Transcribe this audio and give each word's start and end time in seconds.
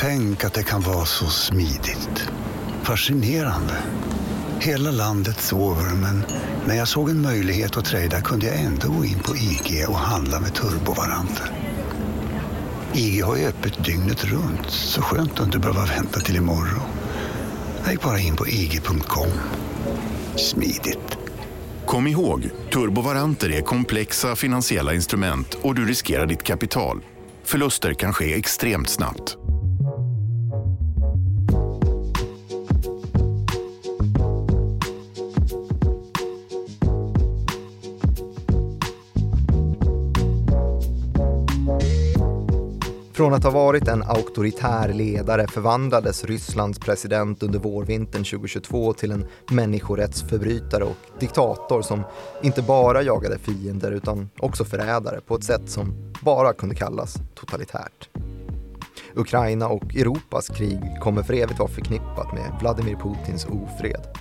Tänk 0.00 0.44
att 0.44 0.54
det 0.54 0.62
kan 0.62 0.80
vara 0.80 1.04
så 1.04 1.26
smidigt. 1.26 2.30
Fascinerande. 2.82 3.74
Hela 4.60 4.90
landet 4.90 5.40
sover, 5.40 5.94
men 5.94 6.24
när 6.66 6.74
jag 6.74 6.88
såg 6.88 7.10
en 7.10 7.22
möjlighet 7.22 7.76
att 7.76 7.84
träda 7.84 8.20
kunde 8.20 8.46
jag 8.46 8.60
ändå 8.60 8.88
gå 8.88 9.04
in 9.04 9.18
på 9.18 9.36
IG 9.36 9.88
och 9.88 9.98
handla 9.98 10.40
med 10.40 10.54
turbovaranter. 10.54 11.50
IG 12.92 13.24
har 13.24 13.36
ju 13.36 13.46
öppet 13.46 13.84
dygnet 13.84 14.24
runt, 14.24 14.70
så 14.70 15.02
skönt 15.02 15.40
att 15.40 15.46
inte 15.46 15.58
behöva 15.58 15.84
vänta 15.84 16.20
till 16.20 16.36
imorgon. 16.36 16.90
Jag 17.82 17.92
gick 17.92 18.02
bara 18.02 18.18
in 18.18 18.36
på 18.36 18.48
IG.com. 18.48 19.30
Smidigt. 20.36 21.18
Kom 21.86 22.06
ihåg, 22.06 22.50
turbovaranter 22.72 23.52
är 23.52 23.62
komplexa 23.62 24.36
finansiella 24.36 24.94
instrument 24.94 25.54
och 25.62 25.74
du 25.74 25.86
riskerar 25.86 26.26
ditt 26.26 26.42
kapital. 26.42 27.00
Förluster 27.44 27.94
kan 27.94 28.12
ske 28.12 28.34
extremt 28.34 28.88
snabbt. 28.88 29.36
Från 43.20 43.34
att 43.34 43.44
ha 43.44 43.50
varit 43.50 43.88
en 43.88 44.02
auktoritär 44.02 44.92
ledare 44.92 45.46
förvandlades 45.46 46.24
Rysslands 46.24 46.78
president 46.78 47.42
under 47.42 47.58
vårvintern 47.58 48.24
2022 48.24 48.92
till 48.92 49.12
en 49.12 49.26
människorättsförbrytare 49.50 50.84
och 50.84 50.96
diktator 51.18 51.82
som 51.82 52.02
inte 52.42 52.62
bara 52.62 53.02
jagade 53.02 53.38
fiender 53.38 53.92
utan 53.92 54.30
också 54.38 54.64
förrädare 54.64 55.20
på 55.20 55.34
ett 55.34 55.44
sätt 55.44 55.70
som 55.70 56.12
bara 56.22 56.52
kunde 56.52 56.74
kallas 56.74 57.16
totalitärt. 57.34 58.08
Ukraina 59.14 59.68
och 59.68 59.96
Europas 59.96 60.48
krig 60.48 60.80
kommer 61.00 61.22
för 61.22 61.34
evigt 61.34 61.58
vara 61.58 61.70
förknippat 61.70 62.32
med 62.32 62.56
Vladimir 62.60 62.96
Putins 62.96 63.44
ofred. 63.44 64.19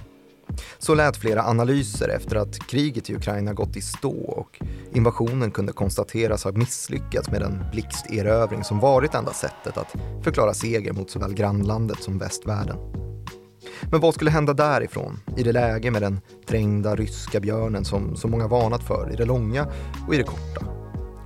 Så 0.78 0.96
lät 0.96 1.18
flera 1.18 1.44
analyser 1.44 2.10
efter 2.10 2.36
att 2.36 2.60
kriget 2.60 3.10
i 3.10 3.16
Ukraina 3.16 3.54
gått 3.54 3.78
i 3.78 3.82
stå 3.82 4.22
och 4.22 4.60
invasionen 4.94 5.52
kunde 5.52 5.74
konstateras 5.74 6.44
ha 6.44 6.52
misslyckats 6.52 7.30
med 7.32 7.42
den 7.42 7.64
blixterövring 7.72 8.64
som 8.64 8.80
varit 8.80 9.16
enda 9.16 9.34
sättet 9.34 9.78
att 9.78 9.96
förklara 10.24 10.54
seger 10.54 10.94
mot 10.94 11.10
såväl 11.10 11.34
grannlandet 11.34 12.04
som 12.04 12.18
västvärlden. 12.18 12.78
Men 13.92 14.00
vad 14.00 14.14
skulle 14.14 14.32
hända 14.32 14.54
därifrån, 14.54 15.20
i 15.38 15.44
det 15.44 15.52
läge 15.52 15.92
med 15.92 16.02
den 16.02 16.22
trängda 16.48 16.96
ryska 16.96 17.40
björnen 17.40 17.86
som 17.86 18.16
så 18.16 18.28
många 18.28 18.48
varnat 18.48 18.84
för 18.84 19.10
i 19.14 19.16
det 19.16 19.26
långa 19.26 19.68
och 20.08 20.14
i 20.14 20.18
det 20.18 20.24
korta? 20.24 20.66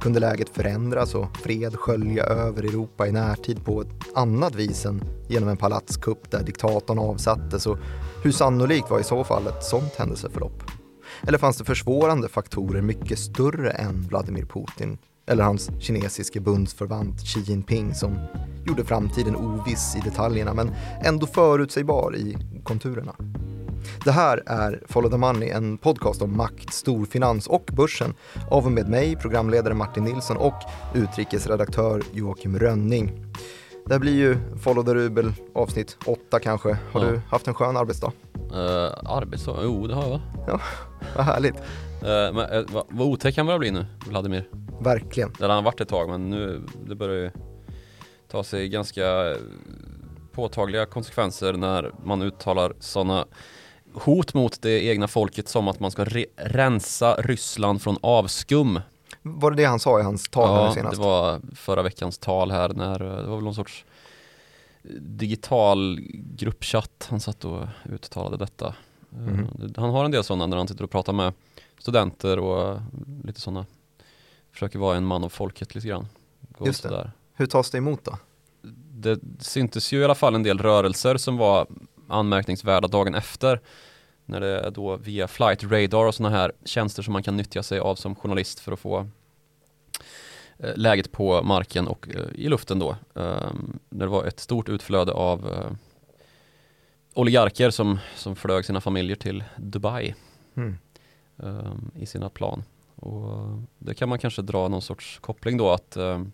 Kunde 0.02 0.20
läget 0.20 0.50
förändras 0.50 1.16
och 1.16 1.38
fred 1.38 1.76
skölja 1.76 2.24
över 2.24 2.64
Europa 2.64 3.08
i 3.08 3.12
närtid 3.12 3.66
på 3.66 3.82
ett 3.82 3.88
annat 4.16 4.56
vis 4.56 4.86
än 4.86 5.04
genom 5.30 5.50
en 5.50 5.58
palatskupp 5.58 6.32
där 6.32 6.44
diktatorn 6.44 7.00
avsattes 7.00 7.68
och 7.68 7.78
hur 8.24 8.32
sannolikt 8.32 8.90
var 8.90 9.00
i 9.00 9.04
så 9.04 9.24
fall 9.24 9.48
ett 9.48 9.64
sådant 9.64 9.96
händelseförlopp? 9.96 10.64
Eller 11.28 11.38
fanns 11.38 11.58
det 11.58 11.66
försvårande 11.66 12.30
faktorer 12.30 12.82
mycket 12.82 13.20
större 13.20 13.72
än 13.72 14.02
Vladimir 14.02 14.46
Putin 14.46 14.98
eller 15.28 15.44
hans 15.44 15.72
kinesiske 15.80 16.40
bundsförvant 16.40 17.22
Xi 17.22 17.40
Jinping 17.40 17.94
som 17.94 18.18
gjorde 18.68 18.86
framtiden 18.86 19.36
oviss 19.36 19.96
i 19.96 20.00
detaljerna 20.00 20.54
men 20.54 20.72
ändå 21.06 21.28
förutsägbar 21.28 22.16
i 22.16 22.38
konturerna? 22.64 23.16
Det 24.06 24.12
här 24.12 24.44
är 24.46 24.84
Follow 24.88 25.12
the 25.12 25.18
Money, 25.18 25.50
en 25.50 25.78
podcast 25.78 26.22
om 26.22 26.38
makt, 26.38 26.74
storfinans 26.74 27.48
och 27.48 27.70
börsen 27.74 28.14
av 28.52 28.66
och 28.66 28.72
med 28.72 28.90
mig, 28.90 29.16
programledare 29.16 29.74
Martin 29.74 30.04
Nilsson 30.04 30.38
och 30.38 30.64
utrikesredaktör 30.96 32.04
Joakim 32.14 32.60
Rönning. 32.60 33.34
Det 33.86 34.00
blir 34.00 34.14
ju 34.16 34.38
Follow 34.64 34.84
the 34.86 34.94
Rubel 34.94 35.34
avsnitt 35.56 35.98
8 36.06 36.39
kanske. 36.39 36.78
Har 36.92 37.06
Ja. 37.06 37.12
du 37.12 37.22
haft 37.30 37.48
en 37.48 37.53
skön 37.53 37.78
arbetsdag? 37.78 38.12
Uh, 38.53 38.59
arbetsdag? 39.06 39.59
Jo, 39.64 39.88
det 39.88 39.94
har 39.95 40.03
jag 40.03 40.09
va? 40.09 40.22
Ja, 40.48 40.59
vad 41.16 41.25
härligt. 41.25 41.56
Eh, 42.02 42.34
men 42.34 42.38
uh, 42.38 42.66
vad, 42.72 42.84
vad 42.90 43.08
otäck 43.08 43.38
han 43.38 43.46
börjar 43.46 43.59
bli 43.59 43.72
nu, 43.72 43.85
Vladimir. 44.08 44.50
Verkligen. 44.81 45.31
Han 45.40 45.50
har 45.50 45.62
varit 45.62 45.81
ett 45.81 45.90
tag, 45.90 46.09
men 46.09 46.30
nu 46.30 46.62
det 46.88 46.96
börjar 46.96 47.16
ju 47.24 47.31
ta 48.31 48.44
sig 48.44 48.69
ganska 48.69 49.35
påtagliga 50.31 50.85
konsekvenser 50.85 51.53
när 51.53 51.91
man 52.03 52.22
uttalar 52.22 52.74
sådana 52.79 53.25
hot 53.94 54.34
mot 54.34 54.62
det 54.62 54.84
egna 54.85 55.08
folket 55.08 55.47
som 55.47 55.68
att 55.68 55.79
man 55.79 55.91
ska 55.91 56.03
re- 56.06 56.25
rensa 56.35 57.16
Ryssland 57.16 57.81
från 57.81 57.97
avskum. 58.02 58.79
Var 59.23 59.51
det 59.51 59.57
det 59.57 59.66
han 59.66 59.79
sa 59.79 60.00
i 60.00 60.03
hans 60.03 60.29
tal 60.29 60.66
Ja, 60.66 60.73
senast? 60.73 60.95
det 60.97 61.03
var 61.03 61.41
förra 61.56 61.81
veckans 61.81 62.17
tal 62.17 62.51
här 62.51 62.69
när 62.69 63.00
det 63.00 63.28
var 63.28 63.35
väl 63.35 63.44
någon 63.44 63.56
sorts 63.56 63.85
digital 65.00 66.00
gruppchatt 66.13 67.07
han 67.09 67.19
satt 67.19 67.45
och 67.45 67.67
uttalade 67.91 68.38
detta. 68.38 68.75
Mhm. 69.09 69.47
Han 69.78 69.89
har 69.89 70.06
en 70.06 70.11
del 70.11 70.23
sådana 70.23 70.47
när 70.47 70.57
han 70.57 70.67
sitter 70.67 70.84
och 70.84 70.91
pratar 70.91 71.13
med 71.13 71.34
studenter 71.78 72.39
och 72.39 72.79
lite 73.23 73.41
sådana 73.41 73.66
Försöker 74.51 74.79
vara 74.79 74.97
en 74.97 75.06
man 75.06 75.23
av 75.23 75.29
folket 75.29 75.75
lite 75.75 75.88
grann. 75.88 76.07
Går 76.57 76.67
Just 76.67 76.84
det. 76.84 76.90
sådär. 76.90 77.11
Hur 77.34 77.45
tas 77.45 77.72
det 77.72 77.78
emot 77.78 78.03
då? 78.03 78.17
Det 78.91 79.19
syntes 79.40 79.91
ju 79.91 80.00
i 80.00 80.03
alla 80.03 80.16
fall 80.16 80.35
en 80.35 80.44
del 80.44 80.57
rörelser 80.57 81.17
som 81.17 81.38
var 81.38 81.67
anmärkningsvärda 82.07 82.88
dagen 82.88 83.16
efter. 83.16 83.61
När 84.25 84.39
det 84.39 84.69
då 84.69 84.97
via 84.97 85.28
flight 85.28 85.63
radar 85.63 86.06
och 86.06 86.16
sådana 86.16 86.35
här 86.35 86.51
tjänster 86.66 87.03
som 87.03 87.13
man 87.13 87.23
kan 87.23 87.38
nyttja 87.38 87.63
sig 87.63 87.79
av 87.79 87.95
som 87.95 88.16
journalist 88.16 88.59
för 88.59 88.72
att 88.72 88.79
få 88.79 89.07
eh, 90.57 90.75
läget 90.75 91.11
på 91.11 91.44
marken 91.44 91.88
och 91.88 92.07
eh, 92.16 92.25
i 92.35 92.50
luften 92.50 92.79
då. 92.79 92.95
Um, 93.13 93.79
det 93.89 94.06
var 94.06 94.25
ett 94.25 94.39
stort 94.39 94.69
utflöde 94.69 95.11
av 95.11 95.51
eh, 95.51 95.72
oligarker 97.13 97.69
som, 97.69 98.00
som 98.16 98.35
flög 98.35 98.66
sina 98.66 98.81
familjer 98.81 99.16
till 99.16 99.44
Dubai 99.57 100.16
Mm. 100.55 100.78
i 101.95 102.05
sina 102.05 102.29
plan. 102.29 102.63
Och 102.95 103.59
det 103.79 103.94
kan 103.94 104.09
man 104.09 104.19
kanske 104.19 104.41
dra 104.41 104.67
någon 104.67 104.81
sorts 104.81 105.19
koppling 105.19 105.57
då 105.57 105.69
att 105.69 105.97
um, 105.97 106.31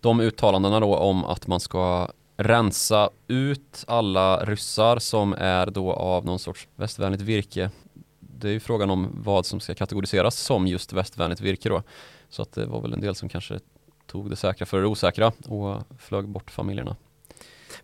de 0.00 0.20
uttalandena 0.20 0.80
då 0.80 0.96
om 0.96 1.24
att 1.24 1.46
man 1.46 1.60
ska 1.60 2.08
rensa 2.38 3.10
ut 3.26 3.84
alla 3.86 4.44
ryssar 4.44 4.98
som 4.98 5.32
är 5.32 5.66
då 5.66 5.92
av 5.92 6.24
någon 6.24 6.38
sorts 6.38 6.68
västvänligt 6.76 7.22
virke. 7.22 7.70
Det 8.18 8.48
är 8.48 8.52
ju 8.52 8.60
frågan 8.60 8.90
om 8.90 9.08
vad 9.14 9.46
som 9.46 9.60
ska 9.60 9.74
kategoriseras 9.74 10.36
som 10.36 10.66
just 10.66 10.92
västvänligt 10.92 11.40
virke 11.40 11.68
då. 11.68 11.82
Så 12.28 12.42
att 12.42 12.52
det 12.52 12.66
var 12.66 12.80
väl 12.80 12.92
en 12.92 13.00
del 13.00 13.14
som 13.14 13.28
kanske 13.28 13.60
tog 14.06 14.30
det 14.30 14.36
säkra 14.36 14.66
för 14.66 14.80
det 14.80 14.86
osäkra 14.86 15.32
och 15.44 15.82
flög 15.98 16.28
bort 16.28 16.50
familjerna. 16.50 16.96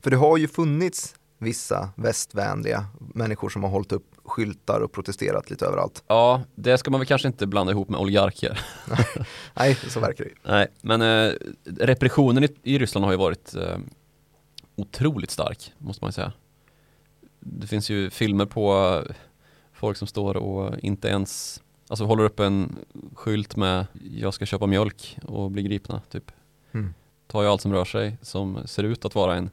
För 0.01 0.11
det 0.11 0.17
har 0.17 0.37
ju 0.37 0.49
funnits 0.49 1.15
vissa 1.39 1.89
västvänliga 1.97 2.87
människor 3.15 3.49
som 3.49 3.63
har 3.63 3.71
hållit 3.71 3.93
upp 3.93 4.15
skyltar 4.25 4.81
och 4.81 4.93
protesterat 4.93 5.51
lite 5.51 5.67
överallt. 5.67 6.05
Ja, 6.07 6.43
det 6.55 6.79
ska 6.79 6.91
man 6.91 7.01
väl 7.01 7.07
kanske 7.07 7.29
inte 7.29 7.47
blanda 7.47 7.73
ihop 7.73 7.89
med 7.89 8.01
oligarker. 8.01 8.61
Nej, 9.55 9.75
så 9.89 10.01
verkar 10.01 10.25
det 10.25 10.31
ju. 10.31 10.37
Nej, 10.43 10.67
men 10.81 11.03
eh, 11.03 11.33
repressionen 11.65 12.45
i, 12.45 12.49
i 12.63 12.79
Ryssland 12.79 13.05
har 13.05 13.13
ju 13.13 13.19
varit 13.19 13.55
eh, 13.55 13.79
otroligt 14.77 15.31
stark, 15.31 15.73
måste 15.79 16.05
man 16.05 16.09
ju 16.09 16.13
säga. 16.13 16.33
Det 17.41 17.67
finns 17.67 17.91
ju 17.91 18.11
filmer 18.11 18.47
på 18.47 19.03
folk 19.73 19.97
som 19.97 20.09
står 20.09 20.37
och 20.37 20.79
inte 20.79 21.09
ens, 21.09 21.63
alltså 21.89 22.05
håller 22.05 22.25
upp 22.25 22.41
en 22.41 22.77
skylt 23.15 23.57
med 23.57 23.87
jag 24.03 24.35
ska 24.35 24.47
köpa 24.47 24.67
mjölk 24.67 25.19
och 25.23 25.51
blir 25.51 25.63
gripna, 25.63 26.03
typ. 26.11 26.33
Mm. 26.73 26.95
Tar 27.27 27.43
ju 27.43 27.49
allt 27.49 27.61
som 27.61 27.73
rör 27.73 27.85
sig, 27.85 28.17
som 28.23 28.59
ser 28.65 28.83
ut 28.83 29.05
att 29.05 29.15
vara 29.15 29.37
en 29.37 29.51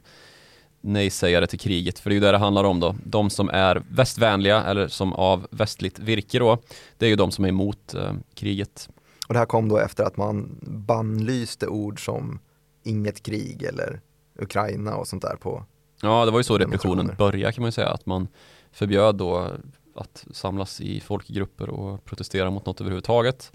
nej-sägare 0.80 1.46
till 1.46 1.58
kriget, 1.58 1.98
för 1.98 2.10
det 2.10 2.14
är 2.14 2.16
ju 2.16 2.20
det 2.20 2.32
det 2.32 2.38
handlar 2.38 2.64
om 2.64 2.80
då. 2.80 2.96
De 3.04 3.30
som 3.30 3.48
är 3.48 3.82
västvänliga, 3.88 4.62
eller 4.62 4.88
som 4.88 5.12
av 5.12 5.46
västligt 5.50 5.98
virke 5.98 6.38
då, 6.38 6.58
det 6.98 7.06
är 7.06 7.10
ju 7.10 7.16
de 7.16 7.30
som 7.30 7.44
är 7.44 7.48
emot 7.48 7.94
eh, 7.94 8.12
kriget. 8.34 8.88
Och 9.28 9.34
det 9.34 9.38
här 9.38 9.46
kom 9.46 9.68
då 9.68 9.78
efter 9.78 10.04
att 10.04 10.16
man 10.16 10.58
bannlyste 10.62 11.66
ord 11.66 12.04
som 12.04 12.40
inget 12.82 13.22
krig 13.22 13.62
eller 13.62 14.00
Ukraina 14.42 14.96
och 14.96 15.08
sånt 15.08 15.22
där 15.22 15.36
på. 15.36 15.64
Ja, 16.02 16.24
det 16.24 16.30
var 16.30 16.38
ju 16.38 16.44
så 16.44 16.58
repressionen 16.58 17.14
började 17.18 17.52
kan 17.52 17.62
man 17.62 17.68
ju 17.68 17.72
säga, 17.72 17.88
att 17.88 18.06
man 18.06 18.28
förbjöd 18.72 19.16
då 19.16 19.50
att 19.94 20.26
samlas 20.32 20.80
i 20.80 21.00
folkgrupper 21.00 21.70
och 21.70 22.04
protestera 22.04 22.50
mot 22.50 22.66
något 22.66 22.80
överhuvudtaget. 22.80 23.52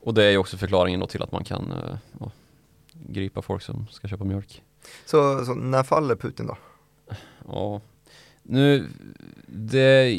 Och 0.00 0.14
det 0.14 0.24
är 0.24 0.30
ju 0.30 0.38
också 0.38 0.56
förklaringen 0.56 1.00
då 1.00 1.06
till 1.06 1.22
att 1.22 1.32
man 1.32 1.44
kan 1.44 1.72
eh, 1.72 1.96
ja, 2.20 2.30
gripa 2.92 3.42
folk 3.42 3.62
som 3.62 3.86
ska 3.90 4.08
köpa 4.08 4.24
mjölk. 4.24 4.62
Så, 5.06 5.44
så 5.44 5.54
när 5.54 5.82
faller 5.82 6.16
Putin 6.16 6.46
då? 6.46 6.56
Ja, 7.46 7.80
nu, 8.42 8.88
det 9.46 10.18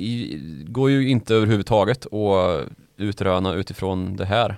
går 0.68 0.90
ju 0.90 1.10
inte 1.10 1.36
överhuvudtaget 1.36 2.14
att 2.14 2.68
utröna 2.98 3.54
utifrån 3.54 4.16
det 4.16 4.26
här. 4.26 4.58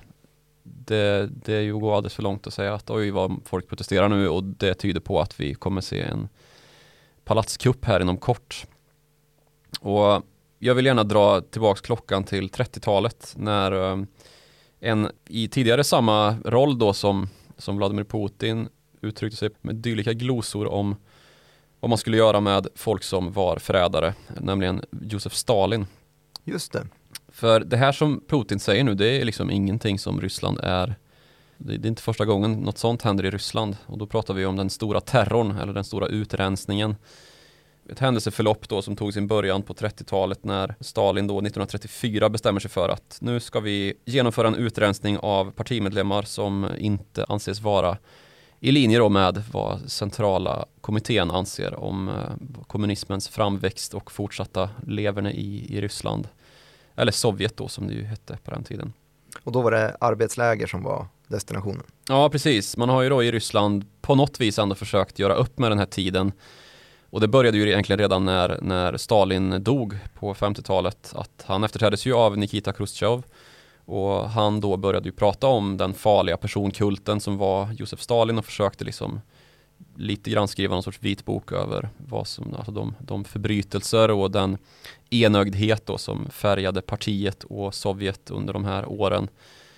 Det, 0.64 1.30
det 1.46 1.54
är 1.54 1.62
ju 1.62 1.76
att 1.76 1.82
gå 1.82 1.94
alldeles 1.94 2.14
för 2.14 2.24
långt 2.24 2.48
att 2.48 2.54
säga 2.54 2.74
att 2.74 2.90
oj 2.90 3.12
vad 3.12 3.42
folk 3.46 3.68
protesterar 3.68 4.10
nu 4.10 4.30
och 4.30 4.44
det 4.44 4.74
tyder 4.74 5.00
på 5.00 5.22
att 5.22 5.40
vi 5.40 5.54
kommer 5.54 5.82
se 5.82 6.02
en 6.02 6.30
palatskupp 7.26 7.86
här 7.86 8.00
inom 8.00 8.18
kort. 8.18 8.66
Och 9.80 10.24
jag 10.60 10.76
vill 10.76 10.86
gärna 10.86 11.04
dra 11.04 11.42
tillbaks 11.42 11.82
klockan 11.82 12.24
till 12.24 12.50
30-talet 12.50 13.34
när 13.38 13.92
eh, 13.92 14.04
en 14.80 15.12
i 15.28 15.48
tidigare 15.48 15.84
samma 15.84 16.36
roll 16.46 16.80
då 16.80 16.94
som, 16.94 17.30
som 17.58 17.78
Vladimir 17.78 18.04
Putin 18.04 18.70
uttryckte 19.02 19.38
sig 19.38 19.50
med 19.62 19.76
dylika 19.76 20.14
glosor 20.14 20.68
om 20.68 20.96
vad 21.80 21.90
man 21.90 21.98
skulle 21.98 22.18
göra 22.18 22.40
med 22.40 22.68
folk 22.76 23.04
som 23.04 23.32
var 23.32 23.58
förrädare, 23.58 24.14
nämligen 24.42 24.82
Josef 25.02 25.34
Stalin. 25.34 25.86
Just 26.44 26.72
det. 26.74 26.88
För 27.34 27.60
det 27.60 27.78
här 27.78 27.92
som 27.92 28.22
Putin 28.28 28.60
säger 28.60 28.84
nu, 28.84 28.96
det 28.96 29.22
är 29.22 29.26
liksom 29.26 29.52
ingenting 29.52 30.00
som 30.00 30.22
Ryssland 30.22 30.60
är 30.64 30.96
det 31.58 31.74
är 31.74 31.90
inte 31.90 32.02
första 32.02 32.26
gången 32.26 32.54
något 32.54 32.78
sånt 32.78 33.02
händer 33.02 33.26
i 33.26 33.30
Ryssland 33.30 33.78
och 33.86 33.98
då 33.98 34.08
pratar 34.08 34.34
vi 34.34 34.46
om 34.46 34.56
den 34.56 34.70
stora 34.70 35.02
terrorn 35.02 35.58
eller 35.58 35.74
den 35.74 35.84
stora 35.84 36.08
utrensningen. 36.08 36.96
Ett 37.90 38.00
händelseförlopp 38.00 38.70
då 38.70 38.82
som 38.82 38.96
tog 38.96 39.14
sin 39.14 39.28
början 39.28 39.62
på 39.62 39.74
30-talet 39.74 40.44
när 40.44 40.76
Stalin 40.80 41.28
då 41.28 41.34
1934 41.34 42.30
bestämmer 42.30 42.60
sig 42.60 42.72
för 42.72 42.90
att 42.90 43.18
nu 43.22 43.40
ska 43.40 43.60
vi 43.60 43.94
genomföra 44.06 44.48
en 44.48 44.56
utrensning 44.56 45.18
av 45.18 45.52
partimedlemmar 45.52 46.22
som 46.24 46.68
inte 46.78 47.26
anses 47.30 47.62
vara 47.62 47.98
i 48.60 48.72
linje 48.72 49.00
då 49.00 49.10
med 49.10 49.44
vad 49.52 49.92
centrala 49.92 50.66
kommittén 50.82 51.32
anser 51.32 51.80
om 51.80 52.10
eh, 52.10 52.64
kommunismens 52.68 53.30
framväxt 53.30 53.94
och 53.94 54.12
fortsatta 54.12 54.70
leverne 54.88 55.32
i, 55.32 55.78
i 55.78 55.82
Ryssland. 55.82 56.28
Eller 56.96 57.12
Sovjet 57.12 57.58
då 57.58 57.68
som 57.68 57.88
det 57.88 57.94
ju 57.94 58.04
hette 58.04 58.38
på 58.44 58.52
den 58.52 58.64
tiden. 58.64 58.94
Och 59.44 59.52
då 59.52 59.62
var 59.62 59.72
det 59.72 59.98
arbetsläger 60.00 60.68
som 60.68 60.84
var 60.84 61.08
destinationen. 61.28 61.84
Ja, 62.10 62.30
precis. 62.30 62.78
Man 62.78 62.90
har 62.90 63.02
ju 63.02 63.10
då 63.10 63.24
i 63.24 63.32
Ryssland 63.32 63.86
på 64.02 64.16
något 64.16 64.40
vis 64.40 64.60
ändå 64.60 64.76
försökt 64.76 65.20
göra 65.20 65.34
upp 65.34 65.60
med 65.60 65.72
den 65.72 65.80
här 65.80 65.86
tiden. 65.86 66.32
Och 67.10 67.22
det 67.22 67.28
började 67.28 67.58
ju 67.58 67.70
egentligen 67.70 68.00
redan 68.00 68.26
när, 68.26 68.60
när 68.62 68.98
Stalin 68.98 69.64
dog 69.64 69.98
på 70.14 70.34
50-talet. 70.34 71.14
Att 71.16 71.44
han 71.46 71.64
efterträddes 71.64 72.06
ju 72.06 72.14
av 72.14 72.38
Nikita 72.38 72.74
Khrushchev. 72.74 73.24
Och 73.86 74.30
han 74.30 74.60
då 74.60 74.78
började 74.78 75.10
ju 75.10 75.12
prata 75.12 75.48
om 75.48 75.78
den 75.78 75.94
farliga 75.94 76.38
personkulten 76.38 77.20
som 77.20 77.38
var 77.38 77.72
Josef 77.72 78.02
Stalin 78.02 78.38
och 78.38 78.46
försökte 78.46 78.84
liksom 78.84 79.22
lite 79.96 80.30
grann 80.30 80.48
skriva 80.48 80.74
någon 80.74 80.84
sorts 80.84 81.00
vitbok 81.02 81.52
över 81.52 81.90
vad 81.98 82.28
som, 82.28 82.54
alltså 82.54 82.72
de, 82.72 82.96
de 83.00 83.24
förbrytelser 83.24 84.12
och 84.12 84.32
den 84.32 84.58
enögdhet 85.10 85.86
då 85.86 85.98
som 85.98 86.30
färgade 86.30 86.82
partiet 86.82 87.44
och 87.44 87.74
Sovjet 87.74 88.32
under 88.32 88.54
de 88.54 88.66
här 88.66 88.86
åren. 88.86 89.28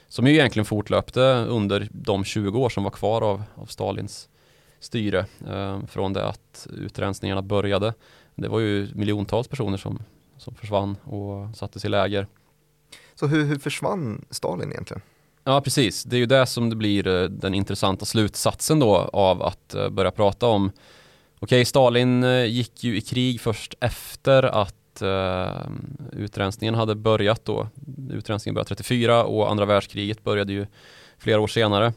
Som 0.07 0.28
ju 0.28 0.34
egentligen 0.34 0.66
fortlöpte 0.66 1.22
under 1.50 1.88
de 1.92 2.24
20 2.24 2.60
år 2.60 2.69
som 2.69 2.84
var 2.84 2.92
kvar 2.92 3.22
av, 3.22 3.44
av 3.56 3.66
Stalins 3.66 4.30
styre 4.80 5.25
eh, 5.48 5.86
från 5.86 6.13
det 6.13 6.25
att 6.25 6.68
utrensningarna 6.78 7.42
började. 7.42 7.94
Det 8.36 8.48
var 8.48 8.60
ju 8.60 8.88
miljontals 8.94 9.48
personer 9.48 9.78
som, 9.78 10.00
som 10.38 10.56
försvann 10.56 10.98
och 11.04 11.56
sattes 11.56 11.86
i 11.86 11.90
läger. 11.90 12.28
Så 13.16 13.28
hur, 13.28 13.46
hur 13.46 13.60
försvann 13.60 14.25
Stalin 14.30 14.72
egentligen? 14.72 15.01
Ja, 15.47 15.62
precis. 15.62 16.03
Det 16.03 16.15
är 16.15 16.19
ju 16.19 16.25
det 16.25 16.45
som 16.45 16.69
det 16.69 16.75
blir 16.75 17.07
eh, 17.07 17.24
den 17.24 17.53
intressanta 17.53 18.06
slutsatsen 18.06 18.80
då 18.80 18.95
av 19.13 19.44
att 19.44 19.74
eh, 19.74 19.89
börja 19.89 20.12
prata 20.12 20.47
om 20.47 20.71
Okej, 21.39 21.45
okay, 21.45 21.65
Stalin 21.65 22.24
eh, 22.24 22.45
gick 22.45 22.83
ju 22.83 22.97
i 22.97 23.01
krig 23.01 23.42
först 23.42 23.75
efter 23.80 24.44
att 24.44 25.01
uh, 25.01 25.68
utrensningen 26.12 26.75
hade 26.75 26.95
börjat 26.95 27.45
då. 27.45 27.68
Utrensningen 28.12 28.53
började 28.53 28.68
34 28.68 29.24
och 29.24 29.51
andra 29.51 29.65
världskriget 29.65 30.24
började 30.24 30.53
ju 30.53 30.68
flera 31.18 31.39
år 31.39 31.48
senare. 31.48 31.94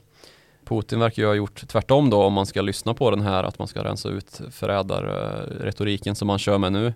Putin 0.64 1.00
verkar 1.00 1.22
ju 1.22 1.26
ha 1.28 1.34
gjort 1.34 1.68
tvärtom 1.68 2.10
då 2.10 2.22
om 2.22 2.32
man 2.32 2.46
ska 2.46 2.62
lyssna 2.62 2.94
på 2.94 3.10
den 3.10 3.20
här 3.20 3.44
att 3.44 3.58
man 3.58 3.68
ska 3.68 3.84
rensa 3.84 4.08
ut 4.08 4.40
förrädarretoriken 4.50 6.14
som 6.14 6.26
man 6.26 6.38
kör 6.38 6.58
med 6.58 6.72
nu. 6.72 6.94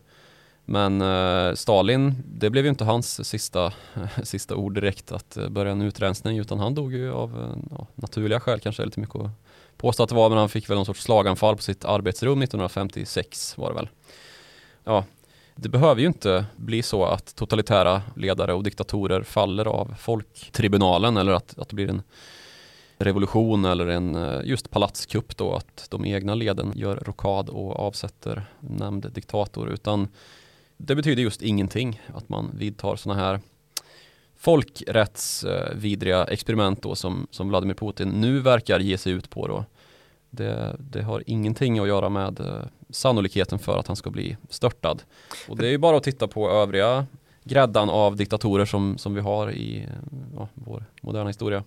Men 0.64 1.03
eh, 1.03 1.55
Stalin, 1.55 2.14
det 2.26 2.50
blev 2.50 2.64
ju 2.64 2.70
inte 2.70 2.85
hans 2.85 3.29
sista, 3.29 3.73
sista 4.23 4.56
ord 4.56 4.75
direkt 4.75 5.12
att 5.12 5.37
eh, 5.37 5.49
börja 5.49 5.73
en 5.73 5.82
utrensning 5.82 6.38
utan 6.38 6.59
han 6.59 6.75
dog 6.75 6.94
ju 6.94 7.12
av 7.12 7.41
eh, 7.41 7.62
ja, 7.70 7.87
naturliga 7.94 8.41
skäl 8.41 8.61
kanske 8.61 8.85
lite 8.85 9.00
mycket 9.00 9.17
att 9.17 9.31
påstå 9.76 10.03
att 10.03 10.09
det 10.09 10.14
var 10.14 10.29
men 10.29 10.38
han 10.38 10.49
fick 10.49 10.70
väl 10.70 10.76
någon 10.76 10.87
sorts 10.87 11.03
slaganfall 11.03 11.56
på 11.56 11.62
sitt 11.62 11.85
arbetsrum 11.85 12.43
1956 12.43 13.59
var 13.59 13.69
det 13.69 13.75
väl. 13.75 13.88
Ja, 14.85 15.05
det 15.55 15.69
behöver 15.69 16.00
ju 16.00 16.06
inte 16.06 16.47
bli 16.56 16.82
så 16.82 17.05
att 17.05 17.37
totalitära 17.37 18.03
ledare 18.17 18.55
och 18.55 18.62
diktatorer 18.62 19.23
faller 19.23 19.65
av 19.65 19.94
folktribunalen 19.99 21.17
eller 21.17 21.32
att, 21.32 21.58
att 21.58 21.69
det 21.69 21.75
blir 21.75 21.88
en 21.88 22.03
revolution 22.99 23.65
eller 23.65 23.87
en 23.87 24.41
just 24.44 24.70
palatskupp 24.70 25.37
då 25.37 25.55
att 25.55 25.87
de 25.91 26.05
egna 26.05 26.35
leden 26.35 26.73
gör 26.75 26.97
rokad 26.97 27.49
och 27.49 27.79
avsätter 27.79 28.44
nämnd 28.61 29.12
diktator 29.12 29.69
utan 29.69 30.08
det 30.84 30.94
betyder 30.94 31.23
just 31.23 31.43
ingenting 31.43 32.02
att 32.14 32.29
man 32.29 32.50
vidtar 32.55 32.96
sådana 32.96 33.20
här 33.20 33.40
folkrättsvidriga 34.37 36.25
experiment 36.25 36.82
då 36.82 36.94
som, 36.94 37.26
som 37.31 37.49
Vladimir 37.49 37.75
Putin 37.75 38.08
nu 38.08 38.40
verkar 38.40 38.81
ge 38.81 38.99
sig 38.99 39.12
ut 39.12 39.31
på 39.31 39.46
då. 39.46 39.64
Det, 40.31 40.76
det, 40.79 41.02
har 41.02 41.23
ingenting 41.26 41.79
att 41.79 41.88
göra 41.88 42.08
med 42.08 42.40
eh, 42.40 42.62
sannolikheten 42.90 43.58
för 43.58 43.79
att 43.79 43.87
han 43.87 43.96
ska 43.96 44.11
bli 44.11 44.37
störtad. 44.49 45.02
Och 45.49 45.56
det 45.56 45.67
är 45.67 45.70
ju 45.70 45.79
bara 45.79 45.96
att 45.96 46.02
titta 46.02 46.29
på 46.29 46.50
övriga 46.50 47.06
gräddan 47.44 47.90
av 47.90 48.17
diktatorer 48.17 48.64
som, 48.64 48.99
som 48.99 49.14
vi 49.14 49.20
har 49.20 49.50
i 49.50 49.82
eh, 49.82 49.88
ja, 50.37 50.49
vår 50.55 50.84
moderna 51.02 51.29
historia. 51.29 51.64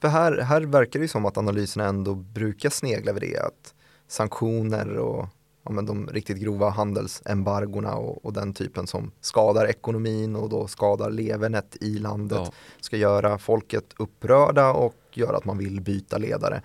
För 0.00 0.08
här, 0.08 0.38
här 0.38 0.60
verkar 0.60 1.00
det 1.00 1.08
som 1.08 1.26
att 1.26 1.38
analyserna 1.38 1.84
ändå 1.84 2.14
brukar 2.14 2.70
snegla 2.70 3.12
vid 3.12 3.22
det, 3.22 3.38
att 3.38 3.74
sanktioner 4.08 4.96
och 4.96 5.28
ja, 5.66 5.72
men 5.72 5.86
de 5.86 6.06
riktigt 6.06 6.36
grova 6.36 6.70
handelsembargorna 6.70 7.94
och, 7.94 8.24
och, 8.24 8.32
den 8.32 8.52
typen 8.54 8.86
som 8.86 9.10
skadar 9.20 9.66
ekonomin 9.66 10.36
och 10.36 10.48
då 10.48 10.66
skadar 10.66 11.10
levernet 11.10 11.76
i 11.80 11.98
landet 11.98 12.38
ja. 12.44 12.52
ska 12.80 12.96
göra 12.96 13.38
folket 13.38 13.84
upprörda 13.98 14.72
och 14.72 14.94
göra 15.12 15.36
att 15.36 15.44
man 15.44 15.58
vill 15.58 15.80
byta 15.80 16.18
ledare. 16.18 16.62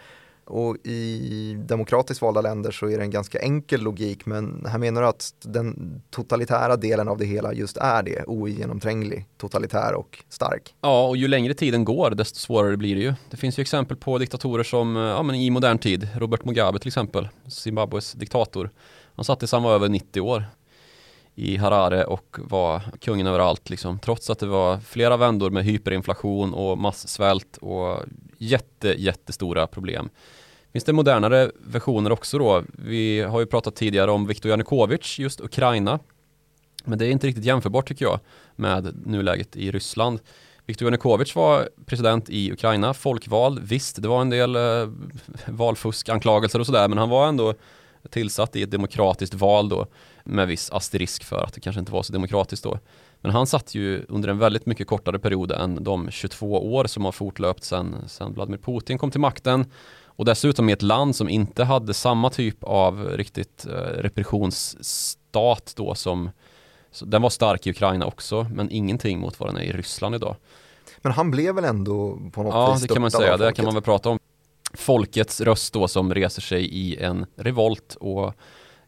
Och 0.52 0.78
i 0.84 1.56
demokratiskt 1.60 2.22
valda 2.22 2.42
länder 2.42 2.72
så 2.72 2.90
är 2.90 2.98
det 2.98 3.04
en 3.04 3.12
ganska 3.12 3.40
enkel 3.40 3.82
logik 3.82 4.26
men 4.26 4.66
här 4.70 4.78
menar 4.78 5.02
du 5.02 5.08
att 5.08 5.34
den 5.42 6.02
totalitära 6.10 6.76
delen 6.76 7.08
av 7.08 7.18
det 7.18 7.26
hela 7.26 7.54
just 7.54 7.78
är 7.78 8.04
det, 8.04 8.24
ogenomtränglig, 8.28 9.26
totalitär 9.38 9.94
och 9.94 10.24
stark. 10.30 10.76
Ja, 10.82 11.08
och 11.08 11.18
ju 11.18 11.28
längre 11.28 11.54
tiden 11.54 11.86
går 11.86 12.10
desto 12.10 12.40
svårare 12.40 12.78
blir 12.78 12.96
det 12.96 13.02
ju. 13.02 13.14
Det 13.30 13.38
finns 13.38 13.60
ju 13.60 13.62
exempel 13.62 13.98
på 13.98 14.18
diktatorer 14.18 14.64
som, 14.64 14.98
eh, 14.98 15.04
ja 15.04 15.24
men 15.24 15.36
i 15.36 15.50
modern 15.50 15.78
tid, 15.78 16.08
Robert 16.16 16.46
Mugabe 16.46 16.80
till 16.80 16.88
exempel, 16.88 17.30
Zimbabwes 17.48 18.14
diktator. 18.14 18.70
Han 19.16 19.26
satt 19.26 19.40
tills 19.40 19.52
han 19.52 19.64
var 19.64 19.74
över 19.74 19.90
90 19.90 20.22
år 20.22 20.46
i 21.36 21.58
Harare 21.58 22.06
och 22.06 22.38
var 22.40 22.82
kungen 23.00 23.28
överallt 23.28 23.70
liksom. 23.70 24.00
Trots 24.00 24.30
att 24.30 24.40
det 24.40 24.48
var 24.48 24.80
flera 24.80 25.18
vändor 25.18 25.50
med 25.50 25.66
hyperinflation 25.66 26.54
och 26.54 26.78
massvält 26.78 27.58
och 27.58 28.00
jätte, 28.38 28.88
jättestora 28.98 29.68
problem. 29.68 30.10
Finns 30.72 30.84
det 30.84 30.94
modernare 30.94 31.52
versioner 31.60 32.12
också 32.12 32.38
då? 32.38 32.64
Vi 32.68 33.22
har 33.22 33.40
ju 33.40 33.46
pratat 33.46 33.76
tidigare 33.76 34.12
om 34.12 34.28
Viktor 34.28 34.50
Janukovic, 34.50 35.20
just 35.20 35.42
Ukraina. 35.42 36.00
Men 36.86 37.00
det 37.00 37.06
är 37.06 37.12
inte 37.12 37.28
riktigt 37.28 37.46
jämförbart 37.46 37.88
tycker 37.88 38.06
jag 38.06 38.20
med 38.56 39.08
nuläget 39.08 39.56
i 39.56 39.72
Ryssland. 39.72 40.20
Viktor 40.66 40.86
Janukovic 40.86 41.36
var 41.36 41.70
president 41.86 42.30
i 42.30 42.52
Ukraina, 42.52 42.94
folkvald. 42.94 43.60
Visst, 43.60 44.02
det 44.02 44.08
var 44.08 44.22
en 44.22 44.30
del 44.30 44.56
eh, 44.56 44.90
valfuskanklagelser 45.48 46.60
och 46.60 46.66
sådär, 46.66 46.88
men 46.88 46.98
han 46.98 47.10
var 47.10 47.28
ändå 47.28 47.54
tillsatt 48.10 48.56
i 48.56 48.64
ett 48.64 48.72
demokratiskt 48.72 49.34
val 49.34 49.70
då 49.70 49.88
med 50.24 50.48
viss 50.48 50.72
asterisk 50.72 51.24
för 51.24 51.44
att 51.44 51.54
det 51.54 51.62
kanske 51.62 51.80
inte 51.80 51.92
var 51.92 52.04
så 52.04 52.14
demokratiskt 52.14 52.64
då. 52.64 52.80
Men 53.22 53.32
han 53.32 53.48
satt 53.48 53.76
ju 53.76 54.06
under 54.08 54.30
en 54.30 54.38
väldigt 54.38 54.66
mycket 54.66 54.88
kortare 54.88 55.20
period 55.20 55.52
än 55.52 55.84
de 55.84 56.12
22 56.12 56.74
år 56.76 56.86
som 56.86 57.06
har 57.06 57.12
fortlöpt 57.12 57.64
sedan, 57.64 57.96
sedan 58.08 58.34
Vladimir 58.34 58.58
Putin 58.58 58.98
kom 58.98 59.12
till 59.12 59.20
makten. 59.20 59.66
Och 60.16 60.26
dessutom 60.26 60.70
i 60.70 60.72
ett 60.72 60.82
land 60.82 61.16
som 61.16 61.30
inte 61.30 61.64
hade 61.64 61.94
samma 61.94 62.30
typ 62.30 62.64
av 62.64 63.10
riktigt 63.10 63.66
eh, 63.66 63.74
repressionsstat 63.74 65.74
då 65.76 65.96
som 65.96 66.30
den 67.02 67.22
var 67.22 67.30
stark 67.30 67.68
i 67.68 67.70
Ukraina 67.70 68.06
också, 68.06 68.48
men 68.54 68.72
ingenting 68.72 69.20
mot 69.20 69.40
vad 69.40 69.50
den 69.50 69.58
är 69.58 69.62
i 69.62 69.72
Ryssland 69.72 70.16
idag. 70.16 70.36
Men 71.02 71.12
han 71.12 71.32
blev 71.32 71.56
väl 71.56 71.66
ändå 71.66 72.20
på 72.34 72.44
något 72.44 72.54
ja, 72.54 72.74
vis 72.74 72.82
Ja, 72.82 72.88
det 72.88 72.94
kan 72.94 73.02
man 73.02 73.12
säga. 73.12 73.38
Det 73.38 73.54
kan 73.54 73.66
man 73.66 73.74
väl 73.74 73.84
prata 73.84 74.10
om. 74.10 74.20
Folkets 74.74 75.42
röst 75.42 75.74
då 75.74 75.88
som 75.88 76.14
reser 76.14 76.42
sig 76.42 76.66
i 76.66 76.98
en 76.98 77.26
revolt 77.36 77.98
och 78.00 78.34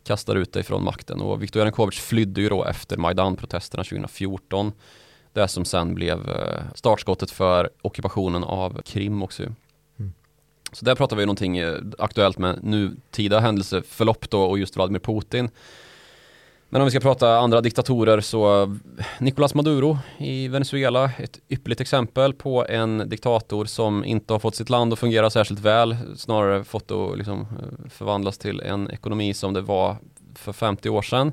kastar 0.04 0.36
ut 0.36 0.54
dig 0.54 0.64
från 0.64 0.84
makten. 0.84 1.22
Och 1.22 1.44
Viktor 1.44 1.60
Janukovic 1.60 2.00
flydde 2.00 2.42
ju 2.42 2.50
då 2.50 2.66
efter 2.66 2.98
Majdan-protesterna 2.98 3.84
2014. 3.84 4.72
Det 5.34 5.48
som 5.48 5.66
sen 5.66 5.96
blev 5.96 6.30
eh, 6.30 6.62
startskottet 6.76 7.32
för 7.32 7.70
ockupationen 7.82 8.44
av 8.44 8.82
Krim 8.86 9.24
också. 9.24 9.44
Så 10.74 10.86
där 10.86 10.96
pratar 10.96 11.16
vi 11.16 11.26
någonting 11.26 11.58
eh, 11.58 11.76
aktuellt 12.00 12.38
med 12.38 12.64
nutida 12.64 13.40
händelseförlopp 13.40 14.30
då 14.30 14.44
och 14.44 14.60
just 14.60 14.76
Vladimir 14.76 15.00
Putin. 15.00 15.50
Men 16.70 16.82
om 16.82 16.86
vi 16.86 16.92
ska 16.92 17.00
prata 17.00 17.38
andra 17.38 17.62
diktatorer 17.62 18.22
så 18.22 18.76
Nicolas 19.20 19.56
Maduro 19.56 19.98
i 20.18 20.48
Venezuela, 20.48 21.12
ett 21.20 21.40
ypperligt 21.50 21.82
exempel 21.82 22.34
på 22.34 22.66
en 22.70 23.10
diktator 23.10 23.66
som 23.66 24.06
inte 24.06 24.34
har 24.34 24.40
fått 24.40 24.56
sitt 24.56 24.70
land 24.70 24.94
att 24.94 25.00
fungera 25.00 25.30
särskilt 25.30 25.60
väl, 25.60 25.98
snarare 26.16 26.64
fått 26.64 26.92
att 26.92 27.18
liksom 27.18 27.40
eh, 27.40 27.90
förvandlas 27.90 28.38
till 28.38 28.62
en 28.62 28.92
ekonomi 28.92 29.34
som 29.34 29.54
det 29.54 29.62
var 29.62 29.98
för 30.36 30.54
50 30.54 30.90
år 30.90 31.02
sedan. 31.02 31.32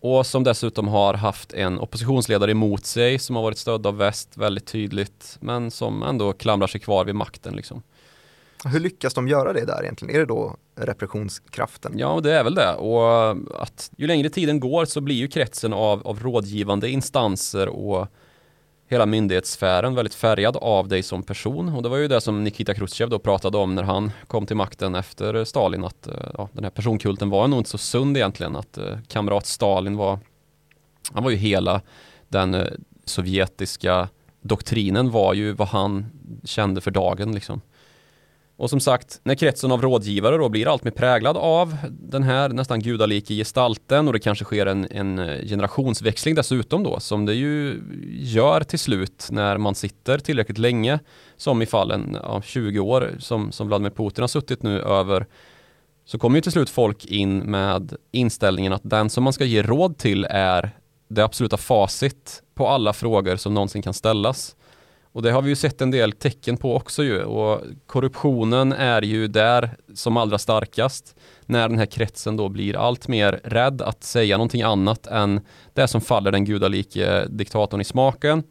Och 0.00 0.26
som 0.26 0.44
dessutom 0.44 0.88
har 0.88 1.14
haft 1.14 1.52
en 1.52 1.78
oppositionsledare 1.78 2.50
emot 2.50 2.84
sig 2.84 3.18
som 3.18 3.36
har 3.36 3.42
varit 3.42 3.58
stödd 3.58 3.86
av 3.86 3.96
väst 3.96 4.36
väldigt 4.36 4.66
tydligt, 4.66 5.36
men 5.40 5.70
som 5.70 6.02
ändå 6.02 6.32
klamrar 6.32 6.66
sig 6.66 6.80
kvar 6.80 7.04
vid 7.04 7.14
makten. 7.14 7.56
Liksom. 7.56 7.82
Hur 8.64 8.80
lyckas 8.80 9.14
de 9.14 9.28
göra 9.28 9.52
det 9.52 9.64
där 9.64 9.82
egentligen? 9.82 10.14
Är 10.14 10.18
det 10.18 10.26
då 10.26 10.56
repressionskraften? 10.76 11.98
Ja, 11.98 12.20
det 12.22 12.32
är 12.32 12.44
väl 12.44 12.54
det. 12.54 12.74
Och 12.74 13.12
eh, 13.12 13.36
att 13.54 13.90
ju 13.96 14.06
längre 14.06 14.28
tiden 14.28 14.60
går 14.60 14.84
så 14.84 15.00
blir 15.00 15.16
ju 15.16 15.28
kretsen 15.28 15.72
av, 15.72 16.06
av 16.06 16.20
rådgivande 16.20 16.90
instanser 16.90 17.68
och 17.68 18.08
hela 18.88 19.06
myndighetssfären 19.06 19.94
väldigt 19.94 20.14
färgad 20.14 20.56
av 20.56 20.88
dig 20.88 21.02
som 21.02 21.22
person. 21.22 21.68
Och 21.68 21.82
det 21.82 21.88
var 21.88 21.96
ju 21.96 22.08
det 22.08 22.20
som 22.20 22.44
Nikita 22.44 22.74
Khrushchev 22.74 23.10
då 23.10 23.18
pratade 23.18 23.58
om 23.58 23.74
när 23.74 23.82
han 23.82 24.12
kom 24.26 24.46
till 24.46 24.56
makten 24.56 24.94
efter 24.94 25.44
Stalin. 25.44 25.84
Att 25.84 26.06
eh, 26.06 26.14
ja, 26.34 26.48
den 26.52 26.64
här 26.64 26.70
personkulten 26.70 27.30
var 27.30 27.48
nog 27.48 27.60
inte 27.60 27.70
så 27.70 27.78
sund 27.78 28.16
egentligen. 28.16 28.56
Att 28.56 28.78
eh, 28.78 28.98
kamrat 29.08 29.46
Stalin 29.46 29.96
var, 29.96 30.18
han 31.12 31.24
var 31.24 31.30
ju 31.30 31.36
hela 31.36 31.80
den 32.28 32.54
eh, 32.54 32.66
sovjetiska 33.04 34.08
doktrinen 34.40 35.10
var 35.10 35.34
ju 35.34 35.52
vad 35.52 35.68
han 35.68 36.06
kände 36.44 36.80
för 36.80 36.90
dagen 36.90 37.34
liksom. 37.34 37.60
Och 38.56 38.70
som 38.70 38.80
sagt, 38.80 39.20
när 39.24 39.34
kretsen 39.34 39.72
av 39.72 39.82
rådgivare 39.82 40.36
då 40.36 40.48
blir 40.48 40.68
allt 40.68 40.84
mer 40.84 40.90
präglad 40.90 41.36
av 41.36 41.76
den 41.90 42.22
här 42.22 42.48
nästan 42.48 42.80
gudalike 42.80 43.34
gestalten 43.34 44.06
och 44.06 44.12
det 44.12 44.18
kanske 44.18 44.44
sker 44.44 44.66
en, 44.66 44.86
en, 44.90 45.18
eh, 45.18 45.46
generationsväxling 45.46 46.34
dessutom 46.34 46.82
då 46.82 47.00
som 47.00 47.26
det 47.26 47.34
ju 47.34 47.82
gör 48.10 48.60
till 48.60 48.78
slut 48.78 49.28
när 49.30 49.58
man 49.58 49.74
sitter 49.74 50.18
tillräckligt 50.18 50.58
länge 50.58 50.98
som 51.36 51.62
i 51.62 51.66
fallen 51.66 52.16
av 52.16 52.40
20 52.40 52.78
år 52.78 53.16
som, 53.18 53.52
som 53.52 53.66
Vladimir 53.66 53.90
Putin 53.90 54.22
har 54.22 54.28
suttit 54.28 54.62
nu 54.62 54.80
över 54.80 55.26
så 56.04 56.18
kommer 56.18 56.36
ju 56.36 56.40
till 56.40 56.52
slut 56.52 56.70
folk 56.70 57.04
in 57.04 57.38
med 57.38 57.96
inställningen 58.12 58.72
att 58.72 58.82
den 58.84 59.10
som 59.10 59.24
man 59.24 59.32
ska 59.32 59.44
ge 59.44 59.62
råd 59.62 59.98
till 59.98 60.26
är 60.30 60.70
det 61.08 61.24
absoluta 61.24 61.56
facit 61.56 62.42
på 62.54 62.68
alla 62.68 62.92
frågor 62.92 63.36
som 63.36 63.54
någonsin 63.54 63.82
kan 63.82 63.94
ställas. 63.94 64.56
Och 65.14 65.22
det 65.22 65.30
har 65.30 65.42
vi 65.42 65.48
ju 65.48 65.56
sett 65.56 65.80
en 65.80 65.90
del 65.90 66.12
tecken 66.12 66.56
på 66.56 66.76
också 66.76 67.02
ju 67.04 67.22
och 67.22 67.60
korruptionen 67.86 68.72
är 68.72 69.02
ju 69.02 69.28
där 69.28 69.76
som 69.94 70.16
allra 70.16 70.38
starkast 70.38 71.16
när 71.46 71.68
den 71.68 71.78
här 71.78 71.86
kretsen 71.86 72.36
då 72.36 72.48
blir 72.48 72.76
allt 72.76 73.08
mer 73.08 73.40
rädd 73.44 73.82
att 73.82 74.04
säga 74.04 74.36
någonting 74.36 74.62
annat 74.62 75.06
än 75.06 75.40
det 75.72 75.88
som 75.88 76.00
faller 76.00 76.32
den 76.32 76.44
gudalike 76.44 77.26
diktatorn 77.28 77.80
i 77.80 77.84
smaken. 77.84 78.42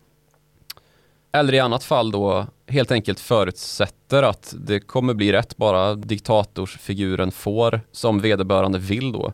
Eller 1.31 1.53
i 1.53 1.59
annat 1.59 1.83
fall 1.83 2.11
då 2.11 2.45
helt 2.67 2.91
enkelt 2.91 3.19
förutsätter 3.19 4.23
att 4.23 4.55
det 4.57 4.79
kommer 4.79 5.13
bli 5.13 5.31
rätt 5.31 5.57
bara 5.57 5.95
diktatorsfiguren 5.95 7.31
får 7.31 7.81
som 7.91 8.19
vederbörande 8.19 8.79
vill 8.79 9.11
då. 9.11 9.33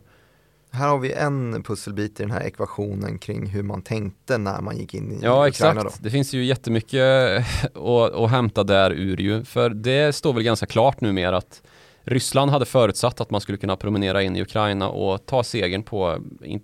Här 0.72 0.88
har 0.88 0.98
vi 0.98 1.12
en 1.12 1.62
pusselbit 1.62 2.20
i 2.20 2.22
den 2.22 2.32
här 2.32 2.42
ekvationen 2.42 3.18
kring 3.18 3.46
hur 3.46 3.62
man 3.62 3.82
tänkte 3.82 4.38
när 4.38 4.60
man 4.60 4.76
gick 4.76 4.94
in 4.94 5.12
i 5.12 5.18
Ja 5.22 5.48
Ukraina 5.48 5.80
exakt, 5.80 5.82
då. 5.82 5.90
det 6.04 6.10
finns 6.10 6.34
ju 6.34 6.44
jättemycket 6.44 7.02
att, 7.74 8.14
att 8.14 8.30
hämta 8.30 8.64
där 8.64 8.90
ur 8.90 9.16
ju. 9.16 9.44
För 9.44 9.70
det 9.70 10.12
står 10.12 10.32
väl 10.32 10.42
ganska 10.42 10.66
klart 10.66 11.00
numera 11.00 11.36
att 11.36 11.62
Ryssland 12.04 12.50
hade 12.50 12.64
förutsatt 12.64 13.20
att 13.20 13.30
man 13.30 13.40
skulle 13.40 13.58
kunna 13.58 13.76
promenera 13.76 14.22
in 14.22 14.36
i 14.36 14.42
Ukraina 14.42 14.88
och 14.88 15.26
ta 15.26 15.42
segern 15.42 15.82
på, 15.82 16.18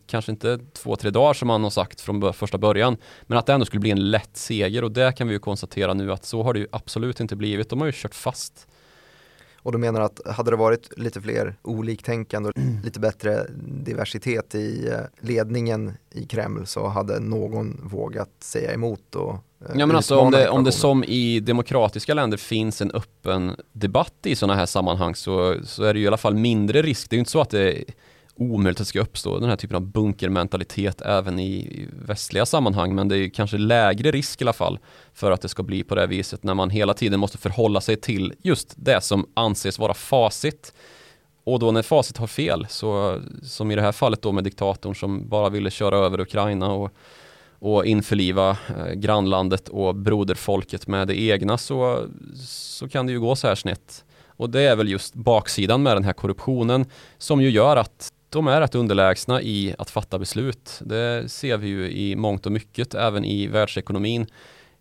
kanske 0.06 0.32
inte 0.32 0.58
två, 0.72 0.96
tre 0.96 1.10
dagar 1.10 1.34
som 1.34 1.48
man 1.48 1.62
har 1.62 1.70
sagt 1.70 2.00
från 2.00 2.32
första 2.32 2.58
början, 2.58 2.96
men 3.22 3.38
att 3.38 3.46
det 3.46 3.52
ändå 3.52 3.66
skulle 3.66 3.80
bli 3.80 3.90
en 3.90 4.10
lätt 4.10 4.36
seger 4.36 4.84
och 4.84 4.92
det 4.92 5.16
kan 5.16 5.28
vi 5.28 5.34
ju 5.34 5.38
konstatera 5.38 5.94
nu 5.94 6.12
att 6.12 6.24
så 6.24 6.42
har 6.42 6.54
det 6.54 6.60
ju 6.60 6.66
absolut 6.72 7.20
inte 7.20 7.36
blivit. 7.36 7.70
De 7.70 7.80
har 7.80 7.86
ju 7.86 7.92
kört 7.92 8.14
fast 8.14 8.68
och 9.66 9.72
du 9.72 9.78
menar 9.78 10.00
att 10.00 10.20
hade 10.26 10.50
det 10.50 10.56
varit 10.56 10.98
lite 10.98 11.20
fler 11.20 11.56
oliktänkande 11.62 12.48
och 12.48 12.58
mm. 12.58 12.82
lite 12.84 13.00
bättre 13.00 13.46
diversitet 13.84 14.54
i 14.54 14.88
eh, 14.88 15.00
ledningen 15.20 15.92
i 16.10 16.26
Kreml 16.26 16.66
så 16.66 16.86
hade 16.86 17.20
någon 17.20 17.80
vågat 17.82 18.30
säga 18.40 18.72
emot 18.72 19.14
och 19.14 19.32
eh, 19.32 19.38
Ja 19.74 19.86
men 19.86 19.96
alltså 19.96 20.18
om 20.18 20.30
det, 20.30 20.48
om 20.48 20.64
det 20.64 20.72
som 20.72 21.04
i 21.04 21.40
demokratiska 21.40 22.14
länder 22.14 22.36
finns 22.36 22.80
en 22.82 22.90
öppen 22.90 23.56
debatt 23.72 24.14
i 24.22 24.36
sådana 24.36 24.54
här 24.54 24.66
sammanhang 24.66 25.14
så, 25.14 25.56
så 25.64 25.84
är 25.84 25.94
det 25.94 25.98
ju 25.98 26.04
i 26.04 26.08
alla 26.08 26.16
fall 26.16 26.34
mindre 26.34 26.82
risk. 26.82 27.10
Det 27.10 27.14
är 27.14 27.18
ju 27.18 27.20
inte 27.20 27.30
så 27.30 27.40
att 27.40 27.50
det 27.50 27.84
omöjligt 28.36 28.76
att 28.76 28.78
det 28.78 28.88
ska 28.88 29.00
uppstå 29.00 29.38
den 29.38 29.48
här 29.48 29.56
typen 29.56 29.76
av 29.76 29.86
bunkermentalitet 29.86 31.00
även 31.00 31.38
i 31.38 31.86
västliga 32.06 32.46
sammanhang 32.46 32.94
men 32.94 33.08
det 33.08 33.18
är 33.18 33.28
kanske 33.28 33.58
lägre 33.58 34.10
risk 34.10 34.40
i 34.40 34.44
alla 34.44 34.52
fall 34.52 34.78
för 35.14 35.30
att 35.30 35.40
det 35.40 35.48
ska 35.48 35.62
bli 35.62 35.84
på 35.84 35.94
det 35.94 36.06
viset 36.06 36.42
när 36.42 36.54
man 36.54 36.70
hela 36.70 36.94
tiden 36.94 37.20
måste 37.20 37.38
förhålla 37.38 37.80
sig 37.80 37.96
till 37.96 38.32
just 38.42 38.74
det 38.76 39.00
som 39.00 39.26
anses 39.34 39.78
vara 39.78 39.94
facit 39.94 40.74
och 41.44 41.58
då 41.58 41.70
när 41.70 41.82
facit 41.82 42.18
har 42.18 42.26
fel 42.26 42.66
så 42.68 43.20
som 43.42 43.70
i 43.70 43.74
det 43.74 43.82
här 43.82 43.92
fallet 43.92 44.22
då 44.22 44.32
med 44.32 44.44
diktatorn 44.44 44.94
som 44.94 45.28
bara 45.28 45.48
ville 45.48 45.70
köra 45.70 45.98
över 45.98 46.20
Ukraina 46.20 46.72
och 46.72 46.92
och 47.58 47.86
införliva 47.86 48.50
eh, 48.50 48.92
grannlandet 48.94 49.68
och 49.68 49.94
broderfolket 49.94 50.86
med 50.86 51.08
det 51.08 51.20
egna 51.20 51.58
så, 51.58 52.06
så 52.46 52.88
kan 52.88 53.06
det 53.06 53.12
ju 53.12 53.20
gå 53.20 53.36
så 53.36 53.48
här 53.48 53.54
snett. 53.54 54.04
Och 54.26 54.50
det 54.50 54.60
är 54.60 54.76
väl 54.76 54.88
just 54.88 55.14
baksidan 55.14 55.82
med 55.82 55.96
den 55.96 56.04
här 56.04 56.12
korruptionen 56.12 56.86
som 57.18 57.42
ju 57.42 57.50
gör 57.50 57.76
att 57.76 58.12
de 58.28 58.46
är 58.46 58.60
rätt 58.60 58.74
underlägsna 58.74 59.42
i 59.42 59.74
att 59.78 59.90
fatta 59.90 60.18
beslut. 60.18 60.80
Det 60.80 61.30
ser 61.30 61.56
vi 61.56 61.68
ju 61.68 61.90
i 61.90 62.16
mångt 62.16 62.46
och 62.46 62.52
mycket, 62.52 62.94
även 62.94 63.24
i 63.24 63.46
världsekonomin 63.46 64.26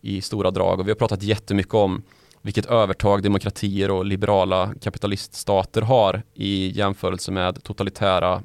i 0.02 0.22
stora 0.22 0.52
drag. 0.52 0.80
Och 0.80 0.88
vi 0.88 0.92
har 0.92 0.96
pratat 0.96 1.24
jättemycket 1.24 1.74
om 1.74 2.04
vilket 2.42 2.66
övertag 2.66 3.24
demokratier 3.24 3.92
och 3.92 4.06
liberala 4.06 4.74
kapitaliststater 4.82 5.82
har 5.82 6.24
i 6.34 6.72
jämförelse 6.78 7.32
med 7.32 7.64
totalitära 7.64 8.42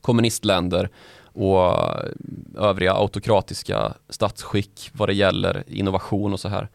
kommunistländer 0.00 0.88
och 1.22 1.74
övriga 2.58 2.94
autokratiska 2.94 3.94
statsskick 4.08 4.90
vad 4.92 5.08
det 5.08 5.14
gäller 5.14 5.64
innovation 5.66 6.32
och 6.32 6.40
så 6.40 6.48
här. 6.48 6.68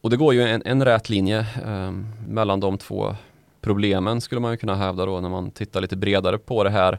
Och 0.00 0.10
det 0.10 0.16
går 0.16 0.34
ju 0.34 0.42
en, 0.42 0.62
en 0.64 0.84
rät 0.84 1.08
linje 1.08 1.46
eh, 1.66 1.90
mellan 2.26 2.60
de 2.60 2.78
två 2.78 3.16
problemen 3.62 4.20
skulle 4.20 4.40
man 4.40 4.50
ju 4.50 4.56
kunna 4.56 4.74
hävda 4.74 5.06
då 5.06 5.20
när 5.20 5.28
man 5.28 5.50
tittar 5.50 5.80
lite 5.80 5.96
bredare 5.96 6.38
på 6.38 6.64
det 6.64 6.70
här 6.70 6.98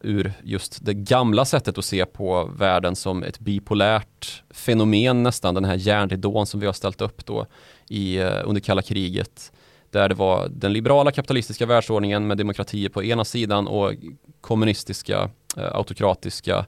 ur 0.00 0.32
just 0.42 0.84
det 0.84 0.94
gamla 0.94 1.44
sättet 1.44 1.78
att 1.78 1.84
se 1.84 2.06
på 2.06 2.50
världen 2.58 2.96
som 2.96 3.22
ett 3.22 3.38
bipolärt 3.38 4.42
fenomen 4.50 5.22
nästan, 5.22 5.54
den 5.54 5.64
här 5.64 5.74
järnridån 5.74 6.46
som 6.46 6.60
vi 6.60 6.66
har 6.66 6.72
ställt 6.72 7.00
upp 7.00 7.26
då 7.26 7.46
i, 7.88 8.18
eh, 8.18 8.40
under 8.44 8.60
kalla 8.60 8.82
kriget. 8.82 9.52
Där 9.90 10.08
det 10.08 10.14
var 10.14 10.48
den 10.48 10.72
liberala 10.72 11.10
kapitalistiska 11.10 11.66
världsordningen 11.66 12.26
med 12.26 12.38
demokratier 12.38 12.88
på 12.88 13.04
ena 13.04 13.24
sidan 13.24 13.66
och 13.66 13.92
kommunistiska, 14.40 15.30
eh, 15.56 15.76
autokratiska 15.76 16.66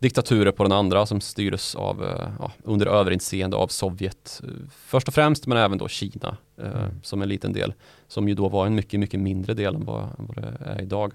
diktaturer 0.00 0.52
på 0.52 0.62
den 0.62 0.72
andra 0.72 1.06
som 1.06 1.20
styrdes 1.20 1.74
av, 1.74 2.04
eh, 2.04 2.28
ja, 2.38 2.52
under 2.64 2.86
överinseende 2.86 3.56
av 3.56 3.68
Sovjet 3.68 4.40
eh, 4.44 4.50
först 4.86 5.08
och 5.08 5.14
främst 5.14 5.46
men 5.46 5.58
även 5.58 5.78
då 5.78 5.88
Kina 5.88 6.36
eh, 6.58 6.82
mm. 6.82 7.02
som 7.02 7.22
en 7.22 7.28
liten 7.28 7.52
del 7.52 7.72
som 8.10 8.28
ju 8.28 8.34
då 8.34 8.48
var 8.48 8.66
en 8.66 8.74
mycket, 8.74 9.00
mycket 9.00 9.20
mindre 9.20 9.54
del 9.54 9.74
än 9.74 9.84
vad, 9.84 10.02
än 10.02 10.26
vad 10.26 10.36
det 10.36 10.56
är 10.60 10.82
idag. 10.82 11.12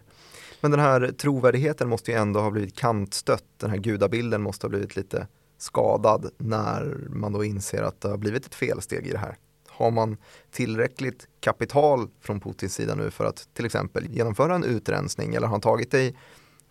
Men 0.61 0.71
den 0.71 0.79
här 0.79 1.11
trovärdigheten 1.17 1.89
måste 1.89 2.11
ju 2.11 2.17
ändå 2.17 2.39
ha 2.39 2.51
blivit 2.51 2.75
kantstött, 2.75 3.43
den 3.57 3.69
här 3.69 3.77
gudabilden 3.77 4.41
måste 4.41 4.65
ha 4.65 4.69
blivit 4.69 4.95
lite 4.95 5.27
skadad 5.57 6.29
när 6.37 6.97
man 7.09 7.33
då 7.33 7.43
inser 7.43 7.83
att 7.83 8.01
det 8.01 8.09
har 8.09 8.17
blivit 8.17 8.45
ett 8.45 8.55
felsteg 8.55 9.07
i 9.07 9.11
det 9.11 9.17
här. 9.17 9.37
Har 9.67 9.91
man 9.91 10.17
tillräckligt 10.51 11.27
kapital 11.39 12.07
från 12.21 12.39
Putins 12.39 12.73
sida 12.73 12.95
nu 12.95 13.11
för 13.11 13.25
att 13.25 13.47
till 13.53 13.65
exempel 13.65 14.05
genomföra 14.09 14.55
en 14.55 14.63
utrensning 14.63 15.35
eller 15.35 15.47
har 15.47 15.53
han 15.53 15.61
tagit 15.61 15.91
det 15.91 16.01
i 16.01 16.15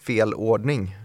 fel 0.06 0.34
ordning? 0.34 0.96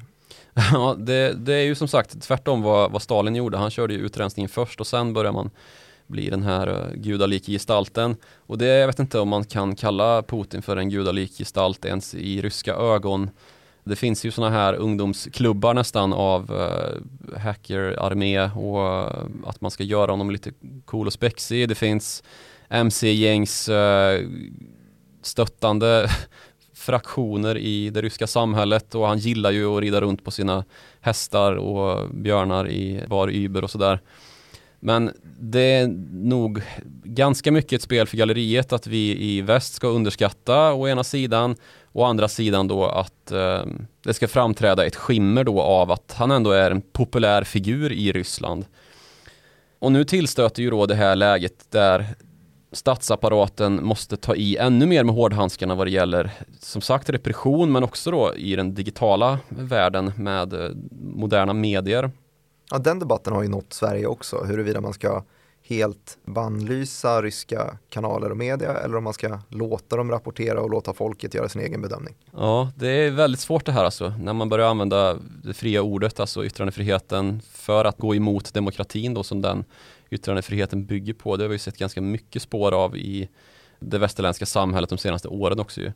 Ja, 0.74 0.96
det, 1.00 1.34
det, 1.34 1.54
är 1.54 1.64
ju 1.64 1.76
som 1.76 1.88
sagt 1.88 2.22
tvärtom 2.22 2.62
vad, 2.62 2.92
vad 2.92 3.02
Stalin 3.02 3.36
gjorde. 3.36 3.58
Han 3.58 3.72
körde 3.72 3.94
ju 3.94 4.00
utrensningen 4.00 4.50
först 4.50 4.80
och 4.80 4.88
sen 4.88 5.14
börjar 5.14 5.32
man 5.32 5.50
bli 6.10 6.30
den 6.30 6.44
här 6.44 6.68
eh, 6.68 6.74
uh, 6.74 6.94
gudalike 6.96 7.52
gestalten. 7.52 8.16
Och 8.38 8.58
det, 8.58 8.66
jag 8.66 8.88
vet 8.88 9.00
inte 9.00 9.20
om 9.20 9.30
man 9.30 9.44
kan 9.44 9.76
kalla 9.76 10.22
Putin 10.24 10.62
för 10.62 10.78
en 10.78 10.90
gudalik 10.90 11.38
gestalt 11.38 11.86
ens 11.86 12.16
i 12.16 12.42
ryska 12.42 12.74
ögon. 12.74 13.30
Det 13.84 13.96
finns 13.96 14.26
ju 14.26 14.32
sådana 14.32 14.56
här 14.56 14.74
ungdomsklubbar 14.74 15.74
nästan 15.74 16.14
av 16.14 16.52
uh, 16.52 17.38
hackerarmé 17.40 18.42
och 18.42 18.78
uh, 18.78 19.26
att 19.46 19.62
man 19.62 19.72
ska 19.72 19.84
göra 19.84 20.12
honom 20.12 20.32
lite 20.32 20.52
cool 20.86 21.08
och 21.08 21.14
spexig. 21.14 21.70
Det 21.70 21.76
finns 21.76 22.24
MC-gängs 22.70 23.70
uh, 23.70 24.30
stöttande 25.22 26.10
fraktioner 26.74 27.58
i 27.58 27.90
det 27.90 28.02
ryska 28.02 28.28
samhället 28.28 28.96
och 28.96 29.08
han 29.08 29.18
gillar 29.18 29.52
ju 29.52 29.78
att 29.78 29.82
rida 29.82 30.02
runt 30.02 30.24
på 30.24 30.32
sina 30.32 30.66
hästar 31.02 31.56
och 31.56 32.10
björnar 32.10 32.70
i 32.70 33.04
Bar 33.08 33.28
Uber 33.36 33.64
och 33.64 33.72
sådär. 33.72 34.00
Men 34.80 35.12
det 35.40 35.60
är 35.62 35.88
nog 36.12 36.62
ganska 37.04 37.52
mycket 37.52 37.74
ett 37.74 37.82
spel 37.82 38.08
för 38.08 38.18
galleriet 38.18 38.74
att 38.74 38.88
vi 38.88 39.24
i 39.24 39.42
väst 39.42 39.74
ska 39.74 39.88
underskatta 39.88 40.74
å 40.74 40.88
ena 40.88 41.04
sidan 41.04 41.56
och 41.86 42.02
å 42.02 42.06
andra 42.06 42.28
sidan 42.28 42.68
då 42.68 42.86
att 42.86 43.32
eh, 43.32 43.66
det 44.04 44.14
ska 44.14 44.28
framträda 44.28 44.86
ett 44.86 44.96
skimmer 44.96 45.44
då 45.44 45.62
av 45.62 45.92
att 45.92 46.14
han 46.18 46.32
ändå 46.32 46.52
är 46.52 46.72
en 46.72 46.82
populär 46.82 47.44
figur 47.44 47.92
i 47.92 48.12
Ryssland. 48.12 48.66
Och 49.80 49.92
nu 49.92 50.04
tillstöter 50.04 50.64
ju 50.64 50.70
då 50.70 50.86
det 50.86 50.96
här 50.96 51.16
läget 51.16 51.72
där 51.72 52.06
statsapparaten 52.72 53.86
måste 53.86 54.18
ta 54.18 54.36
i 54.36 54.58
ännu 54.58 54.86
mer 54.86 55.04
med 55.04 55.16
hårdhandskarna 55.16 55.76
vad 55.76 55.88
det 55.88 55.92
gäller 55.92 56.32
som 56.60 56.82
sagt 56.82 57.10
repression 57.10 57.72
men 57.72 57.84
också 57.84 58.12
då 58.12 58.36
i 58.36 58.56
den 58.56 58.74
digitala 58.74 59.40
världen 59.50 60.12
med 60.16 60.54
eh, 60.54 60.70
moderna 60.92 61.54
medier. 61.54 62.12
Ja, 62.72 62.78
den 62.78 63.00
debatten 63.00 63.34
har 63.34 63.44
ju 63.44 63.50
nått 63.50 63.74
Sverige 63.74 64.08
också, 64.08 64.44
huruvida 64.44 64.82
man 64.82 64.94
ska 64.94 65.24
helt 65.70 66.18
bannlysa 66.26 67.22
ryska 67.22 67.78
kanaler 67.90 68.30
och 68.30 68.38
media 68.38 68.78
eller 68.78 68.96
om 68.96 69.04
man 69.04 69.14
ska 69.14 69.40
låta 69.50 69.96
dem 69.96 70.12
rapportera 70.12 70.62
och 70.62 70.70
låta 70.70 70.94
folket 70.94 71.34
göra 71.34 71.50
sin 71.50 71.62
egen 71.62 71.82
bedömning. 71.82 72.16
Ja, 72.32 72.72
det 72.76 72.88
är 72.88 73.12
väldigt 73.12 73.40
svårt 73.40 73.66
det 73.66 73.72
här 73.72 73.86
alltså. 73.86 74.14
När 74.20 74.34
man 74.34 74.50
börjar 74.50 74.70
använda 74.70 75.18
det 75.44 75.54
fria 75.54 75.82
ordet, 75.82 76.20
alltså 76.20 76.46
yttrandefriheten, 76.46 77.42
för 77.52 77.86
att 77.86 77.98
gå 77.98 78.16
emot 78.16 78.54
demokratin 78.54 79.14
då 79.14 79.24
som 79.24 79.42
den 79.42 79.66
yttrandefriheten 80.10 80.86
bygger 80.86 81.14
på. 81.14 81.38
Det 81.38 81.44
har 81.44 81.50
vi 81.50 81.60
sett 81.60 81.78
ganska 81.78 82.02
mycket 82.02 82.42
spår 82.42 82.72
av 82.72 82.98
i 82.98 83.30
det 83.80 83.98
västerländska 83.98 84.46
samhället 84.46 84.90
de 84.90 84.98
senaste 84.98 85.28
åren 85.28 85.60
också 85.60 85.82
ju. 85.82 85.92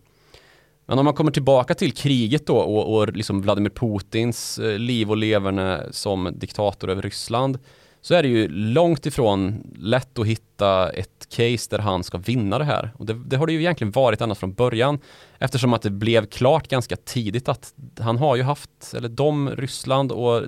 Men 0.85 0.99
om 0.99 1.05
man 1.05 1.13
kommer 1.13 1.31
tillbaka 1.31 1.73
till 1.73 1.93
kriget 1.93 2.47
då 2.47 2.57
och, 2.57 2.95
och 2.95 3.13
liksom 3.13 3.41
Vladimir 3.41 3.69
Putins 3.69 4.59
eh, 4.59 4.77
liv 4.77 5.09
och 5.09 5.17
leverne 5.17 5.83
som 5.91 6.31
diktator 6.35 6.89
över 6.89 7.01
Ryssland 7.01 7.59
så 8.03 8.13
är 8.13 8.23
det 8.23 8.29
ju 8.29 8.47
långt 8.47 9.05
ifrån 9.05 9.63
lätt 9.75 10.19
att 10.19 10.27
hitta 10.27 10.89
ett 10.89 11.27
case 11.29 11.67
där 11.69 11.79
han 11.79 12.03
ska 12.03 12.17
vinna 12.17 12.57
det 12.57 12.65
här. 12.65 12.91
Och 12.97 13.05
det, 13.05 13.13
det, 13.13 13.37
har 13.37 13.47
det 13.47 13.53
ju 13.53 13.59
egentligen 13.59 13.91
varit 13.91 14.21
ända 14.21 14.35
från 14.35 14.53
början 14.53 14.99
eftersom 15.39 15.73
att 15.73 15.81
det 15.81 15.89
blev 15.89 16.25
klart 16.25 16.67
ganska 16.67 16.95
tidigt 16.95 17.49
att 17.49 17.73
han 17.99 18.17
har 18.17 18.35
ju 18.35 18.43
haft, 18.43 18.93
eller 18.95 19.09
de, 19.09 19.49
Ryssland 19.49 20.11
och 20.11 20.41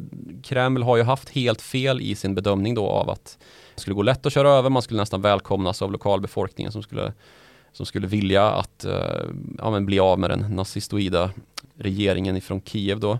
Kreml 0.44 0.84
har 0.84 0.98
ju 0.98 1.04
haft 1.04 1.30
helt 1.30 1.62
fel 1.62 2.02
i 2.02 2.16
sin 2.16 2.36
bedömning 2.36 2.76
då 2.76 2.88
av 2.88 3.10
att 3.10 3.38
det 3.76 3.82
skulle 3.82 3.94
gå 3.96 4.02
lätt 4.02 4.26
att 4.26 4.34
köra 4.34 4.50
över, 4.50 4.70
man 4.70 4.82
skulle 4.82 5.00
nästan 5.00 5.22
välkomnas 5.22 5.82
av 5.82 5.92
lokalbefolkningen 5.92 6.72
som 6.72 6.84
skulle, 6.84 7.14
som 7.76 7.86
skulle 7.86 8.08
vilja 8.08 8.50
att 8.50 8.86
eh, 8.86 9.26
ja, 9.58 9.80
bli 9.80 10.00
av 10.00 10.20
med 10.20 10.30
den 10.30 10.56
nazistoida 10.56 11.32
regeringen 11.78 12.38
ifrån 12.38 12.62
Kiev 12.62 13.00
då. 13.00 13.20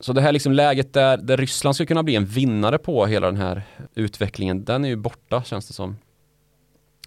Så 0.00 0.12
det 0.12 0.20
här 0.20 0.32
liksom 0.32 0.52
läget 0.52 0.92
där, 0.92 1.16
där 1.16 1.36
Ryssland 1.36 1.76
skulle 1.76 1.86
kunna 1.86 2.02
bli 2.02 2.14
en 2.14 2.26
vinnare 2.26 2.78
på 2.78 3.06
hela 3.06 3.26
den 3.26 3.36
här 3.36 3.62
utvecklingen, 3.94 4.64
den 4.64 4.84
är 4.84 4.88
ju 4.88 4.96
borta 4.96 5.42
känns 5.42 5.66
det 5.66 5.72
som. 5.72 5.96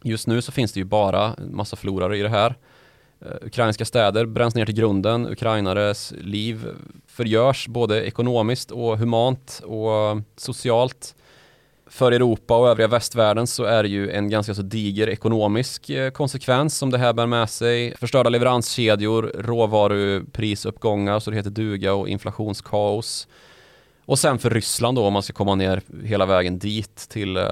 Just 0.03 0.27
nu 0.27 0.41
så 0.41 0.51
finns 0.51 0.71
det 0.71 0.79
ju 0.79 0.83
bara 0.83 1.35
massa 1.51 1.75
förlorare 1.75 2.17
i 2.17 2.21
det 2.21 2.29
här. 2.29 2.55
Eh, 3.21 3.31
ukrainska 3.41 3.85
städer 3.85 4.25
bränns 4.25 4.55
ner 4.55 4.65
till 4.65 4.75
grunden, 4.75 5.27
ukrainares 5.27 6.13
liv 6.21 6.67
förgörs 7.07 7.67
både 7.67 8.05
ekonomiskt 8.05 8.71
och 8.71 8.97
humant 8.97 9.61
och 9.65 10.21
socialt 10.35 11.15
för 11.89 12.11
Europa 12.11 12.57
och 12.57 12.67
övriga 12.67 12.87
västvärlden 12.87 13.47
så 13.47 13.63
är 13.63 13.83
det 13.83 13.89
ju 13.89 14.11
en 14.11 14.29
ganska 14.29 14.53
så 14.53 14.61
diger 14.61 15.09
ekonomisk 15.09 15.89
eh, 15.89 16.11
konsekvens 16.11 16.77
som 16.77 16.89
det 16.89 16.97
här 16.97 17.13
bär 17.13 17.25
med 17.25 17.49
sig. 17.49 17.95
Förstörda 17.97 18.29
leveranskedjor, 18.29 19.31
råvaruprisuppgångar 19.35 21.19
så 21.19 21.31
det 21.31 21.37
heter 21.37 21.49
duga 21.49 21.93
och 21.93 22.09
inflationskaos. 22.09 23.27
Och 24.05 24.19
sen 24.19 24.39
för 24.39 24.49
Ryssland 24.49 24.97
då 24.97 25.05
om 25.05 25.13
man 25.13 25.23
ska 25.23 25.33
komma 25.33 25.55
ner 25.55 25.81
hela 26.03 26.25
vägen 26.25 26.59
dit 26.59 26.95
till 26.95 27.37
uh, 27.37 27.45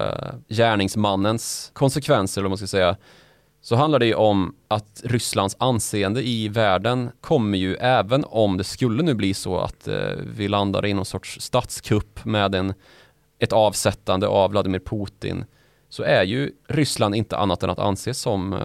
gärningsmannens 0.48 1.70
konsekvenser 1.74 2.40
eller 2.40 2.44
vad 2.44 2.50
man 2.50 2.58
ska 2.58 2.66
säga 2.66 2.96
så 3.60 3.76
handlar 3.76 3.98
det 3.98 4.06
ju 4.06 4.14
om 4.14 4.54
att 4.68 5.00
Rysslands 5.04 5.56
anseende 5.58 6.22
i 6.22 6.48
världen 6.48 7.10
kommer 7.20 7.58
ju 7.58 7.74
även 7.74 8.24
om 8.24 8.56
det 8.56 8.64
skulle 8.64 9.02
nu 9.02 9.14
bli 9.14 9.34
så 9.34 9.58
att 9.58 9.88
uh, 9.88 9.94
vi 10.36 10.48
landar 10.48 10.86
i 10.86 10.94
någon 10.94 11.04
sorts 11.04 11.40
statskupp 11.40 12.24
med 12.24 12.54
en 12.54 12.74
ett 13.38 13.52
avsättande 13.52 14.26
av 14.26 14.50
Vladimir 14.50 14.78
Putin 14.78 15.44
så 15.88 16.02
är 16.02 16.22
ju 16.22 16.52
Ryssland 16.68 17.14
inte 17.14 17.36
annat 17.36 17.62
än 17.62 17.70
att 17.70 17.78
anses 17.78 18.18
som 18.18 18.52
eh, 18.52 18.60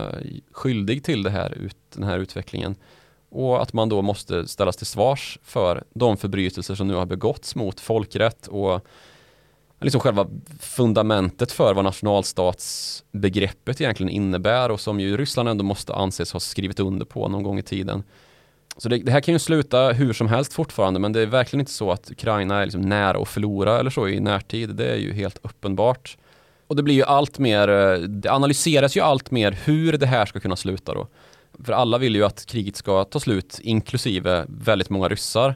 skyldig 0.51 1.03
till 1.03 1.23
det 1.23 1.29
här, 1.29 1.51
ut, 1.51 1.77
den 1.95 2.03
här 2.03 2.19
utvecklingen. 2.19 2.75
Och 3.29 3.61
att 3.61 3.73
man 3.73 3.89
då 3.89 4.01
måste 4.01 4.47
ställas 4.47 4.77
till 4.77 4.85
svars 4.85 5.39
för 5.43 5.83
de 5.93 6.17
förbrytelser 6.17 6.75
som 6.75 6.87
nu 6.87 6.93
har 6.93 7.05
begåtts 7.05 7.55
mot 7.55 7.79
folkrätt 7.79 8.47
och 8.47 8.85
liksom 9.81 10.01
själva 10.01 10.27
fundamentet 10.59 11.51
för 11.51 11.73
vad 11.73 11.83
nationalstatsbegreppet 11.83 13.81
egentligen 13.81 14.09
innebär 14.09 14.71
och 14.71 14.79
som 14.79 14.99
ju 14.99 15.17
Ryssland 15.17 15.49
ändå 15.49 15.63
måste 15.63 15.95
anses 15.95 16.33
ha 16.33 16.39
skrivit 16.39 16.79
under 16.79 17.05
på 17.05 17.27
någon 17.27 17.43
gång 17.43 17.59
i 17.59 17.63
tiden. 17.63 18.03
Så 18.77 18.89
det, 18.89 18.97
det, 18.97 19.11
här 19.11 19.21
kan 19.21 19.33
ju 19.33 19.39
sluta 19.39 19.91
hur 19.91 20.13
som 20.13 20.27
helst 20.27 20.53
fortfarande 20.53 20.99
men 20.99 21.13
det 21.13 21.21
är 21.21 21.25
verkligen 21.25 21.61
inte 21.61 21.71
så 21.71 21.91
att 21.91 22.11
Ukraina 22.11 22.61
är 22.61 22.65
liksom 22.65 22.81
nära 22.81 23.21
att 23.21 23.27
förlora 23.27 23.79
eller 23.79 23.89
så 23.89 24.07
i 24.07 24.19
närtid. 24.19 24.69
Det 24.69 24.91
är 24.91 24.97
ju 24.97 25.13
helt 25.13 25.39
uppenbart. 25.41 26.17
Och 26.67 26.75
det 26.75 26.83
blir 26.83 26.95
ju 26.95 27.03
allt 27.03 27.39
mer, 27.39 27.67
eh, 27.69 27.99
det 27.99 28.31
analyseras 28.31 28.97
ju 28.97 29.01
allt 29.01 29.31
mer 29.31 29.59
hur 29.63 29.97
det 29.97 30.05
här 30.05 30.25
ska 30.25 30.39
kunna 30.39 30.55
sluta 30.55 30.93
då. 30.93 31.07
För 31.63 31.73
alla 31.73 31.97
vill 31.97 32.15
ju 32.15 32.23
att 32.23 32.45
kriget 32.45 32.75
ska 32.75 33.03
ta 33.03 33.19
slut, 33.19 33.59
inklusive 33.61 34.45
väldigt 34.47 34.89
många 34.89 35.07
ryssar. 35.07 35.55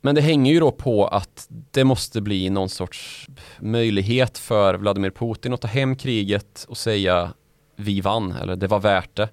Men 0.00 0.14
det 0.14 0.20
hänger 0.20 0.52
ju 0.52 0.60
då 0.60 0.70
på 0.70 1.06
att 1.06 1.48
det 1.48 1.84
måste 1.84 2.20
bli 2.20 2.50
någon 2.50 2.68
sorts 2.68 3.26
möjlighet 3.60 4.38
för 4.38 4.74
Vladimir 4.74 5.10
Putin 5.10 5.52
att 5.52 5.60
ta 5.60 5.68
hem 5.68 5.96
kriget 5.96 6.66
och 6.68 6.76
säga 6.76 7.32
vi 7.76 8.00
vann, 8.00 8.32
eller 8.32 8.56
det 8.56 8.66
var 8.66 8.80
värt 8.80 9.16
det. 9.16 9.28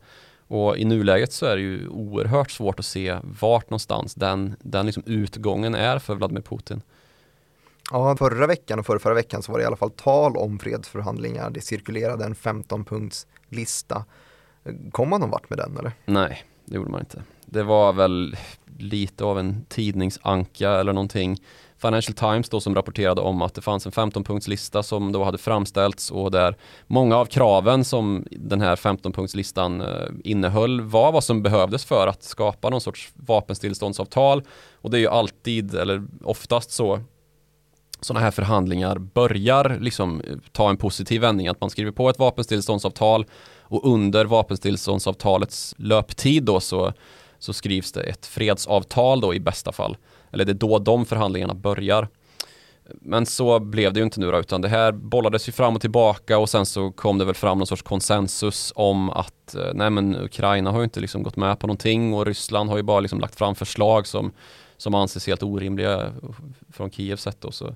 Och 0.51 0.77
i 0.77 0.85
nuläget 0.85 1.33
så 1.33 1.45
är 1.45 1.55
det 1.55 1.61
ju 1.61 1.87
oerhört 1.87 2.51
svårt 2.51 2.79
att 2.79 2.85
se 2.85 3.17
vart 3.41 3.69
någonstans 3.69 4.15
den, 4.15 4.55
den 4.59 4.85
liksom 4.85 5.03
utgången 5.05 5.75
är 5.75 5.99
för 5.99 6.15
Vladimir 6.15 6.41
Putin. 6.41 6.81
Ja, 7.91 8.17
förra 8.17 8.47
veckan 8.47 8.79
och 8.79 8.85
förra, 8.85 8.99
förra 8.99 9.13
veckan 9.13 9.43
så 9.43 9.51
var 9.51 9.59
det 9.59 9.63
i 9.63 9.65
alla 9.65 9.75
fall 9.75 9.91
tal 9.91 10.37
om 10.37 10.59
fredsförhandlingar. 10.59 11.49
Det 11.49 11.61
cirkulerade 11.61 12.25
en 12.25 12.35
15-punkts 12.35 13.27
lista. 13.49 14.05
Kom 14.91 15.09
man 15.09 15.21
någon 15.21 15.29
vart 15.29 15.49
med 15.49 15.59
den 15.59 15.77
eller? 15.77 15.91
Nej, 16.05 16.43
det 16.65 16.75
gjorde 16.75 16.91
man 16.91 16.99
inte. 16.99 17.23
Det 17.45 17.63
var 17.63 17.93
väl 17.93 18.37
lite 18.77 19.23
av 19.23 19.39
en 19.39 19.65
tidningsanka 19.69 20.69
eller 20.69 20.93
någonting. 20.93 21.37
Financial 21.81 22.13
Times 22.13 22.49
då 22.49 22.59
som 22.59 22.75
rapporterade 22.75 23.21
om 23.21 23.41
att 23.41 23.53
det 23.53 23.61
fanns 23.61 23.85
en 23.85 23.91
15-punktslista 23.91 24.81
som 24.81 25.11
då 25.11 25.23
hade 25.23 25.37
framställts 25.37 26.11
och 26.11 26.31
där 26.31 26.55
många 26.87 27.17
av 27.17 27.25
kraven 27.25 27.85
som 27.85 28.25
den 28.31 28.61
här 28.61 28.75
15-punktslistan 28.75 29.81
eh, 29.81 30.09
innehöll 30.23 30.81
var 30.81 31.11
vad 31.11 31.23
som 31.23 31.43
behövdes 31.43 31.85
för 31.85 32.07
att 32.07 32.23
skapa 32.23 32.69
någon 32.69 32.81
sorts 32.81 33.11
vapenstillståndsavtal. 33.15 34.43
Och 34.81 34.91
det 34.91 34.97
är 34.97 34.99
ju 34.99 35.07
alltid 35.07 35.75
eller 35.75 36.07
oftast 36.23 36.71
så 36.71 36.99
sådana 38.01 38.23
här 38.23 38.31
förhandlingar 38.31 38.97
börjar 38.97 39.77
liksom 39.79 40.21
eh, 40.21 40.35
ta 40.51 40.69
en 40.69 40.77
positiv 40.77 41.21
vändning. 41.21 41.47
Att 41.47 41.61
man 41.61 41.69
skriver 41.69 41.91
på 41.91 42.09
ett 42.09 42.19
vapenstillståndsavtal 42.19 43.25
och 43.59 43.93
under 43.93 44.25
vapenstillståndsavtalets 44.25 45.75
löptid 45.77 46.43
då 46.43 46.59
så, 46.59 46.93
så 47.39 47.53
skrivs 47.53 47.91
det 47.91 48.01
ett 48.01 48.25
fredsavtal 48.25 49.21
då 49.21 49.33
i 49.33 49.39
bästa 49.39 49.71
fall 49.71 49.97
eller 50.31 50.45
det 50.45 50.51
är 50.51 50.53
då 50.53 50.79
de 50.79 51.05
förhandlingarna 51.05 51.53
börjar. 51.53 52.07
Men 53.01 53.25
så 53.25 53.59
blev 53.59 53.93
det 53.93 53.99
ju 53.99 54.03
inte 54.03 54.19
nu 54.19 54.31
då, 54.31 54.39
utan 54.39 54.61
det 54.61 54.67
här 54.67 54.91
bollades 54.91 55.47
ju 55.47 55.51
fram 55.51 55.75
och 55.75 55.81
tillbaka 55.81 56.37
och 56.37 56.49
sen 56.49 56.65
så 56.65 56.91
kom 56.91 57.17
det 57.17 57.25
väl 57.25 57.35
fram 57.35 57.57
någon 57.57 57.67
sorts 57.67 57.81
konsensus 57.81 58.73
om 58.75 59.09
att 59.09 59.55
eh, 59.55 59.71
nej 59.73 59.89
men 59.89 60.15
Ukraina 60.15 60.71
har 60.71 60.77
ju 60.77 60.83
inte 60.83 60.99
liksom 60.99 61.23
gått 61.23 61.35
med 61.35 61.59
på 61.59 61.67
någonting 61.67 62.13
och 62.13 62.25
Ryssland 62.25 62.69
har 62.69 62.77
ju 62.77 62.83
bara 62.83 62.99
liksom 62.99 63.19
lagt 63.19 63.35
fram 63.35 63.55
förslag 63.55 64.07
som, 64.07 64.31
som 64.77 64.95
anses 64.95 65.27
helt 65.27 65.43
orimliga 65.43 66.13
från 66.69 66.91
Kievs 66.91 67.21
sätt 67.21 67.37
då. 67.39 67.51
Så, 67.51 67.75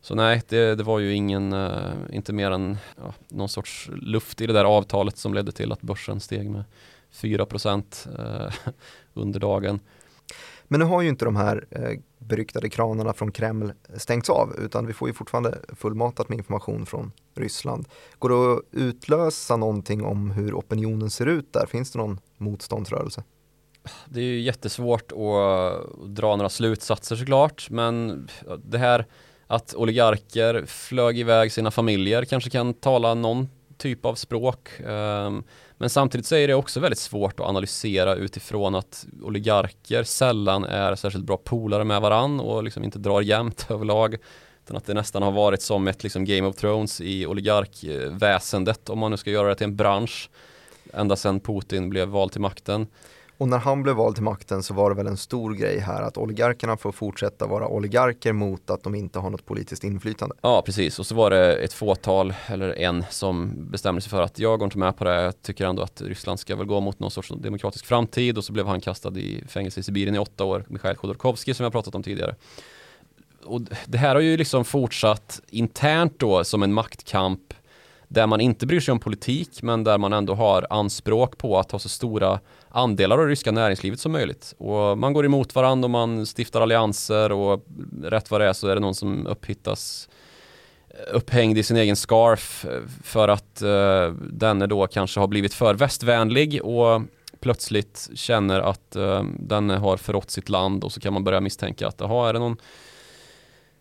så 0.00 0.14
nej, 0.14 0.42
det, 0.48 0.74
det 0.74 0.82
var 0.82 0.98
ju 0.98 1.12
ingen, 1.12 1.52
eh, 1.52 1.92
inte 2.12 2.32
mer 2.32 2.50
än 2.50 2.76
ja, 2.96 3.14
någon 3.28 3.48
sorts 3.48 3.90
luft 3.92 4.40
i 4.40 4.46
det 4.46 4.52
där 4.52 4.64
avtalet 4.64 5.16
som 5.18 5.34
ledde 5.34 5.52
till 5.52 5.72
att 5.72 5.80
börsen 5.80 6.20
steg 6.20 6.50
med 6.50 6.64
4 7.10 7.46
procent 7.46 8.06
eh, 8.18 8.52
under 9.14 9.40
dagen. 9.40 9.80
Men 10.68 10.80
nu 10.80 10.86
har 10.86 11.02
ju 11.02 11.08
inte 11.08 11.24
de 11.24 11.36
här 11.36 11.66
eh, 11.70 11.98
beryktade 12.18 12.68
kranarna 12.68 13.12
från 13.12 13.32
Kreml 13.32 13.72
stängts 13.96 14.30
av 14.30 14.56
utan 14.58 14.86
vi 14.86 14.92
får 14.92 15.08
ju 15.08 15.14
fortfarande 15.14 15.58
fullmatat 15.76 16.28
med 16.28 16.38
information 16.38 16.86
från 16.86 17.12
Ryssland. 17.34 17.88
Går 18.18 18.28
det 18.28 18.52
att 18.54 18.62
utlösa 18.70 19.56
någonting 19.56 20.04
om 20.04 20.30
hur 20.30 20.54
opinionen 20.54 21.10
ser 21.10 21.26
ut 21.26 21.52
där? 21.52 21.66
Finns 21.66 21.92
det 21.92 21.98
någon 21.98 22.20
motståndsrörelse? 22.36 23.24
Det 24.08 24.20
är 24.20 24.24
ju 24.24 24.40
jättesvårt 24.40 25.12
att 25.12 26.16
dra 26.16 26.36
några 26.36 26.48
slutsatser 26.48 27.16
såklart 27.16 27.70
men 27.70 28.28
det 28.64 28.78
här 28.78 29.06
att 29.46 29.74
oligarker 29.74 30.64
flög 30.66 31.18
iväg 31.18 31.52
sina 31.52 31.70
familjer 31.70 32.24
kanske 32.24 32.50
kan 32.50 32.74
tala 32.74 33.14
någon 33.14 33.48
typ 33.76 34.04
av 34.04 34.14
språk. 34.14 34.80
Um, 34.80 35.44
men 35.84 35.90
samtidigt 35.90 36.26
så 36.26 36.36
är 36.36 36.48
det 36.48 36.54
också 36.54 36.80
väldigt 36.80 36.98
svårt 36.98 37.40
att 37.40 37.46
analysera 37.46 38.14
utifrån 38.14 38.74
att 38.74 39.06
oligarker 39.22 40.02
sällan 40.02 40.64
är 40.64 40.94
särskilt 40.94 41.24
bra 41.24 41.36
polare 41.36 41.84
med 41.84 42.00
varann 42.00 42.40
och 42.40 42.64
liksom 42.64 42.84
inte 42.84 42.98
drar 42.98 43.20
jämnt 43.20 43.66
överlag. 43.70 44.16
Utan 44.64 44.76
att 44.76 44.86
det 44.86 44.94
nästan 44.94 45.22
har 45.22 45.32
varit 45.32 45.62
som 45.62 45.88
ett 45.88 46.02
liksom 46.02 46.24
Game 46.24 46.48
of 46.48 46.56
Thrones 46.56 47.00
i 47.00 47.26
oligarkväsendet 47.26 48.88
om 48.88 48.98
man 48.98 49.10
nu 49.10 49.16
ska 49.16 49.30
göra 49.30 49.48
det 49.48 49.54
till 49.54 49.64
en 49.64 49.76
bransch. 49.76 50.30
Ända 50.92 51.16
sedan 51.16 51.40
Putin 51.40 51.90
blev 51.90 52.08
vald 52.08 52.32
till 52.32 52.40
makten. 52.40 52.86
Och 53.38 53.48
när 53.48 53.58
han 53.58 53.82
blev 53.82 53.96
vald 53.96 54.14
till 54.14 54.24
makten 54.24 54.62
så 54.62 54.74
var 54.74 54.90
det 54.90 54.96
väl 54.96 55.06
en 55.06 55.16
stor 55.16 55.54
grej 55.54 55.78
här 55.78 56.02
att 56.02 56.16
oligarkerna 56.16 56.76
får 56.76 56.92
fortsätta 56.92 57.46
vara 57.46 57.68
oligarker 57.68 58.32
mot 58.32 58.70
att 58.70 58.82
de 58.82 58.94
inte 58.94 59.18
har 59.18 59.30
något 59.30 59.46
politiskt 59.46 59.84
inflytande. 59.84 60.34
Ja, 60.40 60.62
precis. 60.66 60.98
Och 60.98 61.06
så 61.06 61.14
var 61.14 61.30
det 61.30 61.56
ett 61.56 61.72
fåtal, 61.72 62.34
eller 62.46 62.78
en, 62.78 63.04
som 63.10 63.52
bestämde 63.70 64.00
sig 64.00 64.10
för 64.10 64.22
att 64.22 64.38
jag 64.38 64.58
går 64.58 64.66
inte 64.66 64.78
med 64.78 64.96
på 64.96 65.04
det. 65.04 65.22
Jag 65.22 65.42
tycker 65.42 65.66
ändå 65.66 65.82
att 65.82 66.00
Ryssland 66.00 66.40
ska 66.40 66.56
väl 66.56 66.66
gå 66.66 66.80
mot 66.80 66.98
någon 66.98 67.10
sorts 67.10 67.32
demokratisk 67.36 67.86
framtid 67.86 68.38
och 68.38 68.44
så 68.44 68.52
blev 68.52 68.66
han 68.66 68.80
kastad 68.80 69.18
i 69.18 69.44
fängelse 69.48 69.80
i 69.80 69.82
Sibirien 69.82 70.14
i 70.14 70.18
åtta 70.18 70.44
år, 70.44 70.64
Mikhail 70.68 70.96
Khodorkovsky 70.96 71.54
som 71.54 71.64
jag 71.64 71.72
pratat 71.72 71.94
om 71.94 72.02
tidigare. 72.02 72.34
Och 73.44 73.60
det 73.86 73.98
här 73.98 74.14
har 74.14 74.22
ju 74.22 74.36
liksom 74.36 74.64
fortsatt 74.64 75.40
internt 75.48 76.18
då 76.18 76.44
som 76.44 76.62
en 76.62 76.72
maktkamp 76.72 77.54
där 78.14 78.26
man 78.26 78.40
inte 78.40 78.66
bryr 78.66 78.80
sig 78.80 78.92
om 78.92 78.98
politik 78.98 79.62
men 79.62 79.84
där 79.84 79.98
man 79.98 80.12
ändå 80.12 80.34
har 80.34 80.66
anspråk 80.70 81.38
på 81.38 81.58
att 81.58 81.72
ha 81.72 81.78
så 81.78 81.88
stora 81.88 82.40
andelar 82.68 83.18
av 83.18 83.24
det 83.24 83.30
ryska 83.30 83.52
näringslivet 83.52 84.00
som 84.00 84.12
möjligt. 84.12 84.54
Och 84.58 84.98
man 84.98 85.12
går 85.12 85.26
emot 85.26 85.54
varandra 85.54 85.86
och 85.86 85.90
man 85.90 86.26
stiftar 86.26 86.60
allianser 86.60 87.32
och 87.32 87.64
rätt 88.02 88.30
vad 88.30 88.40
det 88.40 88.48
är 88.48 88.52
så 88.52 88.68
är 88.68 88.74
det 88.74 88.80
någon 88.80 88.94
som 88.94 89.26
upphittas 89.26 90.08
eh, 90.88 91.16
upphängd 91.16 91.58
i 91.58 91.62
sin 91.62 91.76
egen 91.76 91.96
scarf 91.96 92.64
eh, 92.64 92.80
för 93.02 93.28
att 93.28 93.62
uh, 93.62 94.14
denne 94.30 94.66
då 94.66 94.86
kanske 94.86 95.20
har 95.20 95.26
blivit 95.26 95.54
för 95.54 95.74
västvänlig 95.74 96.64
och 96.64 97.02
plötsligt 97.40 98.10
känner 98.14 98.60
att 98.60 98.96
uh, 98.96 99.22
denne 99.38 99.76
har 99.76 99.96
förrått 99.96 100.30
sitt 100.30 100.48
land 100.48 100.84
och 100.84 100.92
så 100.92 101.00
kan 101.00 101.12
man 101.12 101.24
börja 101.24 101.40
misstänka 101.40 101.88
att 101.88 102.00
jaha, 102.00 102.28
är 102.28 102.32
det 102.32 102.38
någon 102.38 102.56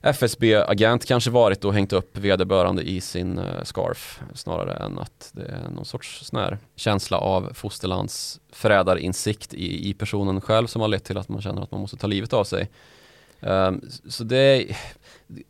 FSB-agent 0.04 1.06
kanske 1.06 1.30
varit 1.30 1.66
och 1.66 1.74
hängt 1.74 1.94
upp 1.94 2.18
vederbörande 2.18 2.82
i 2.82 3.02
sin 3.02 3.40
uh, 3.40 3.64
scarf 3.64 4.22
snarare 4.34 4.86
än 4.86 5.00
att 5.00 5.30
det 5.34 5.46
är 5.46 5.70
någon 5.70 5.86
sorts 5.86 6.26
sån 6.26 6.40
här 6.40 6.58
känsla 6.76 7.18
av 7.18 7.54
fosterlands 7.54 8.40
förrädarinsikt 8.52 9.54
i, 9.54 9.90
i 9.90 9.94
personen 9.94 10.42
själv 10.42 10.68
som 10.68 10.82
har 10.82 10.88
lett 10.88 11.04
till 11.04 11.18
att 11.18 11.30
man 11.30 11.42
känner 11.42 11.62
att 11.62 11.72
man 11.72 11.82
måste 11.82 11.98
ta 11.98 12.08
livet 12.08 12.34
av 12.34 12.44
sig. 12.44 12.70
Um, 13.40 13.82
så 14.10 14.24
det 14.24 14.38
är, 14.38 14.78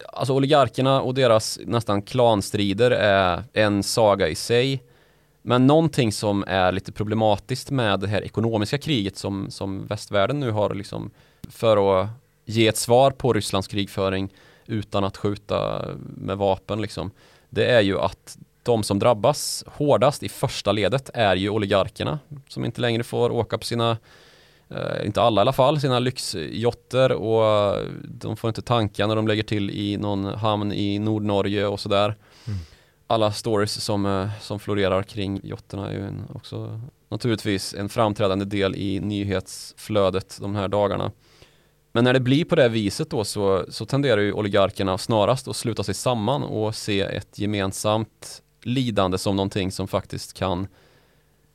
alltså 0.08 0.34
oligarkerna 0.34 1.02
och 1.02 1.14
deras 1.14 1.60
nästan 1.66 2.02
klanstrider 2.02 2.92
är 2.92 3.44
en 3.54 3.84
saga 3.84 4.28
i 4.28 4.36
sig. 4.36 4.84
Men 5.42 5.68
någonting 5.68 6.12
som 6.12 6.44
är 6.48 6.72
lite 6.72 6.92
problematiskt 6.92 7.72
med 7.72 8.00
det 8.00 8.08
här 8.08 8.22
ekonomiska 8.22 8.78
kriget 8.78 9.18
som, 9.18 9.52
som 9.52 9.88
västvärlden 9.88 10.40
nu 10.40 10.52
har 10.52 10.74
liksom 10.74 11.12
för 11.50 12.02
att 12.02 12.10
ge 12.46 12.68
ett 12.68 12.78
svar 12.78 13.12
på 13.12 13.34
Rysslands 13.34 13.68
krigföring 13.68 14.34
utan 14.66 15.04
att 15.04 15.18
skjuta 15.18 15.86
med 16.00 16.38
vapen 16.38 16.82
liksom. 16.82 17.12
Det 17.50 17.66
är 17.66 17.82
ju 17.82 18.00
att 18.00 18.38
de 18.64 18.84
som 18.84 19.00
drabbas 19.00 19.64
hårdast 19.68 20.24
i 20.24 20.30
första 20.30 20.72
ledet 20.72 21.10
är 21.14 21.36
ju 21.36 21.50
oligarkerna 21.50 22.20
som 22.48 22.66
inte 22.66 22.82
längre 22.82 23.04
får 23.04 23.30
åka 23.30 23.58
på 23.58 23.66
sina 23.66 23.98
Uh, 24.72 25.06
inte 25.06 25.22
alla 25.22 25.42
i 25.42 25.44
alla 25.44 25.54
fall, 25.54 25.80
sina 25.80 26.00
lyxjotter 26.00 27.12
och 27.12 27.78
de 28.04 28.38
får 28.38 28.48
inte 28.48 28.62
tanka 28.62 29.08
när 29.08 29.16
de 29.16 29.28
lägger 29.28 29.44
till 29.44 29.70
i 29.70 29.98
någon 29.98 30.26
hamn 30.26 30.72
i 30.72 31.00
Nordnorge 31.00 31.66
och 31.66 31.80
sådär. 31.80 32.16
Mm. 32.48 32.60
Alla 33.08 33.32
stories 33.32 33.84
som, 33.84 34.06
uh, 34.06 34.30
som 34.42 34.60
florerar 34.60 35.04
kring 35.04 35.40
jotterna 35.44 35.90
är 35.90 35.94
ju 35.94 36.02
en, 36.02 36.24
också 36.34 36.80
naturligtvis 37.10 37.74
en 37.74 37.90
framträdande 37.90 38.46
del 38.46 38.76
i 38.76 39.00
nyhetsflödet 39.00 40.38
de 40.42 40.56
här 40.56 40.68
dagarna. 40.68 41.12
Men 41.96 42.04
när 42.04 42.14
det 42.14 42.20
blir 42.20 42.46
på 42.46 42.56
det 42.56 42.70
viset 42.70 43.10
då 43.10 43.24
så, 43.24 43.66
så 43.70 43.86
tenderar 43.86 44.22
ju 44.22 44.34
oligarkerna 44.34 44.98
snarast 44.98 45.48
att 45.48 45.56
sluta 45.56 45.84
sig 45.84 45.94
samman 45.94 46.44
och 46.44 46.76
se 46.76 47.02
ett 47.02 47.40
gemensamt 47.40 48.42
lidande 48.64 49.18
som 49.18 49.36
någonting 49.36 49.72
som 49.72 49.88
faktiskt 49.88 50.34
kan 50.34 50.68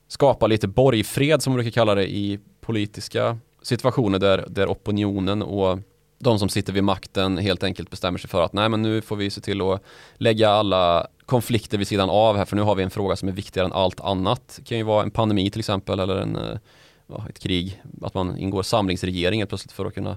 skapa 0.08 0.46
lite 0.46 0.68
borgfred 0.68 1.42
som 1.42 1.52
man 1.52 1.56
brukar 1.56 1.70
kalla 1.70 1.94
det 1.94 2.10
i 2.10 2.38
politiska 2.60 3.38
situationer 3.62 4.18
där, 4.18 4.44
där 4.48 4.66
opinionen 4.66 5.42
och 5.42 5.78
de 6.18 6.38
som 6.38 6.48
sitter 6.48 6.72
vid 6.72 6.84
makten 6.84 7.38
helt 7.38 7.62
enkelt 7.62 7.90
bestämmer 7.90 8.18
sig 8.18 8.30
för 8.30 8.42
att 8.42 8.52
nej 8.52 8.68
men 8.68 8.82
nu 8.82 9.00
får 9.00 9.16
vi 9.16 9.30
se 9.30 9.40
till 9.40 9.60
att 9.60 9.82
lägga 10.14 10.50
alla 10.50 11.06
konflikter 11.26 11.78
vid 11.78 11.88
sidan 11.88 12.10
av 12.10 12.36
här 12.36 12.44
för 12.44 12.56
nu 12.56 12.62
har 12.62 12.74
vi 12.74 12.82
en 12.82 12.90
fråga 12.90 13.16
som 13.16 13.28
är 13.28 13.32
viktigare 13.32 13.66
än 13.66 13.72
allt 13.72 14.00
annat. 14.00 14.54
Det 14.56 14.64
kan 14.64 14.78
ju 14.78 14.84
vara 14.84 15.02
en 15.02 15.10
pandemi 15.10 15.50
till 15.50 15.58
exempel 15.58 16.00
eller 16.00 16.16
en, 16.16 16.36
eh, 16.36 16.58
ja, 17.08 17.26
ett 17.28 17.38
krig. 17.38 17.82
Att 18.02 18.14
man 18.14 18.38
ingår 18.38 18.62
samlingsregeringen 18.62 19.46
plötsligt 19.46 19.72
för 19.72 19.86
att 19.86 19.94
kunna 19.94 20.16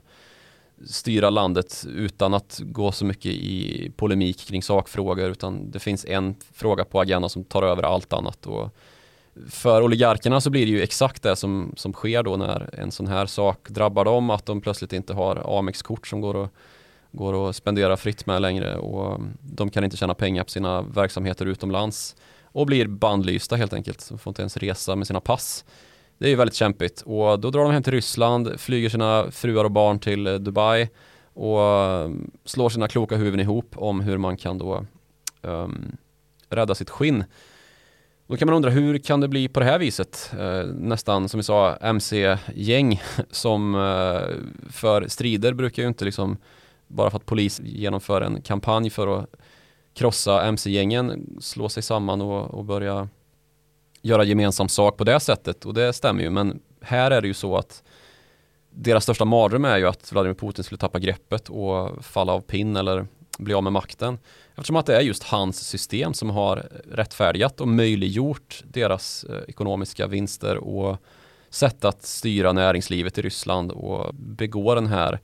styra 0.85 1.29
landet 1.29 1.85
utan 1.95 2.33
att 2.33 2.59
gå 2.63 2.91
så 2.91 3.05
mycket 3.05 3.31
i 3.31 3.91
polemik 3.95 4.47
kring 4.47 4.63
sakfrågor 4.63 5.29
utan 5.29 5.71
det 5.71 5.79
finns 5.79 6.05
en 6.05 6.35
fråga 6.53 6.85
på 6.85 7.01
agendan 7.01 7.29
som 7.29 7.43
tar 7.43 7.63
över 7.63 7.83
allt 7.83 8.13
annat. 8.13 8.45
Och 8.47 8.69
för 9.49 9.81
oligarkerna 9.81 10.41
så 10.41 10.49
blir 10.49 10.65
det 10.65 10.71
ju 10.71 10.81
exakt 10.81 11.23
det 11.23 11.35
som, 11.35 11.73
som 11.77 11.93
sker 11.93 12.23
då 12.23 12.37
när 12.37 12.69
en 12.79 12.91
sån 12.91 13.07
här 13.07 13.25
sak 13.25 13.69
drabbar 13.69 14.05
dem, 14.05 14.29
att 14.29 14.45
de 14.45 14.61
plötsligt 14.61 14.93
inte 14.93 15.13
har 15.13 15.59
Amex-kort 15.59 16.07
som 16.07 16.21
går 16.21 16.43
att, 16.43 16.51
går 17.11 17.49
att 17.49 17.55
spendera 17.55 17.97
fritt 17.97 18.25
med 18.25 18.41
längre 18.41 18.75
och 18.75 19.21
de 19.41 19.69
kan 19.69 19.83
inte 19.83 19.97
tjäna 19.97 20.13
pengar 20.13 20.43
på 20.43 20.49
sina 20.49 20.81
verksamheter 20.81 21.45
utomlands 21.45 22.15
och 22.43 22.65
blir 22.65 22.87
bandlysta 22.87 23.55
helt 23.55 23.73
enkelt, 23.73 24.09
de 24.09 24.19
får 24.19 24.31
inte 24.31 24.41
ens 24.41 24.57
resa 24.57 24.95
med 24.95 25.07
sina 25.07 25.19
pass. 25.19 25.65
Det 26.21 26.27
är 26.27 26.29
ju 26.29 26.35
väldigt 26.35 26.55
kämpigt 26.55 27.01
och 27.01 27.39
då 27.39 27.49
drar 27.49 27.63
de 27.63 27.71
hem 27.71 27.83
till 27.83 27.93
Ryssland, 27.93 28.59
flyger 28.59 28.89
sina 28.89 29.31
fruar 29.31 29.63
och 29.63 29.71
barn 29.71 29.99
till 29.99 30.27
eh, 30.27 30.33
Dubai 30.33 30.89
och 31.33 31.61
ehm, 31.61 32.31
slår 32.45 32.69
sina 32.69 32.87
kloka 32.87 33.15
huvuden 33.15 33.39
ihop 33.39 33.73
om 33.75 34.01
hur 34.01 34.17
man 34.17 34.37
kan 34.37 34.57
då 34.57 34.85
um, 35.41 35.97
rädda 36.49 36.75
sitt 36.75 36.89
skinn. 36.89 37.23
Då 38.27 38.37
kan 38.37 38.45
man 38.45 38.55
undra 38.55 38.69
hur 38.69 38.97
kan 38.97 39.21
det 39.21 39.27
bli 39.27 39.47
på 39.47 39.59
det 39.59 39.65
här 39.65 39.79
viset? 39.79 40.33
Eh, 40.39 40.63
nästan 40.65 41.29
som 41.29 41.37
vi 41.37 41.43
sa 41.43 41.75
MC-gäng 41.75 43.01
som 43.31 43.75
eh, 43.75 44.35
för 44.69 45.07
strider 45.07 45.53
brukar 45.53 45.83
ju 45.83 45.87
inte 45.87 46.05
liksom 46.05 46.37
bara 46.87 47.09
för 47.09 47.17
att 47.17 47.25
polis 47.25 47.61
genomför 47.63 48.21
en 48.21 48.41
kampanj 48.41 48.89
för 48.89 49.19
att 49.19 49.35
krossa 49.93 50.43
MC-gängen 50.43 51.37
slå 51.41 51.69
sig 51.69 51.83
samman 51.83 52.21
och, 52.21 52.53
och 52.53 52.65
börja 52.65 53.07
göra 54.01 54.23
gemensam 54.23 54.69
sak 54.69 54.97
på 54.97 55.03
det 55.03 55.19
sättet 55.19 55.65
och 55.65 55.73
det 55.73 55.93
stämmer 55.93 56.23
ju 56.23 56.29
men 56.29 56.59
här 56.81 57.11
är 57.11 57.21
det 57.21 57.27
ju 57.27 57.33
så 57.33 57.57
att 57.57 57.83
deras 58.69 59.03
största 59.03 59.25
mardröm 59.25 59.65
är 59.65 59.77
ju 59.77 59.87
att 59.87 60.11
Vladimir 60.11 60.35
Putin 60.35 60.63
skulle 60.63 60.79
tappa 60.79 60.99
greppet 60.99 61.49
och 61.49 62.05
falla 62.05 62.33
av 62.33 62.41
pinn 62.41 62.75
eller 62.75 63.07
bli 63.37 63.53
av 63.53 63.63
med 63.63 63.73
makten. 63.73 64.19
Eftersom 64.55 64.75
att 64.75 64.85
det 64.85 64.95
är 64.95 65.01
just 65.01 65.23
hans 65.23 65.67
system 65.67 66.13
som 66.13 66.29
har 66.29 66.69
rättfärdigat 66.91 67.61
och 67.61 67.67
möjliggjort 67.67 68.63
deras 68.67 69.23
eh, 69.23 69.35
ekonomiska 69.47 70.07
vinster 70.07 70.57
och 70.57 70.97
sätt 71.49 71.85
att 71.85 72.03
styra 72.03 72.51
näringslivet 72.51 73.17
i 73.17 73.21
Ryssland 73.21 73.71
och 73.71 74.15
begå 74.15 74.75
den 74.75 74.87
här 74.87 75.19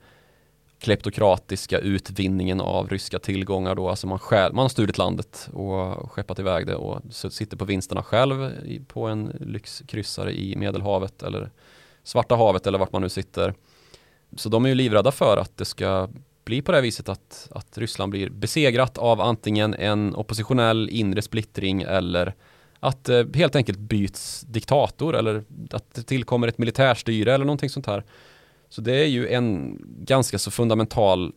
kleptokratiska 0.78 1.78
utvinningen 1.78 2.60
av 2.60 2.88
ryska 2.88 3.18
tillgångar 3.18 3.74
då, 3.74 3.88
alltså 3.88 4.06
man, 4.06 4.18
själv, 4.18 4.54
man 4.54 4.62
har 4.62 4.68
stulit 4.68 4.98
landet 4.98 5.48
och 5.52 6.12
skeppat 6.12 6.38
iväg 6.38 6.66
det 6.66 6.74
och 6.74 7.02
sitter 7.10 7.56
på 7.56 7.64
vinsterna 7.64 8.02
själv 8.02 8.50
på 8.88 9.06
en 9.06 9.32
lyxkryssare 9.40 10.32
i 10.32 10.56
Medelhavet 10.56 11.22
eller 11.22 11.50
Svarta 12.02 12.36
havet 12.36 12.66
eller 12.66 12.78
vart 12.78 12.92
man 12.92 13.02
nu 13.02 13.08
sitter. 13.08 13.54
Så 14.36 14.48
de 14.48 14.64
är 14.64 14.68
ju 14.68 14.74
livrädda 14.74 15.12
för 15.12 15.36
att 15.36 15.56
det 15.56 15.64
ska 15.64 16.08
bli 16.44 16.62
på 16.62 16.72
det 16.72 16.80
viset 16.80 17.08
att, 17.08 17.48
att 17.50 17.78
Ryssland 17.78 18.10
blir 18.10 18.30
besegrat 18.30 18.98
av 18.98 19.20
antingen 19.20 19.74
en 19.74 20.14
oppositionell 20.14 20.88
inre 20.88 21.22
splittring 21.22 21.82
eller 21.82 22.34
att 22.80 23.08
eh, 23.08 23.24
helt 23.34 23.56
enkelt 23.56 23.78
byts 23.78 24.40
diktator 24.40 25.16
eller 25.16 25.44
att 25.70 25.94
det 25.94 26.02
tillkommer 26.02 26.48
ett 26.48 26.58
militärstyre 26.58 27.34
eller 27.34 27.44
någonting 27.44 27.70
sånt 27.70 27.86
här. 27.86 28.04
Så 28.68 28.80
det 28.80 28.96
är 28.96 29.06
ju 29.06 29.28
en 29.28 29.78
ganska 30.00 30.38
så 30.38 30.50
fundamental 30.50 31.32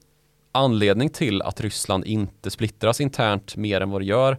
anledning 0.51 1.09
till 1.09 1.41
att 1.41 1.61
Ryssland 1.61 2.05
inte 2.05 2.51
splittras 2.51 3.01
internt 3.01 3.55
mer 3.55 3.81
än 3.81 3.89
vad 3.89 4.01
det 4.01 4.05
gör 4.05 4.37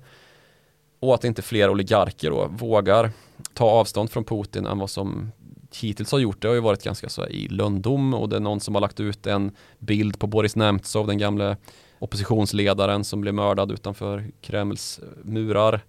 och 1.00 1.14
att 1.14 1.24
inte 1.24 1.42
fler 1.42 1.70
oligarker 1.70 2.31
då 2.31 2.46
vågar 2.46 3.11
ta 3.55 3.64
avstånd 3.64 4.11
från 4.11 4.24
Putin 4.24 4.66
än 4.66 4.78
vad 4.78 4.90
som 4.90 5.33
hittills 5.81 6.12
har 6.12 6.18
gjort 6.18 6.42
det 6.42 6.48
har 6.48 6.55
ju 6.55 6.61
varit 6.61 6.85
ganska 6.85 7.09
så 7.09 7.26
i 7.26 7.48
lönndom 7.48 8.14
och 8.14 8.28
det 8.28 8.37
är 8.37 8.40
någon 8.40 8.61
som 8.61 8.74
har 8.74 8.81
lagt 8.81 9.00
ut 9.00 9.26
en 9.26 9.57
bild 9.78 10.18
på 10.18 10.26
Boris 10.26 10.57
Nemtsov, 10.57 11.07
den 11.07 11.18
gamle 11.18 11.57
oppositionsledaren 11.98 13.05
som 13.05 13.20
blev 13.20 13.35
mördad 13.35 13.72
utanför 13.72 14.31
Kremls 14.40 15.00
murar. 15.22 15.85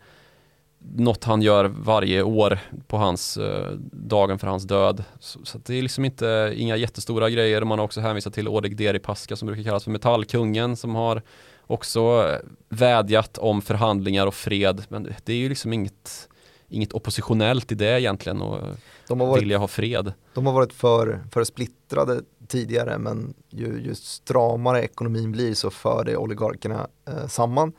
Något 0.96 1.24
han 1.24 1.42
gör 1.42 1.66
varje 1.66 2.24
år 2.24 2.60
på 2.88 2.98
hans 2.98 3.38
eh, 3.38 3.72
dagen 3.92 4.40
för 4.40 4.48
hans 4.48 4.64
död. 4.64 5.04
Så, 5.20 5.40
så 5.44 5.58
det 5.58 5.76
är 5.76 5.82
liksom 5.82 6.06
inte 6.06 6.54
inga 6.56 6.76
jättestora 6.76 7.30
grejer. 7.30 7.64
Man 7.64 7.80
har 7.80 7.86
också 7.86 8.02
hänvisat 8.02 8.34
till 8.34 8.48
Oleg 8.48 8.78
Deripaska 8.78 9.36
som 9.36 9.46
brukar 9.46 9.64
kallas 9.64 9.84
för 9.84 9.92
metallkungen 9.92 10.76
som 10.76 10.96
har 10.96 11.22
också 11.68 12.00
eh, 12.00 12.50
vädjat 12.70 13.38
om 13.38 13.62
förhandlingar 13.62 14.28
och 14.28 14.34
fred. 14.36 14.86
Men 14.90 15.14
det 15.24 15.34
är 15.34 15.38
ju 15.38 15.50
liksom 15.50 15.74
inget 15.74 16.30
inget 16.74 16.94
oppositionellt 16.94 17.72
i 17.72 17.76
det 17.76 18.02
egentligen 18.02 18.42
och 18.42 18.60
de 19.08 19.20
har 19.20 19.28
varit, 19.28 19.42
vilja 19.42 19.58
ha 19.58 19.68
fred. 19.68 20.14
De 20.34 20.46
har 20.46 20.54
varit 20.54 20.74
för, 20.74 21.24
för 21.32 21.44
splittrade 21.44 22.22
tidigare 22.48 22.98
men 22.98 23.34
ju, 23.50 23.82
ju 23.82 23.96
stramare 23.96 24.84
ekonomin 24.84 25.32
blir 25.32 25.54
så 25.54 25.70
för 25.70 26.04
det 26.06 26.18
oligarkerna 26.18 26.88
eh, 27.08 27.28
samman. 27.28 27.74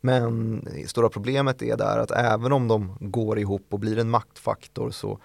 Men 0.00 0.62
stora 0.86 1.08
problemet 1.08 1.62
är 1.62 1.76
där 1.76 1.98
att 1.98 2.10
även 2.10 2.52
om 2.52 2.68
de 2.68 2.96
går 3.00 3.38
ihop 3.38 3.66
och 3.70 3.78
blir 3.78 3.98
en 3.98 4.10
maktfaktor 4.10 4.90
så 4.90 5.18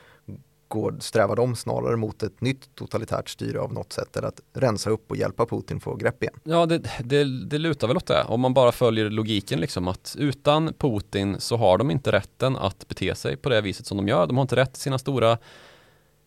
går, 0.74 0.96
strävar 1.00 1.36
de 1.36 1.56
snarare 1.56 1.98
mot 1.98 2.24
ett 2.24 2.42
nytt 2.42 2.76
totalitärt 2.76 3.30
styre 3.30 3.60
av 3.60 3.74
något 3.74 3.94
sätt 3.94 4.18
eller 4.18 4.28
att 4.28 4.42
rensa 4.54 4.90
upp 4.90 5.12
och 5.12 5.18
hjälpa 5.18 5.46
Putin 5.46 5.80
få 5.80 5.96
grepp 5.96 6.24
igen. 6.24 6.36
Ja, 6.44 6.66
det, 6.66 6.78
det, 7.04 7.24
det 7.46 7.58
lutar 7.58 7.88
väl 7.88 7.98
åt 7.98 8.08
det. 8.08 8.24
Om 8.24 8.42
man 8.42 8.54
bara 8.54 8.72
följer 8.72 9.10
logiken 9.10 9.60
liksom 9.60 9.88
att 9.88 10.16
utan 10.20 10.74
Putin 10.74 11.36
så 11.40 11.58
har 11.58 11.78
de 11.78 11.92
inte 11.92 12.12
rätten 12.12 12.58
att 12.58 12.88
bete 12.88 13.16
sig 13.16 13.38
på 13.38 13.50
det 13.50 13.62
viset 13.62 13.86
som 13.86 13.98
de 13.98 14.08
gör. 14.08 14.28
De 14.28 14.38
har 14.38 14.42
inte 14.42 14.56
rätt 14.56 14.74
till 14.74 14.82
sina 14.82 14.98
stora 14.98 15.38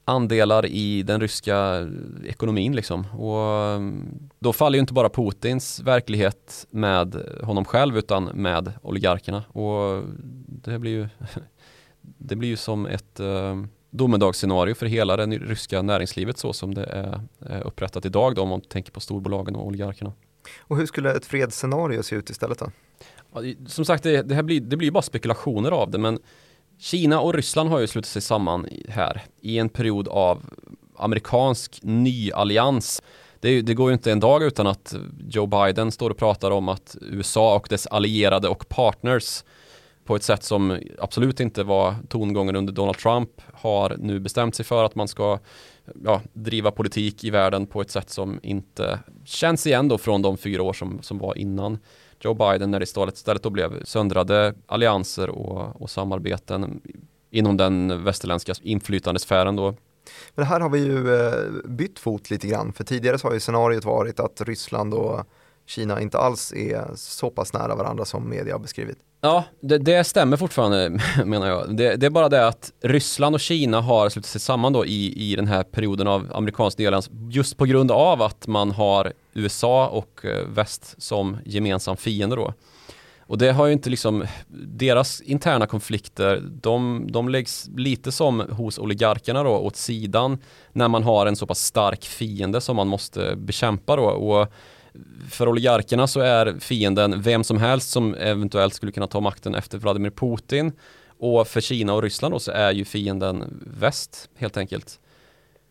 andelar 0.09 0.67
i 0.67 1.03
den 1.03 1.21
ryska 1.21 1.89
ekonomin 2.25 2.77
liksom. 2.77 3.07
Och 3.07 3.75
mm, 3.75 4.29
då 4.39 4.53
faller 4.53 4.77
ju 4.77 4.81
inte 4.81 4.93
bara 4.93 5.09
Putins 5.09 5.81
verklighet 5.81 6.67
med 6.71 7.23
honom 7.43 7.65
själv 7.65 7.99
utan 7.99 8.25
med 8.25 8.73
oligarkerna. 8.83 9.45
Och 9.53 10.05
det 10.47 10.79
blir 10.79 10.91
ju, 10.91 11.09
det 12.01 12.37
blir 12.37 12.49
ju 12.49 12.57
som 12.57 12.87
ett 12.87 13.21
uh, 13.21 13.65
domedagsscenario 13.91 14.75
för 14.75 14.87
hela 14.87 15.17
det 15.17 15.27
ryska 15.27 15.83
näringslivet 15.83 16.39
så 16.39 16.53
som 16.53 16.75
det 16.75 16.85
är, 16.85 17.21
är 17.41 17.67
upprättat 17.67 18.05
idag 18.05 18.35
då, 18.35 18.43
om 18.43 18.49
man 18.49 18.61
tänker 18.61 18.93
på 18.93 19.01
storbolagen 19.01 19.57
och 19.57 19.67
oligarkerna. 19.67 20.13
Och 20.59 20.77
hur 20.77 20.87
skulle 20.87 21.15
ett 21.15 21.27
fredsscenario 21.27 22.03
se 22.03 22.17
ut 22.17 22.31
istället 22.31 22.59
då? 22.59 22.71
Som 23.67 23.85
sagt, 23.85 24.03
det, 24.03 24.23
det 24.23 24.35
här 24.35 24.43
blir, 24.43 24.61
det 24.61 24.77
blir 24.77 24.91
bara 24.91 25.03
spekulationer 25.03 25.71
av 25.71 25.91
det, 25.91 25.99
men 25.99 26.19
Kina 26.79 27.21
och 27.21 27.35
Ryssland 27.35 27.71
har 27.71 27.79
ju 27.79 27.87
slutit 27.87 28.11
sig 28.11 28.23
samman 28.23 28.69
här 28.89 29.23
i 29.41 29.59
en 29.59 29.69
period 29.69 30.09
av 30.09 30.43
amerikansk 30.97 31.79
nyallians. 31.83 33.03
Det, 33.41 33.63
det, 33.63 33.75
går 33.75 33.91
ju 33.91 33.95
inte 33.95 34.13
en 34.13 34.21
dag 34.21 34.43
utan 34.43 34.67
att 34.67 34.95
Joe 35.29 35.47
Biden 35.47 35.93
står 35.93 36.11
och 36.11 36.17
pratar 36.17 36.51
om 36.51 36.69
att 36.69 36.97
USA 37.01 37.57
och 37.57 37.67
dess 37.71 37.87
allierade 37.87 38.49
och 38.49 38.69
partners 38.69 39.45
på 40.05 40.17
ett 40.17 40.23
sätt 40.23 40.43
som 40.43 40.79
absolut 40.99 41.41
inte 41.41 41.63
var 41.63 41.95
tongången 42.09 42.57
under 42.57 42.73
Donald 42.73 42.99
Trump 42.99 43.31
har 43.53 43.97
nu 43.99 44.21
bestämt 44.21 44.55
sig 44.55 44.65
för 44.65 44.85
att 44.85 44.95
man 44.95 45.09
ska 45.09 45.39
ja, 46.05 46.21
driva 46.33 46.71
politik 46.71 47.25
i 47.25 47.31
världen 47.31 47.67
på 47.67 47.81
ett 47.81 47.91
sätt 47.91 48.11
som 48.11 48.41
inte 48.43 48.99
känns 49.25 49.67
igen 49.67 49.89
då 49.89 49.99
från 49.99 50.23
de 50.23 50.37
fyra 50.37 50.63
år 50.63 50.73
som, 50.73 50.99
som 51.03 51.19
var 51.19 51.39
innan. 51.39 51.79
Joe 52.21 52.35
Biden 52.35 52.71
när 52.71 52.79
det 52.81 52.85
istället, 52.85 53.43
då 53.43 53.51
blev 53.51 53.85
söndrade 53.85 54.55
allianser 54.67 55.31
och, 55.31 55.83
och 55.83 55.91
samarbeten 55.91 56.81
inom 57.31 57.57
den 57.57 58.05
västerländska 58.05 58.55
inflytandesfären 58.63 59.57
då. 59.57 59.75
Men 60.35 60.47
här 60.47 60.61
har 60.61 60.71
vi 60.71 60.79
ju 60.79 61.15
eh, 61.15 61.33
bytt 61.65 61.99
fot 61.99 62.31
lite 62.31 62.49
grann, 62.49 62.73
för 62.73 62.85
tidigare 62.85 63.19
så 63.19 63.29
har 63.29 63.35
ju 63.35 63.41
scenariot 63.41 63.85
varit 63.85 64.21
att 64.21 64.41
Ryssland 64.41 64.95
och 64.95 65.25
Kina 65.67 66.01
inte 66.01 66.19
alls 66.19 66.53
är 66.53 66.91
så 66.95 67.31
pass 67.31 67.53
nära 67.53 67.75
varandra 67.75 68.05
som 68.05 68.29
media 68.29 68.55
har 68.55 68.59
beskrivit. 68.59 68.99
Ja, 69.21 69.45
det, 69.61 69.79
det 69.79 70.05
stämmer 70.05 70.37
fortfarande 70.37 71.01
menar 71.25 71.49
jag. 71.49 71.77
Det, 71.77 71.97
det, 71.97 72.07
är 72.07 72.11
bara 72.11 72.29
det 72.29 72.47
att 72.47 72.73
Ryssland 72.81 73.35
och 73.35 73.41
Kina 73.41 73.81
har 73.81 74.09
slutit 74.09 74.31
sig 74.31 74.41
samman 74.41 74.73
då 74.73 74.87
i, 74.87 75.33
i 75.33 75.37
den 75.37 75.47
här 75.47 75.63
perioden 75.63 76.07
av 76.07 76.31
amerikansk 76.35 76.77
delans 76.77 77.11
just 77.31 77.57
på 77.57 77.65
grund 77.65 77.91
av 77.91 78.23
att 78.23 78.47
man 78.47 78.71
har 78.71 79.13
USA 79.35 79.89
och 79.89 80.25
eh, 80.25 80.47
väst 80.49 80.95
som 80.99 81.37
gemensam 81.45 81.97
fiende 81.97 82.37
då. 82.37 82.55
Och 83.29 83.39
det 83.39 83.53
har 83.53 83.67
ju 83.67 83.73
inte 83.73 83.91
liksom, 83.91 84.25
deras 84.49 85.21
interna 85.21 85.67
konflikter, 85.67 86.43
de, 86.63 87.07
de 87.11 87.29
läggs 87.29 87.71
lite 87.77 88.13
som 88.13 88.41
hos 88.41 88.79
oligarkerna 88.79 89.43
då 89.43 89.51
åt 89.51 89.77
sidan 89.77 90.39
när 90.73 90.89
man 90.89 91.03
har 91.03 91.27
en 91.27 91.37
så 91.37 91.47
pass 91.47 91.65
stark 91.65 92.05
fiende 92.05 92.61
som 92.61 92.77
man 92.77 92.89
måste 92.89 93.37
bekämpa 93.37 93.97
då. 93.97 94.05
Och 94.05 94.53
för 95.31 95.49
oligarkerna 95.49 96.07
så 96.07 96.21
är 96.21 96.57
fienden 96.61 97.23
vem 97.23 97.45
som 97.45 97.59
helst 97.59 97.91
som 97.91 98.15
eventuellt 98.15 98.75
skulle 98.75 98.93
kunna 98.93 99.07
ta 99.07 99.21
makten 99.21 99.55
efter 99.55 99.79
Vladimir 99.79 100.11
Putin. 100.11 100.73
Och 101.19 101.49
för 101.49 101.61
Kina 101.61 101.95
och 101.95 102.03
Ryssland 102.03 102.35
då 102.35 102.39
så 102.39 102.51
är 102.51 102.73
ju 102.73 102.85
fienden 102.85 103.63
väst 103.79 104.29
helt 104.37 104.57
enkelt. 104.57 105.01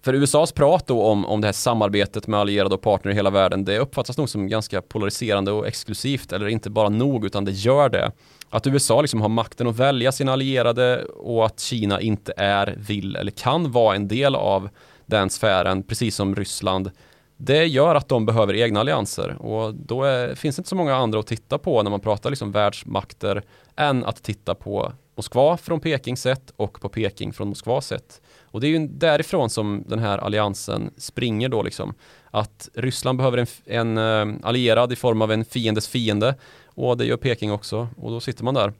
För 0.06 0.14
USAs 0.14 0.52
prat 0.52 0.88
då 0.88 1.04
om, 1.04 1.26
om 1.26 1.42
det 1.42 1.48
här 1.48 1.54
samarbetet 1.54 2.28
med 2.28 2.40
allierade 2.40 2.76
och 2.76 2.82
partner 2.82 3.12
i 3.12 3.16
hela 3.16 3.30
världen, 3.30 3.66
det 3.66 3.80
uppfattas 3.80 4.18
nog 4.18 4.30
som 4.30 4.48
ganska 4.48 4.82
polariserande 4.82 5.52
och 5.52 5.68
exklusivt, 5.68 6.34
eller 6.34 6.48
inte 6.48 6.70
bara 6.70 6.90
nog, 6.90 7.26
utan 7.26 7.46
det 7.46 7.52
gör 7.52 7.90
det. 7.90 8.12
Att 8.50 8.68
USA 8.68 9.02
liksom 9.02 9.22
har 9.22 9.30
makten 9.30 9.68
att 9.68 9.76
välja 9.76 10.12
sina 10.12 10.34
allierade 10.34 11.04
och 11.06 11.46
att 11.46 11.60
Kina 11.60 12.02
inte 12.02 12.34
är, 12.38 12.76
vill 12.78 13.16
eller 13.16 13.32
kan 13.32 13.72
vara 13.72 13.96
en 13.96 14.08
del 14.08 14.36
av 14.36 14.70
den 15.06 15.30
sfären, 15.30 15.84
precis 15.84 16.16
som 16.16 16.36
Ryssland 16.36 16.92
det 17.38 17.66
gör 17.66 17.96
att 17.96 18.08
de 18.08 18.26
behöver 18.26 18.56
egna 18.56 18.80
allianser 18.80 19.38
och 19.40 19.76
då 19.76 20.04
är, 20.04 20.36
finns 20.36 20.56
det 20.56 20.60
inte 20.60 20.70
så 20.70 20.76
många 20.76 20.96
andra 20.96 21.20
att 21.20 21.28
titta 21.28 21.58
på 21.58 21.84
när 21.84 21.92
man 21.92 22.00
pratar 22.00 22.30
liksom 22.30 22.52
världsmakter 22.52 23.44
än 23.76 24.06
att 24.06 24.24
titta 24.24 24.56
på 24.56 24.94
Moskva 25.16 25.58
från 25.58 25.80
Pekings 25.80 26.22
sätt 26.22 26.54
och 26.56 26.82
på 26.82 26.90
Peking 26.90 27.34
från 27.34 27.48
Moskvas 27.48 27.88
sätt. 27.88 28.22
Och 28.42 28.62
det 28.62 28.68
är 28.68 28.70
ju 28.70 28.88
därifrån 28.88 29.50
som 29.50 29.84
den 29.88 30.00
här 30.00 30.18
alliansen 30.18 30.92
springer 30.98 31.50
då 31.50 31.64
liksom. 31.64 31.94
Att 32.32 32.70
Ryssland 32.74 33.18
behöver 33.18 33.38
en, 33.38 33.48
en 33.66 33.98
eh, 33.98 34.48
allierad 34.48 34.94
i 34.94 34.96
form 34.96 35.22
av 35.22 35.32
en 35.32 35.46
fiendes 35.46 35.88
fiende 35.88 36.36
och 36.66 36.98
det 36.98 37.06
gör 37.06 37.18
Peking 37.18 37.52
också 37.52 37.88
och 37.98 38.12
då 38.12 38.20
sitter 38.20 38.44
man 38.44 38.54
där. 38.54 38.74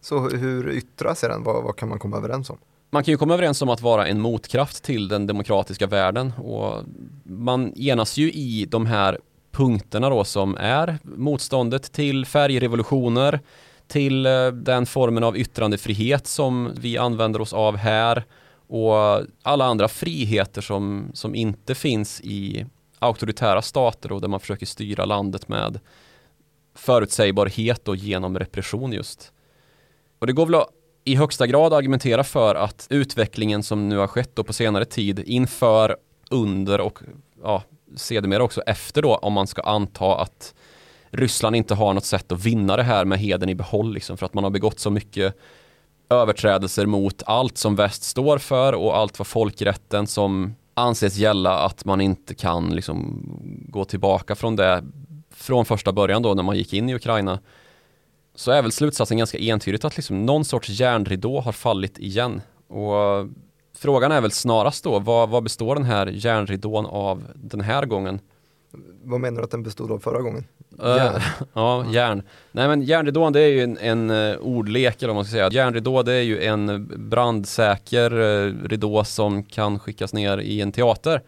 Så 0.00 0.28
hur 0.28 0.70
yttrar 0.70 1.14
sig 1.14 1.28
den? 1.28 1.42
Vad, 1.42 1.64
vad 1.64 1.76
kan 1.76 1.88
man 1.88 1.98
komma 1.98 2.16
överens 2.16 2.50
om? 2.50 2.58
Man 2.90 3.04
kan 3.04 3.12
ju 3.12 3.18
komma 3.18 3.34
överens 3.34 3.62
om 3.62 3.68
att 3.68 3.80
vara 3.80 4.06
en 4.06 4.20
motkraft 4.20 4.84
till 4.84 5.08
den 5.08 5.26
demokratiska 5.26 5.86
världen 5.86 6.32
och 6.32 6.84
man 7.24 7.72
enas 7.76 8.16
ju 8.16 8.32
i 8.32 8.66
de 8.70 8.86
här 8.86 9.18
punkterna 9.50 10.10
då 10.10 10.24
som 10.24 10.56
är 10.56 10.98
motståndet 11.02 11.92
till 11.92 12.26
färgrevolutioner, 12.26 13.40
till 13.88 14.26
eh, 14.26 14.46
den 14.46 14.86
formen 14.86 15.24
av 15.24 15.36
yttrandefrihet 15.36 16.26
som 16.26 16.72
vi 16.80 16.98
använder 16.98 17.40
oss 17.40 17.52
av 17.52 17.76
här 17.76 18.24
och 18.66 19.22
alla 19.42 19.64
andra 19.64 19.88
friheter 19.88 20.62
som, 20.62 21.10
som 21.14 21.34
inte 21.34 21.74
finns 21.74 22.20
i 22.20 22.66
auktoritära 22.98 23.62
stater 23.62 24.12
och 24.12 24.20
där 24.20 24.28
man 24.28 24.40
försöker 24.40 24.66
styra 24.66 25.04
landet 25.04 25.48
med 25.48 25.80
förutsägbarhet 26.74 27.88
och 27.88 27.96
genom 27.96 28.38
repression 28.38 28.92
just. 28.92 29.32
Och 30.18 30.26
det 30.26 30.32
går 30.32 30.46
väl 30.46 30.54
att 30.54 30.68
i 31.04 31.16
högsta 31.16 31.46
grad 31.46 31.72
argumentera 31.72 32.24
för 32.24 32.54
att 32.54 32.86
utvecklingen 32.90 33.62
som 33.62 33.88
nu 33.88 33.96
har 33.96 34.06
skett 34.06 34.30
då 34.34 34.44
på 34.44 34.52
senare 34.52 34.84
tid 34.84 35.18
inför, 35.18 35.96
under 36.30 36.80
och 36.80 36.98
ja, 37.42 37.62
sedermera 37.96 38.42
också 38.42 38.60
efter 38.60 39.02
då 39.02 39.14
om 39.14 39.32
man 39.32 39.46
ska 39.46 39.62
anta 39.62 40.18
att 40.20 40.54
Ryssland 41.10 41.56
inte 41.56 41.74
har 41.74 41.94
något 41.94 42.04
sätt 42.04 42.32
att 42.32 42.44
vinna 42.44 42.76
det 42.76 42.82
här 42.82 43.04
med 43.04 43.18
heden 43.18 43.48
i 43.48 43.54
behåll 43.54 43.94
liksom 43.94 44.16
för 44.16 44.26
att 44.26 44.34
man 44.34 44.44
har 44.44 44.50
begått 44.50 44.78
så 44.78 44.90
mycket 44.90 45.36
överträdelser 46.10 46.86
mot 46.86 47.22
allt 47.26 47.58
som 47.58 47.76
väst 47.76 48.02
står 48.02 48.38
för 48.38 48.72
och 48.72 48.96
allt 48.96 49.18
vad 49.18 49.26
folkrätten 49.26 50.06
som 50.06 50.54
anses 50.74 51.16
gälla 51.16 51.58
att 51.58 51.84
man 51.84 52.00
inte 52.00 52.34
kan 52.34 52.70
liksom 52.70 53.22
gå 53.68 53.84
tillbaka 53.84 54.34
från 54.34 54.56
det 54.56 54.84
från 55.34 55.64
första 55.64 55.92
början 55.92 56.22
då 56.22 56.34
när 56.34 56.42
man 56.42 56.56
gick 56.56 56.72
in 56.72 56.88
i 56.88 56.94
Ukraina 56.94 57.38
så 58.40 58.50
är 58.50 58.62
väl 58.62 58.72
slutsatsen 58.72 59.18
ganska 59.18 59.38
entydigt 59.38 59.84
att 59.84 59.96
liksom 59.96 60.26
någon 60.26 60.44
sorts 60.44 60.68
järnridå 60.68 61.40
har 61.40 61.52
fallit 61.52 61.98
igen. 61.98 62.42
Och 62.68 63.28
frågan 63.78 64.12
är 64.12 64.20
väl 64.20 64.30
snarast 64.30 64.84
då, 64.84 64.98
vad, 64.98 65.28
vad 65.28 65.42
består 65.42 65.74
den 65.74 65.84
här 65.84 66.06
järnridån 66.06 66.86
av 66.86 67.24
den 67.34 67.60
här 67.60 67.86
gången? 67.86 68.20
Vad 69.02 69.20
menar 69.20 69.38
du 69.38 69.44
att 69.44 69.50
den 69.50 69.62
bestod 69.62 69.92
av 69.92 69.98
förra 69.98 70.20
gången? 70.20 70.44
Järn. 70.78 71.14
Uh, 71.40 71.46
ja, 71.52 71.84
järn. 71.90 72.22
Nej 72.52 72.68
men 72.68 72.82
järnridån 72.82 73.32
det 73.32 73.40
är 73.40 73.48
ju 73.48 73.62
en, 73.62 73.78
en 73.78 74.10
uh, 74.10 74.36
ordlek 74.36 74.96
eller 74.98 75.08
vad 75.08 75.16
man 75.16 75.24
ska 75.24 75.32
säga. 75.32 75.50
Järnridå 75.52 76.02
det 76.02 76.12
är 76.12 76.22
ju 76.22 76.44
en 76.44 76.90
brandsäker 77.10 78.14
uh, 78.14 78.54
ridå 78.64 79.04
som 79.04 79.42
kan 79.42 79.78
skickas 79.78 80.14
ner 80.14 80.38
i 80.38 80.60
en 80.60 80.72
teater. 80.72 81.22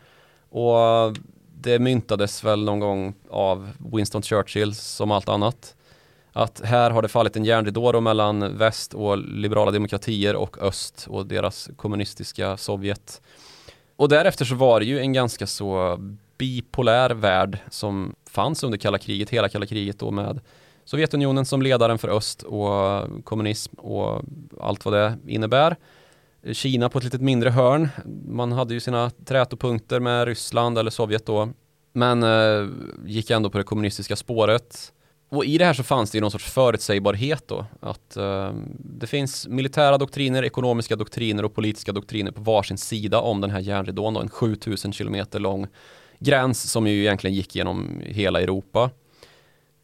Och 0.51 1.17
det 1.61 1.79
myntades 1.79 2.45
väl 2.45 2.65
någon 2.65 2.81
gång 2.81 3.15
av 3.31 3.71
Winston 3.93 4.23
Churchill 4.23 4.75
som 4.75 5.11
allt 5.11 5.29
annat 5.29 5.75
att 6.33 6.61
här 6.65 6.91
har 6.91 7.03
det 7.03 7.09
fallit 7.09 7.37
en 7.37 7.45
järnridå 7.45 8.01
mellan 8.01 8.57
väst 8.59 8.95
och 8.95 9.19
liberala 9.19 9.71
demokratier 9.71 10.37
och 10.37 10.63
öst 10.63 11.07
och 11.11 11.27
deras 11.27 11.71
kommunistiska 11.77 12.57
Sovjet. 12.57 13.23
Och 13.97 14.09
därefter 14.09 14.45
så 14.45 14.55
var 14.55 14.81
det 14.81 14.87
ju 14.87 15.01
en 15.01 15.13
ganska 15.13 15.47
så 15.47 15.99
bipolär 16.39 17.11
värld 17.11 17.59
som 17.71 18.15
fanns 18.31 18.65
under 18.65 18.79
kalla 18.79 18.99
kriget, 18.99 19.31
hela 19.31 19.49
kalla 19.49 19.67
kriget 19.67 19.99
då 19.99 20.11
med 20.11 20.41
Sovjetunionen 20.85 21.45
som 21.45 21.63
ledaren 21.63 21.99
för 21.99 22.09
öst 22.09 22.43
och 22.43 23.25
kommunism 23.25 23.75
och 23.75 24.23
allt 24.61 24.85
vad 24.85 24.95
det 24.95 25.19
innebär. 25.27 25.77
Kina 26.53 26.89
på 26.89 26.99
ett 26.99 27.05
litet 27.05 27.21
mindre 27.21 27.51
hörn. 27.51 27.89
Man 28.29 28.53
hade 28.53 28.75
ju 28.75 28.81
sina 28.81 29.11
trätopunkter 29.11 30.01
med 30.01 30.25
Ryssland 30.25 30.79
eller 30.79 30.91
Sovjet 30.91 31.27
då. 31.27 31.49
Men 31.93 32.23
eh, 32.23 32.69
gick 33.07 33.31
ändå 33.31 33.51
på 33.51 33.59
det 33.59 33.65
kommunistiska 33.65 34.17
spåret. 34.17 34.93
Och 35.33 35.45
i 35.45 35.59
det 35.59 35.65
här 35.65 35.73
så 35.73 35.83
fanns 35.83 36.11
det 36.11 36.17
ju 36.17 36.21
någon 36.21 36.31
sorts 36.31 36.51
förutsägbarhet 36.51 37.49
då. 37.49 37.67
Att 37.81 38.17
eh, 38.17 38.53
det 38.79 39.07
finns 39.07 39.49
militära 39.49 39.99
doktriner, 39.99 40.45
ekonomiska 40.45 40.97
doktriner 40.97 41.45
och 41.45 41.55
politiska 41.55 41.93
doktriner 41.93 42.33
på 42.33 42.41
varsin 42.41 42.79
sida 42.79 43.21
om 43.21 43.41
den 43.41 43.51
här 43.51 43.61
järnridån. 43.61 44.15
Då, 44.15 44.21
en 44.21 44.29
7000 44.29 44.93
kilometer 44.93 45.39
lång 45.39 45.67
gräns 46.19 46.71
som 46.71 46.87
ju 46.87 47.01
egentligen 47.01 47.37
gick 47.37 47.57
genom 47.57 48.03
hela 48.05 48.41
Europa. 48.41 48.91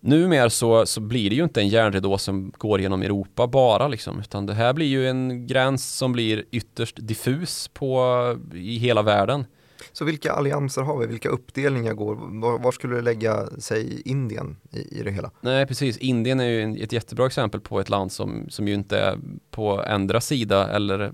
Numera 0.00 0.50
så, 0.50 0.86
så 0.86 1.00
blir 1.00 1.30
det 1.30 1.36
ju 1.36 1.44
inte 1.44 1.60
en 1.60 1.68
järnridå 1.68 2.18
som 2.18 2.52
går 2.58 2.80
genom 2.80 3.02
Europa 3.02 3.46
bara 3.46 3.88
liksom, 3.88 4.20
utan 4.20 4.46
det 4.46 4.54
här 4.54 4.72
blir 4.72 4.86
ju 4.86 5.08
en 5.08 5.46
gräns 5.46 5.96
som 5.96 6.12
blir 6.12 6.44
ytterst 6.50 6.96
diffus 7.00 7.68
på, 7.68 8.36
i 8.54 8.78
hela 8.78 9.02
världen. 9.02 9.44
Så 9.92 10.04
vilka 10.04 10.32
allianser 10.32 10.82
har 10.82 10.98
vi? 10.98 11.06
Vilka 11.06 11.28
uppdelningar 11.28 11.94
går? 11.94 12.40
Var, 12.40 12.58
var 12.58 12.72
skulle 12.72 12.96
det 12.96 13.02
lägga 13.02 13.46
sig 13.46 14.02
Indien 14.04 14.56
i, 14.70 15.00
i, 15.00 15.02
det 15.02 15.10
hela? 15.10 15.30
Nej, 15.40 15.66
precis. 15.66 15.96
Indien 15.96 16.40
är 16.40 16.44
ju 16.44 16.82
ett 16.82 16.92
jättebra 16.92 17.26
exempel 17.26 17.60
på 17.60 17.80
ett 17.80 17.88
land 17.88 18.12
som, 18.12 18.46
som 18.50 18.68
ju 18.68 18.74
inte 18.74 18.98
är 18.98 19.18
på 19.50 19.84
ändra 19.84 20.20
sida 20.20 20.68
eller 20.68 21.12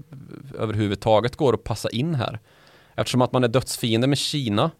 överhuvudtaget 0.59 1.37
går 1.37 1.55
att 1.55 1.65
passa 1.65 1.91
in 1.91 2.15
här. 2.15 2.41
eftersom 2.95 3.23
att 3.23 3.33
man 3.33 3.45
är 3.45 3.49
dödsfiende 3.49 4.07
med 4.07 4.19
Kina 4.19 4.71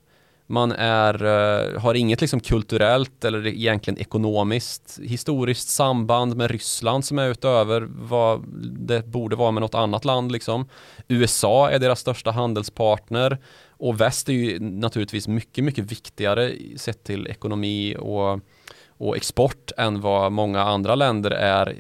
man 0.47 0.73
är, 0.73 1.25
eh, 1.25 1.81
har 1.81 1.95
inget 1.95 2.21
liksom 2.21 2.41
kulturellt 2.41 3.25
eller 3.25 3.47
egentligen 3.47 4.01
ekonomiskt 4.01 5.01
historiskt 5.03 5.69
samband 5.69 6.37
med 6.37 6.51
Ryssland 6.51 7.05
som 7.05 7.19
är 7.19 7.29
utöver 7.29 7.89
vad 7.91 8.45
det 8.79 9.07
borde 9.07 9.37
vara 9.37 9.51
med 9.51 9.61
något 9.61 9.75
annat 9.75 10.05
land. 10.05 10.33
Liksom. 10.33 10.69
USA 11.09 11.71
är 11.71 11.79
deras 11.79 12.01
största 12.01 12.31
handelspartner 12.31 13.39
och 13.77 14.01
väst 14.01 14.29
är 14.29 14.33
ju 14.33 14.61
naturligtvis 14.61 15.29
mycket, 15.29 15.65
mycket 15.65 15.93
viktigare 15.93 16.53
sett 16.77 17.05
till 17.05 17.27
ekonomi 17.27 17.97
och, 17.99 18.41
och 18.89 19.17
export 19.17 19.73
än 19.77 20.01
vad 20.01 20.33
många 20.33 20.63
andra 20.63 20.95
länder 20.95 21.31
är 21.31 21.77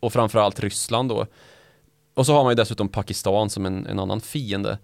och 0.00 0.12
framförallt 0.12 0.60
Ryssland 0.60 1.08
då. 1.08 1.26
Och 2.14 2.26
så 2.26 2.32
har 2.32 2.44
man 2.44 2.50
ju 2.50 2.54
dessutom 2.54 2.88
Pakistan 2.88 3.50
som 3.50 3.66
en, 3.66 3.86
en 3.86 3.98
annan 3.98 4.20
fiende. 4.20 4.78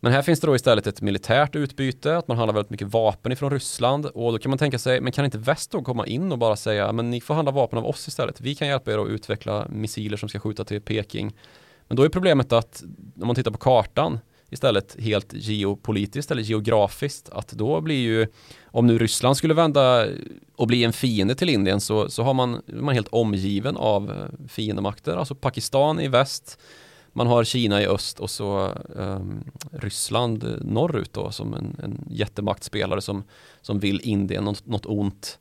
Men 0.00 0.12
här 0.12 0.22
finns 0.22 0.40
det 0.40 0.46
då 0.46 0.56
istället 0.56 0.86
ett 0.86 1.02
militärt 1.02 1.56
utbyte, 1.56 2.16
att 2.16 2.28
man 2.28 2.36
handlar 2.36 2.54
väldigt 2.54 2.70
mycket 2.70 2.88
vapen 2.88 3.32
ifrån 3.32 3.50
Ryssland 3.50 4.06
och 4.06 4.32
då 4.32 4.38
kan 4.38 4.50
man 4.50 4.58
tänka 4.58 4.78
sig, 4.78 5.00
men 5.00 5.12
kan 5.12 5.24
inte 5.24 5.38
väst 5.38 5.70
då 5.70 5.82
komma 5.82 6.06
in 6.06 6.32
och 6.32 6.38
bara 6.38 6.56
säga, 6.56 6.92
men 6.92 7.10
ni 7.10 7.20
får 7.20 7.34
handla 7.34 7.52
vapen 7.52 7.78
av 7.78 7.86
oss 7.86 8.08
istället. 8.08 8.40
Vi 8.40 8.54
kan 8.54 8.68
hjälpa 8.68 8.92
er 8.92 8.98
att 8.98 9.08
utveckla 9.08 9.66
missiler 9.68 10.16
som 10.16 10.28
ska 10.28 10.38
skjuta 10.38 10.64
till 10.64 10.80
Peking. 10.80 11.32
Men 11.88 11.96
då 11.96 12.02
är 12.02 12.08
problemet 12.08 12.52
att 12.52 12.82
om 13.20 13.26
man 13.26 13.36
tittar 13.36 13.50
på 13.50 13.58
kartan 13.58 14.18
istället 14.56 14.96
helt 15.00 15.32
geopolitiskt 15.32 16.30
eller 16.30 16.42
geografiskt 16.42 17.28
att 17.28 17.48
då 17.48 17.80
blir 17.80 18.00
ju 18.00 18.26
om 18.64 18.86
nu 18.86 18.98
Ryssland 18.98 19.36
skulle 19.36 19.54
vända 19.54 20.06
och 20.56 20.66
bli 20.66 20.84
en 20.84 20.92
fiende 20.92 21.34
till 21.34 21.48
Indien 21.48 21.80
så, 21.80 22.10
så 22.10 22.22
har 22.22 22.34
man, 22.34 22.62
man 22.66 22.94
helt 22.94 23.08
omgiven 23.08 23.76
av 23.76 24.10
eh, 24.10 24.48
fiendemakter, 24.48 25.16
alltså 25.16 25.34
Pakistan 25.34 26.00
i 26.00 26.08
väst 26.08 26.58
man 27.16 27.26
har 27.26 27.44
Kina 27.44 27.82
i 27.82 27.86
öst 27.86 28.20
och 28.20 28.30
så 28.30 28.72
um, 28.88 29.44
Ryssland 29.72 30.44
eh, 30.44 30.50
norrut 30.60 31.12
då 31.12 31.30
som 31.30 31.54
en, 31.54 31.76
en 31.82 32.04
jättemaktspelare 32.10 33.00
som, 33.00 33.24
som 33.62 33.78
vill 33.78 34.00
Indien 34.04 34.44
något, 34.44 34.66
något 34.66 34.86
ont. 34.86 35.38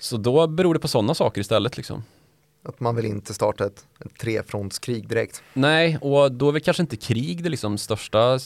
Så 0.00 0.16
då 0.16 0.46
beror 0.46 0.74
det 0.74 0.80
på 0.80 0.88
sådana 0.88 1.14
saker 1.14 1.40
istället 1.40 1.76
liksom. 1.76 2.02
Att 2.62 2.80
man 2.80 2.96
vill 2.96 3.04
inte 3.04 3.34
starta 3.34 3.66
ett, 3.66 3.86
ett 4.04 4.18
trefrontskrig 4.18 5.08
direkt. 5.08 5.42
Nej, 5.54 5.98
och 6.00 6.32
då 6.32 6.48
är 6.48 6.52
väl 6.52 6.62
kanske 6.62 6.82
inte 6.82 6.96
krig 6.96 7.42
det 7.42 7.48
liksom 7.48 7.78
största 7.78 8.38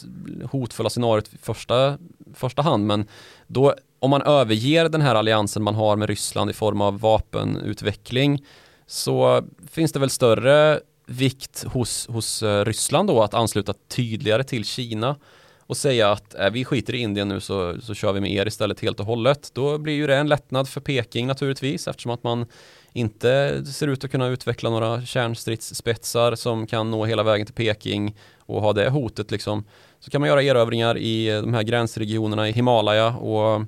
hotfulla 0.51 0.90
scenariot 0.90 1.35
i 1.35 1.38
första, 1.38 1.98
första 2.35 2.62
hand, 2.62 2.87
men 2.87 3.09
då 3.46 3.75
om 3.98 4.11
man 4.11 4.22
överger 4.22 4.88
den 4.88 5.01
här 5.01 5.14
alliansen 5.14 5.62
man 5.62 5.75
har 5.75 5.96
med 5.96 6.09
Ryssland 6.09 6.51
i 6.51 6.53
form 6.53 6.81
av 6.81 7.01
vapenutveckling 7.01 8.44
så 8.87 9.44
finns 9.70 9.92
det 9.92 9.98
väl 9.98 10.11
större 10.11 10.81
vikt 11.07 11.64
hos, 11.64 12.07
hos 12.07 12.42
eh, 12.42 12.64
Ryssland 12.64 13.09
då 13.09 13.22
att 13.22 13.35
ansluta 13.35 13.75
tydligare 13.88 14.44
till 14.44 14.64
Kina 14.64 15.16
och 15.59 15.77
säga 15.77 16.12
att 16.12 16.35
äh, 16.35 16.51
vi 16.51 16.64
skiter 16.64 16.94
i 16.94 16.98
Indien 16.98 17.29
nu 17.29 17.40
så, 17.40 17.81
så 17.81 17.94
kör 17.94 18.12
vi 18.12 18.20
med 18.20 18.33
er 18.33 18.46
istället 18.46 18.81
helt 18.81 19.01
och 19.01 19.07
hållet. 19.07 19.51
Då 19.55 19.79
blir 19.79 19.94
ju 19.94 20.07
det 20.07 20.16
en 20.16 20.29
lättnad 20.29 20.68
för 20.68 20.81
Peking 20.81 21.27
naturligtvis 21.27 21.88
eftersom 21.88 22.12
att 22.12 22.22
man 22.22 22.46
inte 22.92 23.64
ser 23.64 23.88
ut 23.88 24.05
att 24.05 24.11
kunna 24.11 24.26
utveckla 24.26 24.70
några 24.70 25.02
kärnstridsspetsar 25.02 26.35
som 26.35 26.66
kan 26.66 26.90
nå 26.90 27.05
hela 27.05 27.22
vägen 27.22 27.46
till 27.46 27.55
Peking 27.55 28.16
och 28.38 28.62
ha 28.62 28.72
det 28.72 28.88
hotet 28.88 29.31
liksom. 29.31 29.64
Så 30.00 30.11
kan 30.11 30.20
man 30.20 30.28
göra 30.28 30.42
erövringar 30.42 30.98
i 30.98 31.28
de 31.28 31.55
här 31.55 31.62
gränsregionerna 31.62 32.48
i 32.48 32.52
Himalaya 32.52 33.16
och 33.16 33.62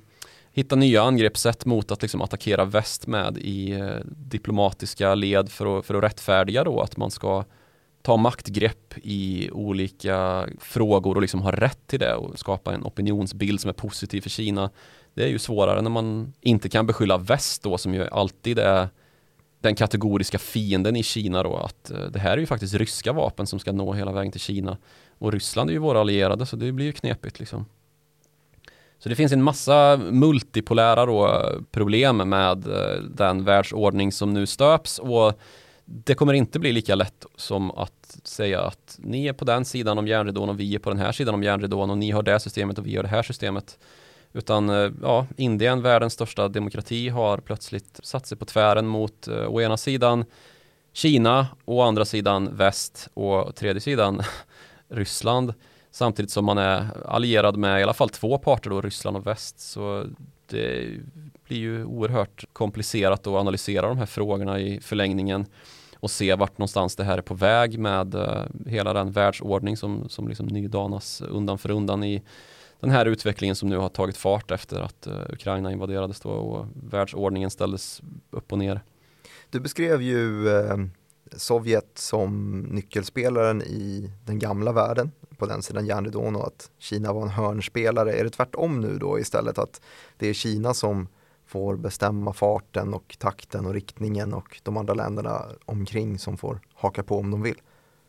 hitta 0.53 0.77
nya 0.77 1.03
angreppssätt 1.03 1.65
mot 1.65 1.91
att 1.91 2.03
liksom 2.03 2.23
attackera 2.23 2.65
väst 2.65 3.07
med 3.07 3.39
i 3.39 3.71
eh, 3.71 3.97
diplomatiska 4.05 5.15
led 5.15 5.49
för 5.49 5.79
att, 5.79 5.87
för 5.87 5.95
att 5.95 6.05
rättfärdiga 6.05 6.65
då 6.65 6.81
att 6.81 6.97
man 6.97 7.11
ska 7.11 7.45
ta 8.03 8.17
maktgrepp 8.17 8.95
i 9.03 9.51
olika 9.51 10.49
frågor 10.61 11.15
och 11.15 11.23
liksom 11.23 11.41
ha 11.41 11.53
rätt 11.53 11.87
till 11.87 12.01
det 12.01 12.15
och 12.15 12.39
skapa 12.39 12.75
en 12.75 12.85
opinionsbild 12.85 13.61
som 13.61 13.69
är 13.69 13.73
positiv 13.73 14.21
för 14.21 14.31
Kina. 14.31 14.71
Det 15.15 15.25
är 15.25 15.29
ju 15.29 15.39
svårare 15.39 15.83
när 15.83 15.91
man 15.91 16.33
inte 16.41 16.69
kan 16.69 16.87
beskylla 16.87 17.19
väst 17.19 17.63
då 17.63 17.79
som 17.79 17.95
ju 17.95 18.09
alltid 18.09 18.59
är 18.59 18.89
den 19.65 19.75
kategoriska 19.75 20.39
fienden 20.39 20.97
i 20.97 21.03
Kina 21.03 21.43
då 21.43 21.57
att 21.57 21.91
eh, 21.91 21.99
det 21.99 22.19
här 22.19 22.33
är 22.33 22.37
ju 22.37 22.47
faktiskt 22.47 22.75
ryska 22.75 23.13
vapen 23.13 23.47
som 23.47 23.59
ska 23.59 23.73
nå 23.73 23.93
hela 23.93 24.13
vägen 24.13 24.33
till 24.33 24.41
Kina 24.41 24.77
och 25.19 25.33
Ryssland 25.33 25.71
är 25.71 25.75
ju 25.75 25.79
våra 25.79 26.01
allierade 26.01 26.47
så 26.47 26.57
det 26.57 26.73
blir 26.73 26.87
ju 26.87 26.93
knepigt 26.93 27.39
liksom. 27.39 27.67
Så 28.99 29.09
det 29.09 29.15
finns 29.15 29.33
en 29.33 29.43
massa 29.43 29.97
multipolära 29.97 31.07
då, 31.07 31.27
eh, 31.27 31.61
problem 31.71 32.17
med 32.17 32.67
eh, 32.67 33.03
den 33.03 33.45
världsordning 33.45 34.13
som 34.13 34.35
nu 34.35 34.47
stöps 34.47 34.99
och 34.99 35.41
det 35.85 36.15
kommer 36.15 36.33
inte 36.33 36.59
bli 36.59 36.73
lika 36.73 36.95
lätt 36.95 37.27
som 37.37 37.71
att 37.71 38.19
säga 38.25 38.61
att 38.61 38.99
ni 38.99 39.27
är 39.27 39.33
på 39.33 39.45
den 39.45 39.65
sidan 39.65 39.99
om 39.99 40.09
järnridån 40.09 40.49
och 40.49 40.61
vi 40.61 40.75
är 40.75 40.79
på 40.79 40.91
den 40.91 40.99
här 40.99 41.13
sidan 41.13 41.35
om 41.35 41.43
järnridån 41.43 41.91
och 41.91 41.99
ni 41.99 42.11
har 42.11 42.23
det 42.23 42.41
systemet 42.41 42.79
och 42.79 42.87
vi 42.87 42.97
har 42.97 43.03
det 43.03 43.09
här 43.09 43.23
systemet. 43.23 43.79
Utan 44.35 44.69
eh, 44.71 44.91
ja, 45.03 45.27
Indien, 45.37 45.83
världens 45.83 46.13
största 46.13 46.49
demokrati, 46.49 47.09
har 47.09 47.39
plötsligt 47.39 48.01
satt 48.03 48.27
sig 48.27 48.39
på 48.39 48.45
tvären 48.45 48.87
mot 48.87 49.29
eh, 49.29 49.47
å 49.47 49.61
ena 49.61 49.77
sidan 49.77 50.25
Kina, 50.93 51.47
å 51.65 51.83
andra 51.83 52.05
sidan 52.05 52.57
väst 52.57 53.09
och 53.15 53.49
å 53.49 53.53
tredje 53.53 53.81
sidan 53.81 54.23
Ryssland. 54.89 55.55
Samtidigt 55.91 56.31
som 56.31 56.45
man 56.45 56.59
är 56.59 56.87
allierad 57.07 57.57
med 57.57 57.81
i 57.81 57.83
alla 57.83 57.95
fall 57.95 58.09
två 58.09 58.39
parter 58.39 58.71
då, 58.71 58.81
Ryssland 58.81 59.17
och 59.17 59.27
väst. 59.27 59.61
Så 59.61 60.05
det 60.47 60.91
blir 61.45 61.59
ju 61.59 61.85
oerhört 61.85 62.45
komplicerat 62.53 63.27
att 63.27 63.35
analysera 63.35 63.89
de 63.89 63.99
här 63.99 64.07
frågorna 64.07 64.61
i 64.61 64.81
förlängningen 64.81 65.47
och 65.95 66.11
se 66.11 66.35
vart 66.35 66.59
någonstans 66.59 66.97
det 66.97 67.05
här 67.05 67.19
är 67.19 67.23
på 67.23 67.35
väg 67.35 67.79
med 67.79 68.15
eh, 68.15 68.43
hela 68.67 68.93
den 68.93 69.13
världsordning 69.13 69.77
som, 69.77 70.09
som 70.09 70.29
liksom 70.29 70.47
nydanas 70.47 71.21
undan 71.21 71.59
för 71.59 71.71
undan 71.71 72.05
i 72.05 72.23
den 72.85 72.95
här 72.95 73.07
utvecklingen 73.07 73.57
som 73.57 73.69
nu 73.69 73.77
har 73.77 73.89
tagit 73.89 74.17
fart 74.17 74.51
efter 74.51 74.81
att 74.81 75.07
uh, 75.07 75.15
Ukraina 75.29 75.73
invaderades 75.73 76.21
då 76.21 76.31
och 76.31 76.67
världsordningen 76.91 77.51
ställdes 77.51 78.03
upp 78.31 78.53
och 78.53 78.59
ner. 78.59 78.81
Du 79.51 79.61
beskrev 79.61 80.03
ju 80.03 80.49
uh, 80.49 80.87
Sovjet 81.37 81.91
som 81.95 82.61
nyckelspelaren 82.61 83.63
i 83.63 84.11
den 84.25 84.39
gamla 84.39 84.73
världen 84.73 85.13
på 85.39 85.47
den 85.47 85.63
sidan 85.63 85.87
järnridån 85.87 86.37
och 86.37 86.47
att 86.47 86.71
Kina 86.79 87.13
var 87.13 87.23
en 87.23 87.29
hörnspelare. 87.29 88.13
Är 88.13 88.25
det 88.25 88.31
tvärtom 88.31 88.81
nu 88.81 88.99
då 88.99 89.19
istället 89.19 89.59
att 89.59 89.81
det 90.19 90.29
är 90.29 90.35
Kina 90.35 90.75
som 90.75 91.09
får 91.47 91.77
bestämma 91.77 92.33
farten 92.33 92.95
och 92.95 93.17
takten 93.19 93.67
och 93.67 93.75
riktningen 93.75 94.35
och 94.35 94.61
de 94.63 94.77
andra 94.77 94.95
länderna 94.95 95.43
omkring 95.65 96.19
som 96.19 96.37
får 96.37 96.61
haka 96.75 97.03
på 97.03 97.19
om 97.19 97.31
de 97.31 97.43
vill? 97.43 97.61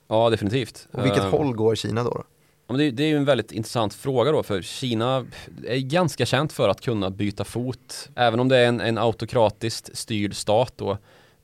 Ja, 0.08 0.30
definitivt. 0.30 0.88
Och 0.92 1.06
vilket 1.06 1.24
uh, 1.24 1.30
håll 1.30 1.56
går 1.56 1.76
Kina 1.76 2.04
då? 2.04 2.10
då? 2.10 2.24
Det, 2.68 2.92
det, 2.92 3.04
är 3.04 3.08
ju 3.08 3.18
en 3.18 3.26
väldigt 3.26 3.52
intressant 3.52 3.94
fråga 3.94 4.32
då, 4.32 4.44
för 4.44 4.62
Kina 4.62 5.26
är 5.68 5.78
ganska 5.78 6.26
känt 6.26 6.54
för 6.54 6.70
att 6.70 6.82
kunna 6.82 7.10
byta 7.10 7.44
fot, 7.44 8.10
även 8.16 8.40
om 8.40 8.50
det 8.50 8.58
är 8.58 8.68
en, 8.68 8.82
en 8.82 8.98
autokratiskt 8.98 9.98
styrd 9.98 10.36
stat 10.36 10.74
då. 10.76 10.98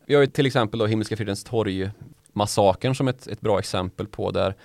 Vi 0.05 0.15
har 0.15 0.21
ju 0.21 0.27
till 0.27 0.45
exempel 0.45 0.79
då 0.79 0.85
Himmelska 0.85 1.17
fridens 1.17 1.43
torg 1.43 1.89
massakern 2.33 2.95
som 2.95 3.07
ett, 3.07 3.27
ett 3.27 3.41
bra 3.41 3.59
exempel 3.59 4.07
på 4.07 4.31
där 4.31 4.55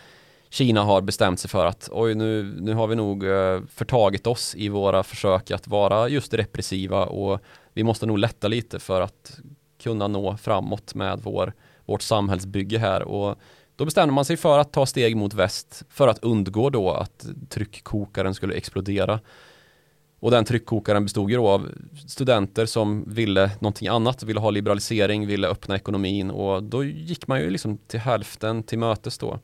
Kina 0.51 0.83
har 0.83 1.01
bestämt 1.01 1.41
sig 1.41 1.51
för 1.51 1.67
att 1.67 1.89
oj 1.93 2.15
nu, 2.15 2.57
nu 2.61 2.75
har 2.75 2.87
vi 2.87 2.95
nog 2.95 3.25
eh, 3.25 3.61
förtagit 3.75 4.27
oss 4.27 4.55
i 4.55 4.69
våra 4.69 5.03
försök 5.03 5.51
att 5.51 5.69
vara 5.69 6.09
just 6.09 6.35
repressiva 6.35 7.05
och 7.05 7.41
vi 7.73 7.85
måste 7.85 8.07
nog 8.07 8.19
lätta 8.19 8.49
lite 8.49 8.79
för 8.79 9.01
att 9.01 9.39
kunna 9.83 10.09
nå 10.09 10.37
framåt 10.37 10.95
med 10.95 11.21
vår, 11.23 11.53
vårt 11.85 12.03
samhällsbygge 12.03 12.79
här 12.79 13.03
och 13.03 13.39
då 13.77 13.85
bestämde 13.85 14.15
man 14.15 14.25
sig 14.25 14.37
för 14.37 14.59
att 14.59 14.73
ta 14.73 14.87
steg 14.87 15.17
mot 15.17 15.35
väst 15.35 15.83
för 15.89 16.09
att 16.09 16.19
undgå 16.19 16.71
då 16.71 16.91
att 16.91 17.27
tryckkokaren 17.49 18.35
skulle 18.35 18.55
explodera. 18.55 19.21
Och 20.21 20.31
den 20.31 20.45
tryckkokaren 20.45 21.03
bestod 21.03 21.31
ju 21.31 21.37
då 21.37 21.49
av 21.49 21.69
studenter 22.07 22.67
som 22.67 23.05
ville 23.15 23.51
någonting 23.61 23.89
annat, 23.89 24.23
ville 24.23 24.41
ha 24.41 24.51
liberalisering, 24.51 25.27
ville 25.27 25.49
öppna 25.49 25.77
ekonomin 25.77 26.31
och 26.31 26.63
då 26.63 26.85
gick 26.85 27.27
man 27.27 27.41
ju 27.41 27.51
liksom 27.51 27.79
till 27.79 28.01
hälften 28.01 28.63
till 28.63 28.79
mötes 28.79 29.19
då. 29.19 29.39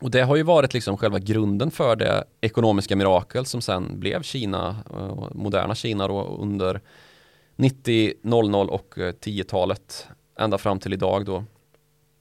Och 0.00 0.10
det 0.10 0.22
har 0.22 0.36
ju 0.36 0.42
varit 0.42 0.74
liksom 0.74 0.96
själva 0.96 1.18
grunden 1.18 1.70
för 1.70 1.96
det 1.96 2.24
ekonomiska 2.40 2.96
mirakel 2.96 3.46
som 3.46 3.60
sen 3.60 4.00
blev 4.00 4.22
Kina, 4.22 4.76
eh, 4.90 5.28
moderna 5.32 5.74
Kina 5.74 6.08
då 6.08 6.38
under 6.40 6.80
90, 7.56 8.12
00 8.22 8.70
och 8.70 8.98
eh, 8.98 9.12
10-talet 9.12 10.06
ända 10.38 10.58
fram 10.58 10.78
till 10.78 10.92
idag 10.92 11.24
då. 11.24 11.44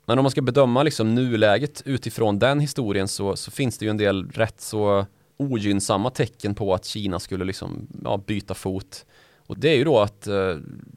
Men 0.10 0.20
om 0.20 0.24
man 0.24 0.32
ska 0.32 0.41
bedöma 0.41 0.84
liksom 0.84 1.16
nuläget 1.16 1.82
utifrån 1.86 2.39
den 2.39 2.60
historien 2.60 3.08
så, 3.08 3.36
så 3.36 3.51
finns 3.51 3.78
det 3.78 3.86
ju 3.86 3.89
en 3.89 3.97
del 3.97 4.30
rätt 4.30 4.62
så 4.62 5.05
ogynnsamma 5.38 6.10
tecken 6.10 6.55
på 6.55 6.74
att 6.74 6.86
Kina 6.86 7.20
skulle 7.20 7.45
liksom, 7.45 7.88
ja, 8.03 8.18
byta 8.18 8.53
fot. 8.53 9.05
Och 9.47 9.60
det 9.60 9.70
är 9.70 9.76
ju 9.76 9.84
då 9.84 9.99
att 9.99 10.28
eh, 10.28 10.55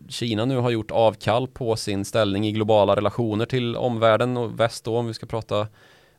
Kina 0.08 0.44
nu 0.44 0.56
har 0.56 0.70
gjort 0.70 0.90
avkall 0.90 1.48
på 1.48 1.76
sin 1.76 2.04
ställning 2.04 2.46
i 2.46 2.52
globala 2.52 2.96
relationer 2.96 3.46
till 3.46 3.76
omvärlden 3.76 4.36
och 4.36 4.60
väst 4.60 4.84
då 4.84 4.96
om 4.96 5.06
vi 5.06 5.14
ska 5.14 5.26
prata 5.26 5.66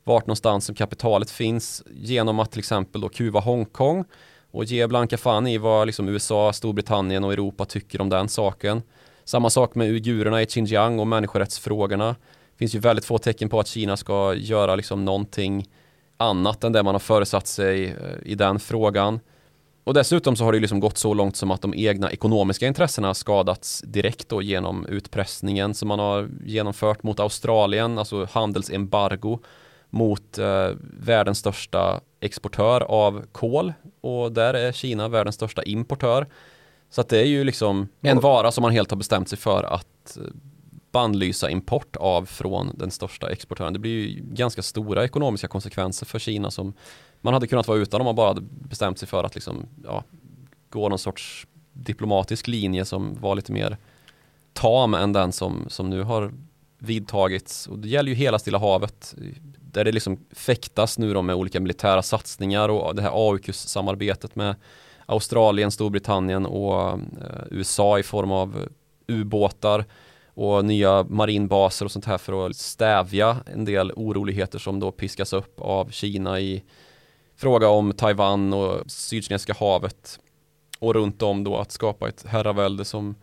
vart 0.04 0.28
någonstans 0.28 0.66
som 0.66 0.76
kapitalet 0.76 1.32
finns 1.32 1.84
genom 1.92 2.40
att 2.40 2.52
till 2.52 2.60
exempel 2.60 3.02
då 3.02 3.10
kuva 3.10 3.40
Hongkong 3.40 4.06
och 4.52 4.66
ge 4.66 4.88
blanka 4.88 5.18
fan 5.18 5.48
i 5.48 5.58
vad 5.58 5.88
liksom 5.88 6.10
USA, 6.10 6.54
Storbritannien 6.54 7.24
och 7.24 7.34
Europa 7.34 7.66
tycker 7.66 8.02
om 8.02 8.10
den 8.10 8.30
saken. 8.30 8.82
Samma 9.24 9.50
sak 9.50 9.76
med 9.76 9.90
uigurerna 9.90 10.42
i 10.42 10.46
Xinjiang 10.46 11.00
och 11.00 11.08
människorättsfrågorna. 11.08 12.16
Finns 12.62 12.76
ju 12.76 12.80
väldigt 12.80 13.06
få 13.06 13.18
tecken 13.18 13.50
på 13.50 13.60
att 13.60 13.68
Kina 13.68 13.98
ska 13.98 14.34
göra 14.34 14.76
liksom 14.76 15.06
någonting 15.06 15.70
annat 16.18 16.64
än 16.64 16.72
det 16.72 16.84
man 16.84 16.96
har 16.96 17.00
föresatt 17.00 17.48
sig 17.48 17.86
eh, 17.86 17.96
i 18.26 18.36
den 18.36 18.60
frågan. 18.60 19.20
Och 19.84 19.94
dessutom 19.94 20.36
så 20.36 20.44
har 20.44 20.54
det 20.54 20.60
liksom 20.60 20.80
gått 20.80 20.98
så 20.98 21.14
långt 21.14 21.36
som 21.36 21.52
att 21.52 21.62
de 21.62 21.74
egna 21.74 22.12
ekonomiska 22.12 22.68
intressena 22.68 23.14
skadats 23.14 23.82
direkt 23.82 24.30
då 24.30 24.42
genom 24.42 24.86
utpressningen 24.86 25.74
som 25.74 25.88
man 25.88 26.00
har 26.00 26.30
genomfört 26.46 27.04
mot 27.04 27.20
Australien, 27.20 27.98
alltså 27.98 28.28
handelsembargo 28.32 29.40
mot 29.90 30.38
eh, 30.38 30.70
världens 31.00 31.38
största 31.38 32.02
exportör 32.20 32.82
av 32.82 33.26
kol 33.32 33.74
och 34.02 34.32
där 34.32 34.54
är 34.54 34.72
Kina 34.72 35.08
världens 35.08 35.36
största 35.36 35.64
importör. 35.64 36.28
Så 36.90 37.02
att 37.02 37.10
det 37.10 37.20
är 37.20 37.28
ju 37.28 37.44
liksom 37.44 37.88
en 38.02 38.20
vara 38.20 38.52
som 38.52 38.62
man 38.62 38.72
helt 38.72 38.92
har 38.92 38.98
bestämt 38.98 39.30
sig 39.30 39.38
för 39.38 39.64
att 39.64 40.18
eh, 40.18 40.24
bannlysa 40.92 41.50
import 41.50 41.96
av 41.96 42.26
från 42.26 42.72
den 42.78 42.92
största 42.92 43.30
exportören. 43.32 43.74
Det 43.74 43.80
blir 43.80 44.08
ju 44.08 44.22
ganska 44.24 44.62
stora 44.62 45.06
ekonomiska 45.06 45.48
konsekvenser 45.48 46.06
för 46.06 46.20
Kina 46.20 46.52
som 46.52 46.74
man 47.22 47.34
hade 47.34 47.48
kunnat 47.48 47.68
vara 47.68 47.78
utan 47.78 48.02
om 48.02 48.06
man 48.06 48.16
bara 48.16 48.28
hade 48.28 48.42
bestämt 48.42 49.00
sig 49.00 49.08
för 49.08 49.24
att 49.24 49.36
liksom, 49.36 49.66
ja, 49.84 50.04
gå 50.70 50.90
någon 50.90 51.00
sorts 51.00 51.48
diplomatisk 51.74 52.48
linje 52.48 52.86
som 52.86 53.18
var 53.22 53.36
lite 53.36 53.52
mer 53.52 53.78
tam 54.54 54.94
än 54.94 55.14
den 55.14 55.32
som, 55.32 55.66
som 55.68 55.90
nu 55.90 56.04
har 56.04 56.34
vidtagits. 56.78 57.68
Och 57.68 57.80
det 57.80 57.88
gäller 57.88 58.10
ju 58.10 58.16
hela 58.16 58.40
Stilla 58.40 58.58
havet 58.58 59.16
där 59.72 59.84
det 59.84 59.92
liksom 59.92 60.20
fäktas 60.32 60.98
nu 60.98 61.14
då 61.14 61.22
med 61.22 61.36
olika 61.36 61.60
militära 61.60 62.02
satsningar 62.02 62.70
och 62.70 62.96
det 62.96 63.02
här 63.02 63.12
AUKUS-samarbetet 63.14 64.36
med 64.36 64.56
Australien, 65.06 65.72
Storbritannien 65.72 66.46
och 66.46 66.90
eh, 66.90 66.98
USA 67.52 68.00
i 68.00 68.04
form 68.04 68.32
av 68.32 68.68
ubåtar 69.08 69.86
och 70.34 70.66
nya 70.66 71.04
marinbaser 71.04 71.86
och 71.86 71.92
sånt 71.92 72.06
här 72.06 72.18
för 72.18 72.48
att 72.48 72.56
stävja 72.56 73.38
en 73.54 73.66
del 73.66 73.92
oroligheter 73.92 74.60
som 74.60 74.80
då 74.80 74.92
piskas 74.92 75.34
upp 75.34 75.62
av 75.62 75.90
Kina 75.90 76.40
i 76.40 76.64
fråga 77.36 77.68
om 77.68 77.94
Taiwan 77.94 78.54
och 78.54 78.92
Sydkinesiska 78.92 79.54
havet 79.60 80.20
och 80.80 80.94
runt 80.94 81.22
om 81.22 81.44
då 81.44 81.58
att 81.58 81.72
skapa 81.72 82.10
ett 82.10 82.26
herravälde 82.28 82.86
som 82.86 83.16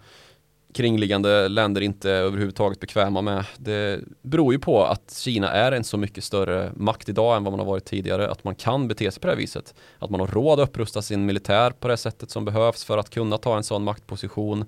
kringliggande 0.75 1.49
länder 1.49 1.81
inte 1.81 2.11
överhuvudtaget 2.11 2.81
bekväma 2.81 3.23
med. 3.23 3.45
Det 3.57 4.01
beror 4.23 4.53
ju 4.53 4.59
på 4.59 4.85
att 4.85 5.15
Kina 5.15 5.53
är 5.53 5.73
en 5.73 5.85
så 5.85 5.97
mycket 5.97 6.25
större 6.25 6.73
makt 6.77 7.09
idag 7.09 7.37
än 7.37 7.45
vad 7.45 7.53
man 7.53 7.61
har 7.61 7.67
varit 7.67 7.85
tidigare. 7.85 8.31
Att 8.31 8.45
man 8.45 8.55
kan 8.55 8.89
bete 8.89 9.11
sig 9.11 9.21
på 9.21 9.27
det 9.27 9.33
här 9.33 9.39
viset. 9.39 9.75
Att 9.99 10.11
man 10.11 10.21
har 10.21 10.27
råd 10.27 10.61
att 10.61 10.69
upprusta 10.69 11.03
sin 11.03 11.27
militär 11.27 11.71
på 11.71 11.89
det 11.89 11.97
sättet 11.97 12.31
som 12.31 12.45
behövs 12.45 12.85
för 12.85 12.99
att 12.99 13.11
kunna 13.11 13.39
ta 13.39 13.57
en 13.57 13.65
sån 13.65 13.85
maktposition. 13.85 14.65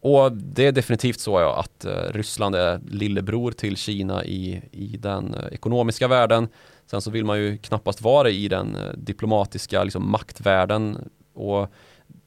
Och 0.00 0.32
det 0.32 0.66
är 0.66 0.72
definitivt 0.72 1.20
så 1.20 1.40
ja, 1.40 1.60
att 1.60 1.84
eh, 1.84 2.12
Ryssland 2.12 2.54
är 2.54 2.80
lillebror 2.88 3.52
till 3.52 3.76
Kina 3.76 4.24
i, 4.24 4.62
i 4.72 4.96
den 4.96 5.34
eh, 5.34 5.46
ekonomiska 5.52 6.08
världen. 6.08 6.48
Sen 6.86 7.00
så 7.00 7.10
vill 7.10 7.24
man 7.24 7.38
ju 7.38 7.58
knappast 7.58 8.00
vara 8.00 8.30
i 8.30 8.48
den 8.48 8.76
eh, 8.76 8.92
diplomatiska 8.96 9.84
liksom, 9.84 10.10
maktvärlden. 10.10 11.10
Och 11.34 11.72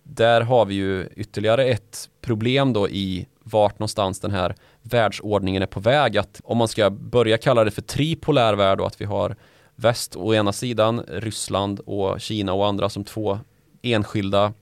där 0.04 0.42
har 0.42 0.66
vi 0.66 0.74
ju 0.74 1.08
ytterligare 1.16 1.66
ett 1.66 2.10
problem 2.22 2.74
då 2.74 2.90
i 2.90 3.28
vart 3.44 3.80
någonstans 3.80 4.20
den 4.20 4.32
här 4.32 4.56
världsordningen 4.82 5.62
är 5.62 5.68
på 5.68 5.80
väg. 5.80 6.18
Att 6.18 6.42
om 6.44 6.58
man 6.58 6.68
ska 6.68 6.90
börja 6.90 7.38
kalla 7.38 7.64
det 7.64 7.72
för 7.72 7.82
tripolär 7.82 8.54
värld 8.54 8.82
och 8.82 8.88
att 8.88 9.02
vi 9.02 9.06
har 9.06 9.36
väst 9.76 10.16
å 10.16 10.34
ena 10.34 10.54
sidan, 10.54 11.04
Ryssland 11.08 11.80
och 11.80 12.22
Kina 12.22 12.54
och 12.54 12.68
andra 12.68 12.90
som 12.90 13.04
två 13.04 13.40
enskilda 13.82 14.54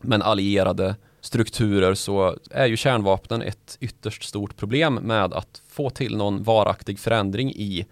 men 0.00 0.22
allierade 0.22 0.96
strukturer 1.20 1.94
så 1.94 2.36
är 2.50 2.66
ju 2.66 2.76
kärnvapnen 2.76 3.42
ett 3.42 3.76
ytterst 3.80 4.22
stort 4.22 4.56
problem 4.56 4.94
med 4.94 5.32
att 5.32 5.62
få 5.68 5.90
till 5.90 6.16
någon 6.16 6.42
varaktig 6.42 6.98
förändring 6.98 7.50
i 7.50 7.86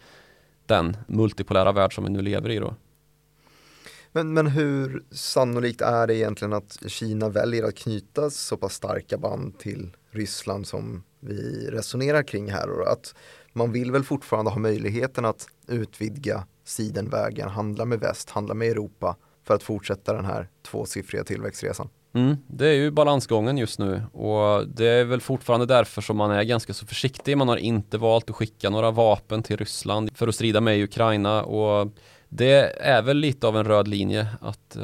den 0.66 0.96
multipolära 1.06 1.72
värld 1.72 1.94
som 1.94 2.04
vi 2.04 2.10
nu 2.10 2.22
lever 2.22 2.50
i 2.50 2.58
då. 2.58 2.74
Men, 4.12 4.34
men 4.34 4.46
hur 4.46 5.04
sannolikt 5.10 5.80
är 5.80 6.06
det 6.06 6.16
egentligen 6.16 6.52
att 6.52 6.78
Kina 6.86 7.28
väljer 7.28 7.64
att 7.64 7.74
knyta 7.74 8.30
så 8.30 8.56
pass 8.56 8.74
starka 8.74 9.18
band 9.18 9.58
till 9.58 9.96
Ryssland 10.10 10.66
som 10.66 11.02
vi 11.20 11.70
resonerar 11.70 12.22
kring 12.22 12.50
här 12.50 12.70
och 12.70 12.92
att 12.92 13.14
man 13.52 13.72
vill 13.72 13.92
väl 13.92 14.04
fortfarande 14.04 14.50
ha 14.50 14.58
möjligheten 14.58 15.24
att 15.24 15.46
utvidga 15.68 16.46
sidenvägen, 16.64 17.48
handla 17.48 17.84
med 17.84 18.00
väst, 18.00 18.30
handla 18.30 18.54
med 18.54 18.70
Europa 18.70 19.16
för 19.44 19.54
att 19.54 19.62
fortsätta 19.62 20.12
den 20.12 20.24
här 20.24 20.48
tvåsiffriga 20.62 21.24
tillväxtresan. 21.24 21.88
Mm, 22.16 22.36
det 22.46 22.68
är 22.68 22.72
ju 22.72 22.90
balansgången 22.90 23.58
just 23.58 23.78
nu 23.78 24.02
och 24.12 24.68
det 24.68 24.86
är 24.86 25.04
väl 25.04 25.20
fortfarande 25.20 25.66
därför 25.66 26.02
som 26.02 26.16
man 26.16 26.30
är 26.30 26.42
ganska 26.42 26.74
så 26.74 26.86
försiktig. 26.86 27.38
Man 27.38 27.48
har 27.48 27.56
inte 27.56 27.98
valt 27.98 28.30
att 28.30 28.36
skicka 28.36 28.70
några 28.70 28.90
vapen 28.90 29.42
till 29.42 29.56
Ryssland 29.56 30.10
för 30.14 30.28
att 30.28 30.34
strida 30.34 30.60
med 30.60 30.82
Ukraina 30.84 31.42
och 31.42 31.92
det 32.28 32.82
är 32.86 33.02
väl 33.02 33.16
lite 33.16 33.46
av 33.46 33.56
en 33.56 33.64
röd 33.64 33.88
linje 33.88 34.26
att 34.40 34.76
eh, 34.76 34.82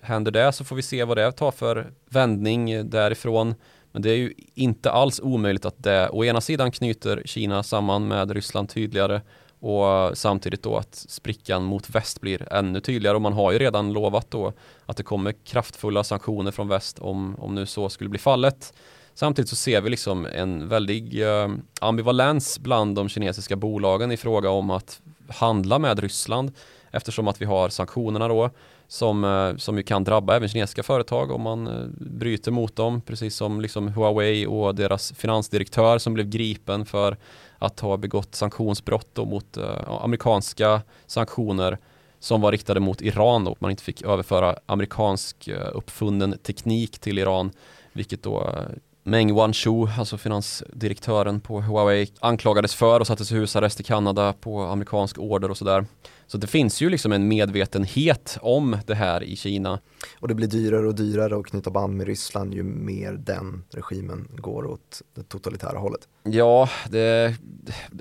händer 0.00 0.30
det 0.30 0.52
så 0.52 0.64
får 0.64 0.76
vi 0.76 0.82
se 0.82 1.04
vad 1.04 1.16
det 1.16 1.32
tar 1.32 1.50
för 1.50 1.92
vändning 2.08 2.90
därifrån. 2.90 3.54
Men 3.92 4.02
det 4.02 4.10
är 4.10 4.16
ju 4.16 4.34
inte 4.54 4.90
alls 4.90 5.20
omöjligt 5.20 5.64
att 5.64 5.82
det 5.82 6.08
å 6.08 6.24
ena 6.24 6.40
sidan 6.40 6.70
knyter 6.70 7.22
Kina 7.24 7.62
samman 7.62 8.08
med 8.08 8.30
Ryssland 8.30 8.68
tydligare 8.68 9.20
och 9.62 10.18
samtidigt 10.18 10.62
då 10.62 10.76
att 10.76 10.94
sprickan 10.94 11.64
mot 11.64 11.90
väst 11.90 12.20
blir 12.20 12.52
ännu 12.52 12.80
tydligare 12.80 13.16
och 13.16 13.22
man 13.22 13.32
har 13.32 13.52
ju 13.52 13.58
redan 13.58 13.92
lovat 13.92 14.30
då 14.30 14.52
att 14.86 14.96
det 14.96 15.02
kommer 15.02 15.32
kraftfulla 15.44 16.04
sanktioner 16.04 16.50
från 16.50 16.68
väst 16.68 16.98
om, 16.98 17.36
om 17.38 17.54
nu 17.54 17.66
så 17.66 17.88
skulle 17.88 18.10
bli 18.10 18.18
fallet. 18.18 18.74
Samtidigt 19.14 19.48
så 19.48 19.56
ser 19.56 19.80
vi 19.80 19.90
liksom 19.90 20.26
en 20.26 20.68
väldig 20.68 21.22
eh, 21.22 21.48
ambivalens 21.80 22.58
bland 22.58 22.96
de 22.96 23.08
kinesiska 23.08 23.56
bolagen 23.56 24.12
i 24.12 24.16
fråga 24.16 24.50
om 24.50 24.70
att 24.70 25.00
handla 25.28 25.78
med 25.78 25.98
Ryssland 25.98 26.52
eftersom 26.90 27.28
att 27.28 27.40
vi 27.40 27.44
har 27.44 27.68
sanktionerna 27.68 28.28
då 28.28 28.50
som, 28.88 29.24
eh, 29.24 29.56
som 29.56 29.76
ju 29.76 29.82
kan 29.82 30.04
drabba 30.04 30.36
även 30.36 30.48
kinesiska 30.48 30.82
företag 30.82 31.30
om 31.30 31.42
man 31.42 31.66
eh, 31.66 31.86
bryter 31.98 32.50
mot 32.50 32.76
dem 32.76 33.00
precis 33.00 33.36
som 33.36 33.60
liksom 33.60 33.88
Huawei 33.88 34.46
och 34.46 34.74
deras 34.74 35.12
finansdirektör 35.12 35.98
som 35.98 36.14
blev 36.14 36.28
gripen 36.28 36.86
för 36.86 37.16
att 37.62 37.80
ha 37.80 37.96
begått 37.96 38.34
sanktionsbrott 38.34 39.16
mot 39.16 39.56
eh, 39.56 40.02
amerikanska 40.02 40.82
sanktioner 41.06 41.78
som 42.18 42.40
var 42.40 42.52
riktade 42.52 42.80
mot 42.80 43.00
Iran 43.00 43.46
och 43.46 43.62
man 43.62 43.70
inte 43.70 43.82
fick 43.82 44.02
överföra 44.02 44.56
amerikansk 44.66 45.48
eh, 45.48 45.68
uppfunnen 45.74 46.38
teknik 46.38 46.98
till 46.98 47.18
Iran 47.18 47.50
vilket 47.92 48.22
då 48.22 48.40
eh, 48.40 48.76
Meng 49.04 49.34
Wanzhou, 49.34 49.88
alltså 49.98 50.18
finansdirektören 50.18 51.40
på 51.40 51.60
Huawei, 51.60 52.06
anklagades 52.20 52.74
för 52.74 53.00
och 53.00 53.06
sattes 53.06 53.32
i 53.32 53.34
husarrest 53.34 53.80
i 53.80 53.82
Kanada 53.82 54.32
på 54.32 54.60
amerikansk 54.60 55.18
order 55.18 55.50
och 55.50 55.56
sådär. 55.56 55.86
Så 56.32 56.38
det 56.38 56.46
finns 56.46 56.80
ju 56.80 56.90
liksom 56.90 57.12
en 57.12 57.28
medvetenhet 57.28 58.38
om 58.42 58.76
det 58.86 58.94
här 58.94 59.22
i 59.22 59.36
Kina. 59.36 59.80
Och 60.20 60.28
det 60.28 60.34
blir 60.34 60.48
dyrare 60.48 60.88
och 60.88 60.94
dyrare 60.94 61.36
att 61.36 61.46
knyta 61.46 61.70
band 61.70 61.96
med 61.96 62.06
Ryssland 62.06 62.54
ju 62.54 62.62
mer 62.62 63.12
den 63.12 63.64
regimen 63.70 64.28
går 64.36 64.66
åt 64.66 65.02
det 65.14 65.22
totalitära 65.22 65.78
hållet. 65.78 66.08
Ja, 66.22 66.68
det, 66.90 67.34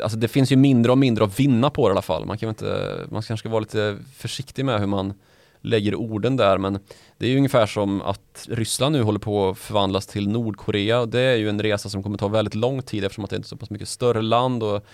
alltså 0.04 0.18
det 0.18 0.28
finns 0.28 0.52
ju 0.52 0.56
mindre 0.56 0.92
och 0.92 0.98
mindre 0.98 1.24
att 1.24 1.40
vinna 1.40 1.70
på 1.70 1.88
det 1.88 1.92
i 1.92 1.94
alla 1.94 2.02
fall. 2.02 2.26
Man, 2.26 2.38
kan 2.38 2.50
inte, 2.50 3.00
man 3.10 3.22
kanske 3.22 3.38
ska 3.38 3.50
vara 3.50 3.60
lite 3.60 3.98
försiktig 4.16 4.66
med 4.66 4.80
hur 4.80 4.88
man 4.88 5.14
lägger 5.62 5.96
orden 5.96 6.38
där 6.38 6.58
men 6.58 6.80
det 7.18 7.26
är 7.26 7.30
ju 7.30 7.38
ungefär 7.38 7.66
som 7.66 8.02
att 8.02 8.48
Ryssland 8.50 8.96
nu 8.96 9.02
håller 9.02 9.20
på 9.20 9.50
att 9.50 9.58
förvandlas 9.58 10.08
till 10.08 10.30
Nordkorea 10.30 11.00
och 11.00 11.10
det 11.10 11.22
är 11.22 11.36
ju 11.36 11.50
en 11.50 11.62
resa 11.62 11.90
som 11.90 12.04
kommer 12.04 12.18
ta 12.18 12.28
väldigt 12.28 12.56
lång 12.56 12.82
tid 12.82 13.04
eftersom 13.04 13.24
att 13.24 13.30
det 13.30 13.36
är 13.36 13.40
ett 13.40 13.48
så 13.48 13.58
pass 13.58 13.70
mycket 13.70 13.90
större 13.90 14.22
land 14.22 14.64
och 14.64 14.86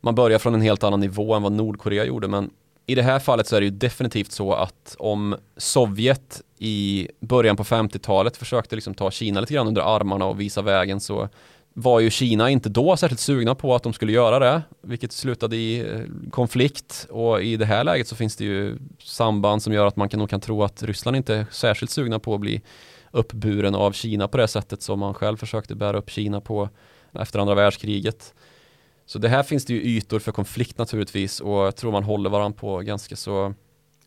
man 0.00 0.14
börjar 0.14 0.38
från 0.38 0.54
en 0.54 0.60
helt 0.60 0.84
annan 0.84 1.00
nivå 1.00 1.34
än 1.34 1.42
vad 1.42 1.52
Nordkorea 1.52 2.04
gjorde 2.04 2.28
men 2.28 2.50
i 2.86 2.94
det 2.94 3.02
här 3.02 3.18
fallet 3.18 3.46
så 3.46 3.56
är 3.56 3.60
det 3.60 3.64
ju 3.64 3.70
definitivt 3.70 4.32
så 4.32 4.52
att 4.52 4.96
om 4.98 5.36
Sovjet 5.56 6.42
i 6.58 7.08
början 7.20 7.56
på 7.56 7.64
50-talet 7.64 8.36
försökte 8.36 8.74
liksom 8.74 8.94
ta 8.94 9.10
Kina 9.10 9.40
lite 9.40 9.54
grann 9.54 9.68
under 9.68 9.96
armarna 9.96 10.24
och 10.24 10.40
visa 10.40 10.62
vägen 10.62 11.00
så 11.00 11.28
var 11.74 12.00
ju 12.00 12.10
Kina 12.10 12.50
inte 12.50 12.68
då 12.68 12.96
särskilt 12.96 13.20
sugna 13.20 13.54
på 13.54 13.74
att 13.74 13.82
de 13.82 13.92
skulle 13.92 14.12
göra 14.12 14.38
det, 14.38 14.62
vilket 14.82 15.12
slutade 15.12 15.56
i 15.56 15.80
eh, 15.80 16.30
konflikt 16.30 17.06
och 17.10 17.42
i 17.42 17.56
det 17.56 17.66
här 17.66 17.84
läget 17.84 18.08
så 18.08 18.16
finns 18.16 18.36
det 18.36 18.44
ju 18.44 18.78
samband 18.98 19.62
som 19.62 19.72
gör 19.72 19.86
att 19.86 19.96
man 19.96 20.08
kan, 20.08 20.20
nog 20.20 20.30
kan 20.30 20.40
tro 20.40 20.62
att 20.62 20.82
Ryssland 20.82 21.16
inte 21.16 21.34
är 21.34 21.46
särskilt 21.50 21.90
sugna 21.90 22.18
på 22.18 22.34
att 22.34 22.40
bli 22.40 22.62
uppburen 23.10 23.74
av 23.74 23.92
Kina 23.92 24.28
på 24.28 24.36
det 24.36 24.48
sättet 24.48 24.82
som 24.82 24.98
man 24.98 25.14
själv 25.14 25.36
försökte 25.36 25.74
bära 25.74 25.98
upp 25.98 26.10
Kina 26.10 26.40
på 26.40 26.68
efter 27.12 27.38
andra 27.38 27.54
världskriget. 27.54 28.34
Så 29.12 29.18
det 29.18 29.28
här 29.28 29.42
finns 29.42 29.64
det 29.64 29.72
ju 29.72 29.80
ytor 29.80 30.18
för 30.18 30.32
konflikt 30.32 30.78
naturligtvis 30.78 31.40
och 31.40 31.58
jag 31.58 31.76
tror 31.76 31.92
man 31.92 32.04
håller 32.04 32.30
varandra 32.30 32.58
på 32.58 32.78
ganska 32.80 33.16
så 33.16 33.54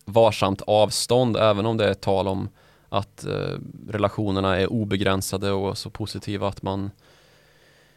varsamt 0.05 0.61
avstånd 0.61 1.37
även 1.37 1.65
om 1.65 1.77
det 1.77 1.89
är 1.89 1.93
tal 1.93 2.27
om 2.27 2.49
att 2.89 3.25
eh, 3.25 3.59
relationerna 3.89 4.55
är 4.59 4.67
obegränsade 4.67 5.51
och 5.51 5.77
så 5.77 5.89
positiva 5.89 6.47
att 6.47 6.61
man 6.61 6.91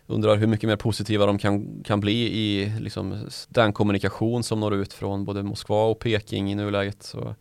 undrar 0.06 0.36
hur 0.36 0.46
mycket 0.46 0.68
mer 0.68 0.76
positiva 0.76 1.26
de 1.26 1.38
kan, 1.38 1.82
kan 1.84 2.00
bli 2.00 2.38
i 2.38 2.72
liksom, 2.80 3.28
den 3.48 3.72
kommunikation 3.72 4.42
som 4.42 4.60
når 4.60 4.74
ut 4.74 4.92
från 4.92 5.24
både 5.24 5.42
Moskva 5.42 5.84
och 5.84 5.98
Peking 5.98 6.52
i 6.52 6.54
nuläget. 6.54 7.02
Så 7.02 7.34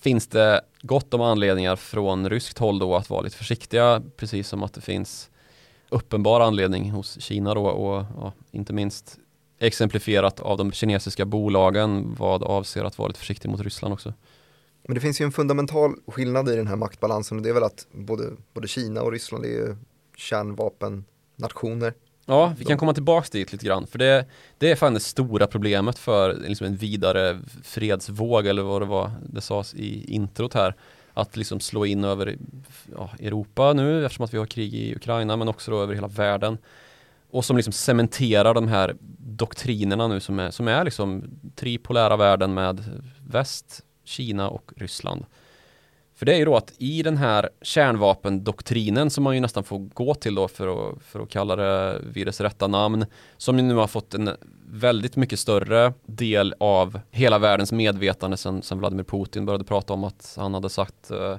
finns 0.00 0.26
det 0.26 0.60
gott 0.82 1.14
om 1.14 1.20
anledningar 1.20 1.76
från 1.76 2.30
ryskt 2.30 2.58
håll 2.58 2.78
då 2.78 2.96
att 2.96 3.10
vara 3.10 3.20
lite 3.20 3.36
försiktiga, 3.36 4.02
precis 4.16 4.48
som 4.48 4.62
att 4.62 4.74
det 4.74 4.80
finns 4.80 5.30
uppenbar 5.88 6.40
anledning 6.40 6.90
hos 6.90 7.20
Kina 7.20 7.54
då 7.54 7.66
och 7.66 8.04
ja, 8.16 8.32
inte 8.50 8.72
minst 8.72 9.18
exemplifierat 9.58 10.40
av 10.40 10.56
de 10.58 10.72
kinesiska 10.72 11.24
bolagen 11.24 12.14
vad 12.18 12.42
avser 12.42 12.84
att 12.84 12.98
vara 12.98 13.08
lite 13.08 13.20
försiktig 13.20 13.48
mot 13.48 13.60
Ryssland 13.60 13.94
också. 13.94 14.14
Men 14.82 14.94
det 14.94 15.00
finns 15.00 15.20
ju 15.20 15.24
en 15.24 15.32
fundamental 15.32 15.94
skillnad 16.06 16.48
i 16.48 16.56
den 16.56 16.66
här 16.66 16.76
maktbalansen 16.76 17.38
och 17.38 17.42
det 17.42 17.48
är 17.48 17.54
väl 17.54 17.62
att 17.62 17.86
både, 17.92 18.24
både 18.54 18.68
Kina 18.68 19.02
och 19.02 19.12
Ryssland 19.12 19.44
är 19.44 19.76
kärnvapennationer. 20.16 21.94
Ja, 22.26 22.54
vi 22.58 22.64
kan 22.64 22.78
komma 22.78 22.94
tillbaka 22.94 23.28
dit 23.32 23.52
lite 23.52 23.66
grann. 23.66 23.86
För 23.86 23.98
det, 23.98 24.26
det 24.58 24.70
är 24.70 24.76
fan 24.76 24.94
det 24.94 25.00
stora 25.00 25.46
problemet 25.46 25.98
för 25.98 26.34
liksom 26.34 26.66
en 26.66 26.76
vidare 26.76 27.40
fredsvåg 27.62 28.46
eller 28.46 28.62
vad 28.62 28.82
det 28.82 28.86
var 28.86 29.10
det 29.22 29.40
sades 29.40 29.74
i 29.74 30.14
introt 30.14 30.54
här. 30.54 30.74
Att 31.18 31.36
liksom 31.36 31.60
slå 31.60 31.86
in 31.86 32.04
över 32.04 32.38
ja, 32.96 33.10
Europa 33.20 33.72
nu 33.72 34.06
eftersom 34.06 34.24
att 34.24 34.34
vi 34.34 34.38
har 34.38 34.46
krig 34.46 34.74
i 34.74 34.94
Ukraina 34.94 35.36
men 35.36 35.48
också 35.48 35.70
då 35.70 35.82
över 35.82 35.94
hela 35.94 36.08
världen. 36.08 36.58
Och 37.30 37.44
som 37.44 37.56
liksom 37.56 37.72
cementerar 37.72 38.54
de 38.54 38.68
här 38.68 38.96
doktrinerna 39.18 40.08
nu 40.08 40.20
som 40.20 40.38
är, 40.38 40.50
som 40.50 40.68
är 40.68 40.84
liksom 40.84 41.24
tripolära 41.56 42.16
världen 42.16 42.54
med 42.54 43.02
väst, 43.26 43.84
Kina 44.04 44.48
och 44.48 44.72
Ryssland. 44.76 45.26
För 46.14 46.26
det 46.26 46.34
är 46.34 46.38
ju 46.38 46.44
då 46.44 46.56
att 46.56 46.72
i 46.78 47.02
den 47.02 47.16
här 47.16 47.50
kärnvapendoktrinen 47.62 49.10
som 49.10 49.24
man 49.24 49.34
ju 49.34 49.40
nästan 49.40 49.64
får 49.64 49.78
gå 49.78 50.14
till 50.14 50.34
då 50.34 50.48
för 50.48 50.90
att, 50.90 51.02
för 51.02 51.20
att 51.20 51.30
kalla 51.30 51.56
det 51.56 52.00
vid 52.12 52.26
dess 52.26 52.40
rätta 52.40 52.66
namn, 52.66 53.06
som 53.36 53.58
ju 53.58 53.62
nu 53.62 53.74
har 53.74 53.86
fått 53.86 54.14
en 54.14 54.30
väldigt 54.70 55.16
mycket 55.16 55.38
större 55.38 55.92
del 56.06 56.54
av 56.60 57.00
hela 57.10 57.38
världens 57.38 57.72
medvetande 57.72 58.36
sen, 58.36 58.62
sen 58.62 58.78
Vladimir 58.78 59.04
Putin 59.04 59.46
började 59.46 59.64
prata 59.64 59.92
om 59.92 60.04
att 60.04 60.34
han 60.36 60.54
hade 60.54 60.68
satt 60.68 61.10
eh, 61.10 61.36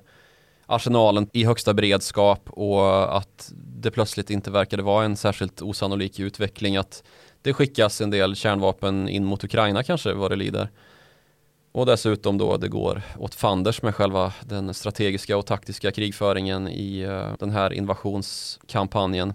arsenalen 0.65 1.29
i 1.33 1.45
högsta 1.45 1.73
beredskap 1.73 2.49
och 2.49 3.17
att 3.17 3.51
det 3.55 3.91
plötsligt 3.91 4.29
inte 4.29 4.51
verkade 4.51 4.83
vara 4.83 5.05
en 5.05 5.17
särskilt 5.17 5.61
osannolik 5.61 6.19
utveckling 6.19 6.77
att 6.77 7.03
det 7.41 7.53
skickas 7.53 8.01
en 8.01 8.09
del 8.09 8.35
kärnvapen 8.35 9.09
in 9.09 9.25
mot 9.25 9.43
Ukraina 9.43 9.83
kanske 9.83 10.13
vad 10.13 10.31
det 10.31 10.35
lider. 10.35 10.69
Och 11.71 11.85
dessutom 11.85 12.37
då 12.37 12.57
det 12.57 12.67
går 12.67 13.01
åt 13.17 13.35
fanders 13.35 13.81
med 13.81 13.95
själva 13.95 14.33
den 14.45 14.73
strategiska 14.73 15.37
och 15.37 15.45
taktiska 15.45 15.91
krigföringen 15.91 16.67
i 16.67 17.05
uh, 17.05 17.33
den 17.39 17.49
här 17.49 17.73
invasionskampanjen. 17.73 19.33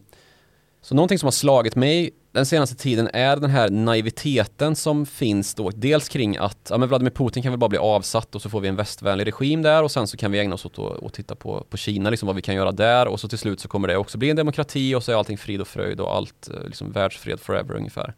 Så 0.80 0.94
någonting 0.94 1.18
som 1.18 1.26
har 1.26 1.32
slagit 1.32 1.76
mig 1.76 2.10
den 2.34 2.46
senaste 2.46 2.76
tiden 2.76 3.10
är 3.12 3.36
den 3.36 3.50
här 3.50 3.70
naiviteten 3.70 4.76
som 4.76 5.06
finns 5.06 5.54
då. 5.54 5.70
Dels 5.70 6.08
kring 6.08 6.36
att 6.36 6.68
ja, 6.70 6.78
men 6.78 6.88
Vladimir 6.88 7.10
Putin 7.10 7.42
kan 7.42 7.52
väl 7.52 7.58
bara 7.58 7.68
bli 7.68 7.78
avsatt 7.78 8.34
och 8.34 8.42
så 8.42 8.50
får 8.50 8.60
vi 8.60 8.68
en 8.68 8.76
västvänlig 8.76 9.26
regim 9.26 9.62
där 9.62 9.82
och 9.82 9.90
sen 9.90 10.06
så 10.06 10.16
kan 10.16 10.32
vi 10.32 10.38
ägna 10.38 10.54
oss 10.54 10.66
åt 10.66 10.78
att 10.78 11.12
titta 11.12 11.34
på, 11.34 11.66
på 11.70 11.76
Kina, 11.76 12.10
liksom 12.10 12.26
vad 12.26 12.36
vi 12.36 12.42
kan 12.42 12.54
göra 12.54 12.72
där 12.72 13.08
och 13.08 13.20
så 13.20 13.28
till 13.28 13.38
slut 13.38 13.60
så 13.60 13.68
kommer 13.68 13.88
det 13.88 13.96
också 13.96 14.18
bli 14.18 14.30
en 14.30 14.36
demokrati 14.36 14.94
och 14.94 15.02
så 15.02 15.12
är 15.12 15.16
allting 15.16 15.38
frid 15.38 15.60
och 15.60 15.68
fröjd 15.68 16.00
och 16.00 16.14
allt 16.14 16.50
eh, 16.50 16.66
liksom 16.66 16.92
världsfred 16.92 17.40
forever 17.40 17.74
ungefär. 17.74 18.14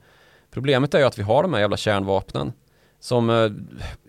Problemet 0.51 0.95
är 0.95 0.99
ju 0.99 1.05
att 1.05 1.19
vi 1.19 1.23
har 1.23 1.43
de 1.43 1.55
här 1.55 1.61
jävla 1.61 1.77
kärnvapnen 1.77 2.53
som 3.01 3.31
eh, 3.31 3.51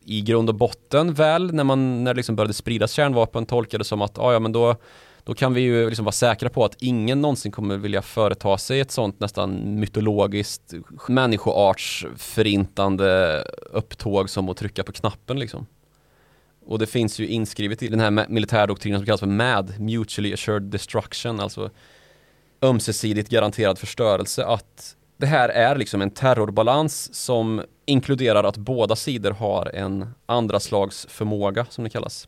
i 0.06 0.22
grund 0.22 0.50
och 0.50 0.56
botten 0.56 1.14
väl 1.14 1.54
när 1.54 1.64
man 1.64 2.04
när 2.04 2.14
det 2.14 2.18
liksom 2.18 2.36
började 2.36 2.54
spridas 2.54 2.92
kärnvapen 2.92 3.46
tolkades 3.46 3.88
som 3.88 4.02
att 4.02 4.18
ah, 4.18 4.34
ja 4.34 4.40
men 4.40 4.52
då 4.52 4.76
då 5.28 5.34
kan 5.34 5.54
vi 5.54 5.62
ju 5.62 5.90
liksom 5.90 6.06
vara 6.06 6.12
säkra 6.12 6.50
på 6.50 6.66
att 6.66 6.76
ingen 6.80 7.22
någonsin 7.22 7.52
kommer 7.52 7.78
vilja 7.78 8.02
företa 8.02 8.58
sig 8.58 8.80
ett 8.80 8.92
sånt 8.92 9.20
nästan 9.20 9.80
mytologiskt 9.80 10.74
människoartsförintande 11.08 13.44
upptåg 13.70 14.30
som 14.30 14.50
att 14.50 14.58
trycka 14.58 14.84
på 14.84 14.92
knappen 14.92 15.40
liksom. 15.40 15.66
Och 16.66 16.80
det 16.80 16.88
finns 16.88 17.20
ju 17.20 17.28
inskrivet 17.28 17.84
i 17.84 17.88
den 17.88 18.00
här 18.00 18.28
militärdoktrinen 18.30 19.00
som 19.00 19.06
kallas 19.06 19.20
för 19.20 19.28
MAD, 19.28 19.74
Mutually 19.80 20.34
Assured 20.34 20.64
Destruction, 20.64 21.40
alltså 21.40 21.70
ömsesidigt 22.62 23.30
garanterad 23.30 23.80
förstörelse, 23.80 24.46
att 24.46 24.96
det 25.18 25.26
här 25.26 25.50
är 25.50 25.76
liksom 25.76 26.02
en 26.02 26.12
terrorbalans 26.12 27.14
som 27.14 27.64
inkluderar 27.86 28.44
att 28.44 28.58
båda 28.58 28.96
sidor 28.96 29.32
har 29.32 29.76
en 29.76 30.14
andra 30.26 30.60
slags 30.60 31.08
förmåga 31.10 31.66
som 31.70 31.84
det 31.84 31.90
kallas. 31.90 32.28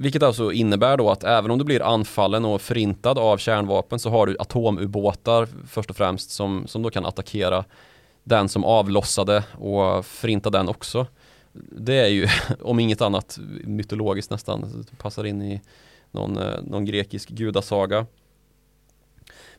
Vilket 0.00 0.22
alltså 0.22 0.52
innebär 0.52 0.96
då 0.96 1.10
att 1.10 1.24
även 1.24 1.50
om 1.50 1.58
du 1.58 1.64
blir 1.64 1.82
anfallen 1.82 2.44
och 2.44 2.60
förintad 2.60 3.18
av 3.18 3.38
kärnvapen 3.38 3.98
så 3.98 4.10
har 4.10 4.26
du 4.26 4.36
atomubåtar 4.38 5.48
först 5.68 5.90
och 5.90 5.96
främst 5.96 6.30
som, 6.30 6.66
som 6.66 6.82
då 6.82 6.90
kan 6.90 7.06
attackera 7.06 7.64
den 8.24 8.48
som 8.48 8.64
avlossade 8.64 9.44
och 9.58 10.06
förinta 10.06 10.50
den 10.50 10.68
också. 10.68 11.06
Det 11.52 11.94
är 11.94 12.08
ju 12.08 12.28
om 12.60 12.80
inget 12.80 13.00
annat 13.00 13.38
mytologiskt 13.64 14.30
nästan, 14.30 14.86
passar 14.98 15.24
in 15.24 15.42
i 15.42 15.60
någon, 16.10 16.38
eh, 16.38 16.62
någon 16.62 16.84
grekisk 16.84 17.28
gudasaga. 17.28 18.06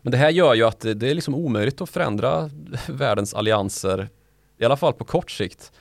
Men 0.01 0.11
det 0.11 0.17
här 0.17 0.29
gör 0.29 0.53
ju 0.53 0.63
att 0.63 0.79
det 0.79 1.09
är 1.09 1.13
liksom 1.15 1.35
omöjligt 1.35 1.81
att 1.81 1.89
förändra 1.89 2.49
världens 2.87 3.33
allianser, 3.33 4.09
i 4.57 4.65
alla 4.65 4.77
fall 4.77 4.93
på 4.93 5.03
kort 5.03 5.31
sikt. 5.31 5.71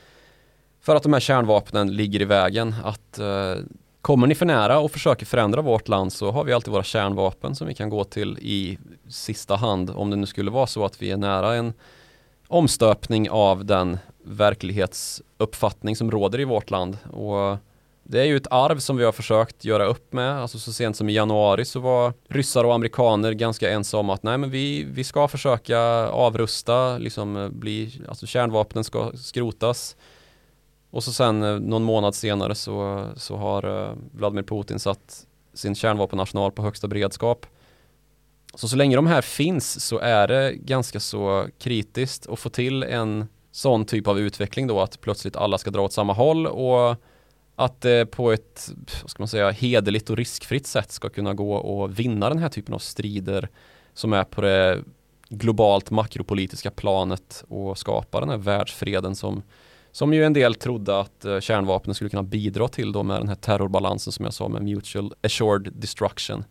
För 0.81 0.97
att 0.97 1.03
de 1.03 1.13
här 1.13 1.21
kärnvapnen 1.21 1.97
ligger 1.97 2.23
i 2.23 2.25
vägen. 2.25 2.75
Att 2.85 3.19
eh, 3.19 3.55
Kommer 4.01 4.27
ni 4.27 4.35
för 4.35 4.47
nära 4.47 4.79
och 4.79 4.91
försöker 4.91 5.27
förändra 5.27 5.63
vårt 5.63 5.89
land 5.89 6.13
så 6.13 6.31
har 6.31 6.45
vi 6.45 6.53
alltid 6.53 6.73
våra 6.73 6.83
kärnvapen 6.83 7.55
som 7.55 7.67
vi 7.67 7.75
kan 7.75 7.91
gå 7.91 8.05
till 8.05 8.39
i 8.39 8.79
sista 9.09 9.57
hand 9.57 9.91
om 9.91 10.11
det 10.11 10.17
nu 10.17 10.27
skulle 10.27 10.51
vara 10.51 10.67
så 10.67 10.85
att 10.85 11.03
vi 11.03 11.11
är 11.11 11.17
nära 11.17 11.55
en 11.55 11.73
omstöpning 12.49 13.31
av 13.31 13.65
den 13.65 13.99
verklighetsuppfattning 14.25 15.97
som 15.97 16.11
råder 16.11 16.41
i 16.41 16.45
vårt 16.45 16.71
land. 16.71 16.99
Och 17.13 17.57
det 18.03 18.21
är 18.21 18.25
ju 18.25 18.37
ett 18.37 18.47
arv 18.51 18.79
som 18.79 18.97
vi 18.97 19.05
har 19.05 19.13
försökt 19.13 19.65
göra 19.65 19.85
upp 19.85 20.13
med. 20.13 20.33
Alltså 20.33 20.59
så 20.59 20.73
sent 20.73 20.97
som 20.97 21.09
i 21.09 21.13
januari 21.13 21.65
så 21.65 21.81
var 21.81 22.13
ryssar 22.29 22.65
och 22.65 22.75
amerikaner 22.75 23.33
ganska 23.33 23.71
ensamma 23.71 24.01
om 24.01 24.11
att 24.11 24.23
nej 24.23 24.39
men 24.39 24.51
vi, 24.51 24.85
vi 24.85 25.05
ska 25.05 25.29
försöka 25.29 25.79
avrusta, 26.09 26.99
liksom 26.99 27.37
eh, 27.37 27.49
bli, 27.49 28.03
alltså 28.09 28.27
kärnvapnen 28.27 28.85
ska 28.85 29.13
skrotas. 29.17 29.97
Och 30.91 31.05
så 31.05 31.13
sen 31.13 31.43
eh, 31.43 31.59
någon 31.61 31.83
månad 31.83 32.15
senare 32.15 32.55
så, 32.55 33.07
så 33.17 33.37
har 33.37 33.89
eh, 33.89 33.95
Vladimir 34.13 34.43
Putin 34.43 34.79
satt 34.79 35.27
sin 35.55 35.75
kärnvapenarsenal 35.75 36.53
på 36.53 36.63
högsta 36.63 36.89
beredskap. 36.89 37.47
Så 38.55 38.69
så 38.69 38.77
länge 38.77 38.97
de 38.97 39.07
här 39.07 39.23
finns 39.23 39.87
så 39.87 39.99
är 39.99 40.29
det 40.29 40.55
ganska 40.55 41.01
så 41.01 41.47
kritiskt 41.59 42.29
att 42.29 42.39
få 42.39 42.49
till 42.49 42.83
en 42.83 43.29
sån 43.53 43.85
typ 43.85 44.07
av 44.07 44.21
utveckling 44.21 44.67
då 44.67 44.81
att 44.81 45.01
plötsligt 45.01 45.37
alla 45.37 45.59
ska 45.59 45.71
dra 45.71 45.83
åt 45.83 45.93
samma 45.93 46.13
håll 46.13 46.47
och 46.47 46.97
att 47.57 47.81
det 47.81 48.07
på 48.07 48.33
ett, 48.33 48.71
vad 49.03 49.11
ska 49.11 49.23
man 49.23 49.29
säga, 49.29 49.51
hederligt 49.51 50.11
och 50.11 50.17
riskfritt 50.17 50.67
sätt 50.67 50.93
ska 50.93 51.09
kunna 51.09 51.35
gå 51.35 51.55
och 51.55 51.99
vinna 51.99 52.29
den 52.29 52.39
här 52.39 52.49
typen 52.49 52.75
av 52.75 52.79
strider 52.79 53.49
som 53.95 54.13
är 54.13 54.25
på 54.25 54.41
det 54.41 54.83
globalt 55.29 55.91
makropolitiska 55.91 56.71
planet 56.71 57.45
och 57.49 57.79
skapa 57.79 58.21
den 58.21 58.29
här 58.29 58.37
världsfreden 58.37 59.17
som 59.17 59.43
som 59.93 60.15
ju 60.15 60.25
en 60.25 60.33
del 60.33 60.55
trodde 60.55 61.01
att 61.01 61.25
eh, 61.25 61.41
kärnvapnen 61.41 61.95
skulle 61.95 62.11
kunna 62.11 62.23
bidra 62.23 62.69
till 62.69 62.93
då 62.93 63.03
med 63.03 63.21
den 63.21 63.29
här 63.29 63.35
terrorbalansen 63.35 64.13
som 64.13 64.25
jag 64.25 64.35
sa 64.35 64.49
med 64.49 64.63
mutual 64.63 65.15
assured 65.23 65.73
destruction. 65.73 66.45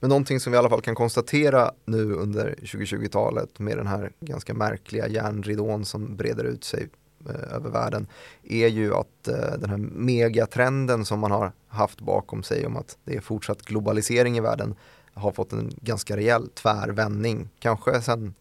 Men 0.00 0.08
någonting 0.08 0.40
som 0.40 0.52
vi 0.52 0.56
i 0.56 0.58
alla 0.58 0.68
fall 0.68 0.80
kan 0.80 0.94
konstatera 0.94 1.70
nu 1.84 2.12
under 2.12 2.54
2020-talet 2.62 3.58
med 3.58 3.76
den 3.76 3.86
här 3.86 4.12
ganska 4.20 4.54
märkliga 4.54 5.08
järnridån 5.08 5.84
som 5.84 6.16
breder 6.16 6.44
ut 6.44 6.64
sig 6.64 6.88
eh, 7.28 7.54
över 7.56 7.70
världen 7.70 8.06
är 8.42 8.68
ju 8.68 8.94
att 8.94 9.28
eh, 9.28 9.58
den 9.58 9.70
här 9.70 9.76
megatrenden 9.78 11.04
som 11.04 11.20
man 11.20 11.30
har 11.30 11.52
haft 11.68 12.00
bakom 12.00 12.42
sig 12.42 12.66
om 12.66 12.76
att 12.76 12.98
det 13.04 13.16
är 13.16 13.20
fortsatt 13.20 13.62
globalisering 13.62 14.36
i 14.36 14.40
världen 14.40 14.74
har 15.14 15.32
fått 15.32 15.52
en 15.52 15.72
ganska 15.80 16.16
rejäl 16.16 16.48
tvärvändning. 16.48 17.48
Kanske 17.58 18.02
sedan 18.02 18.34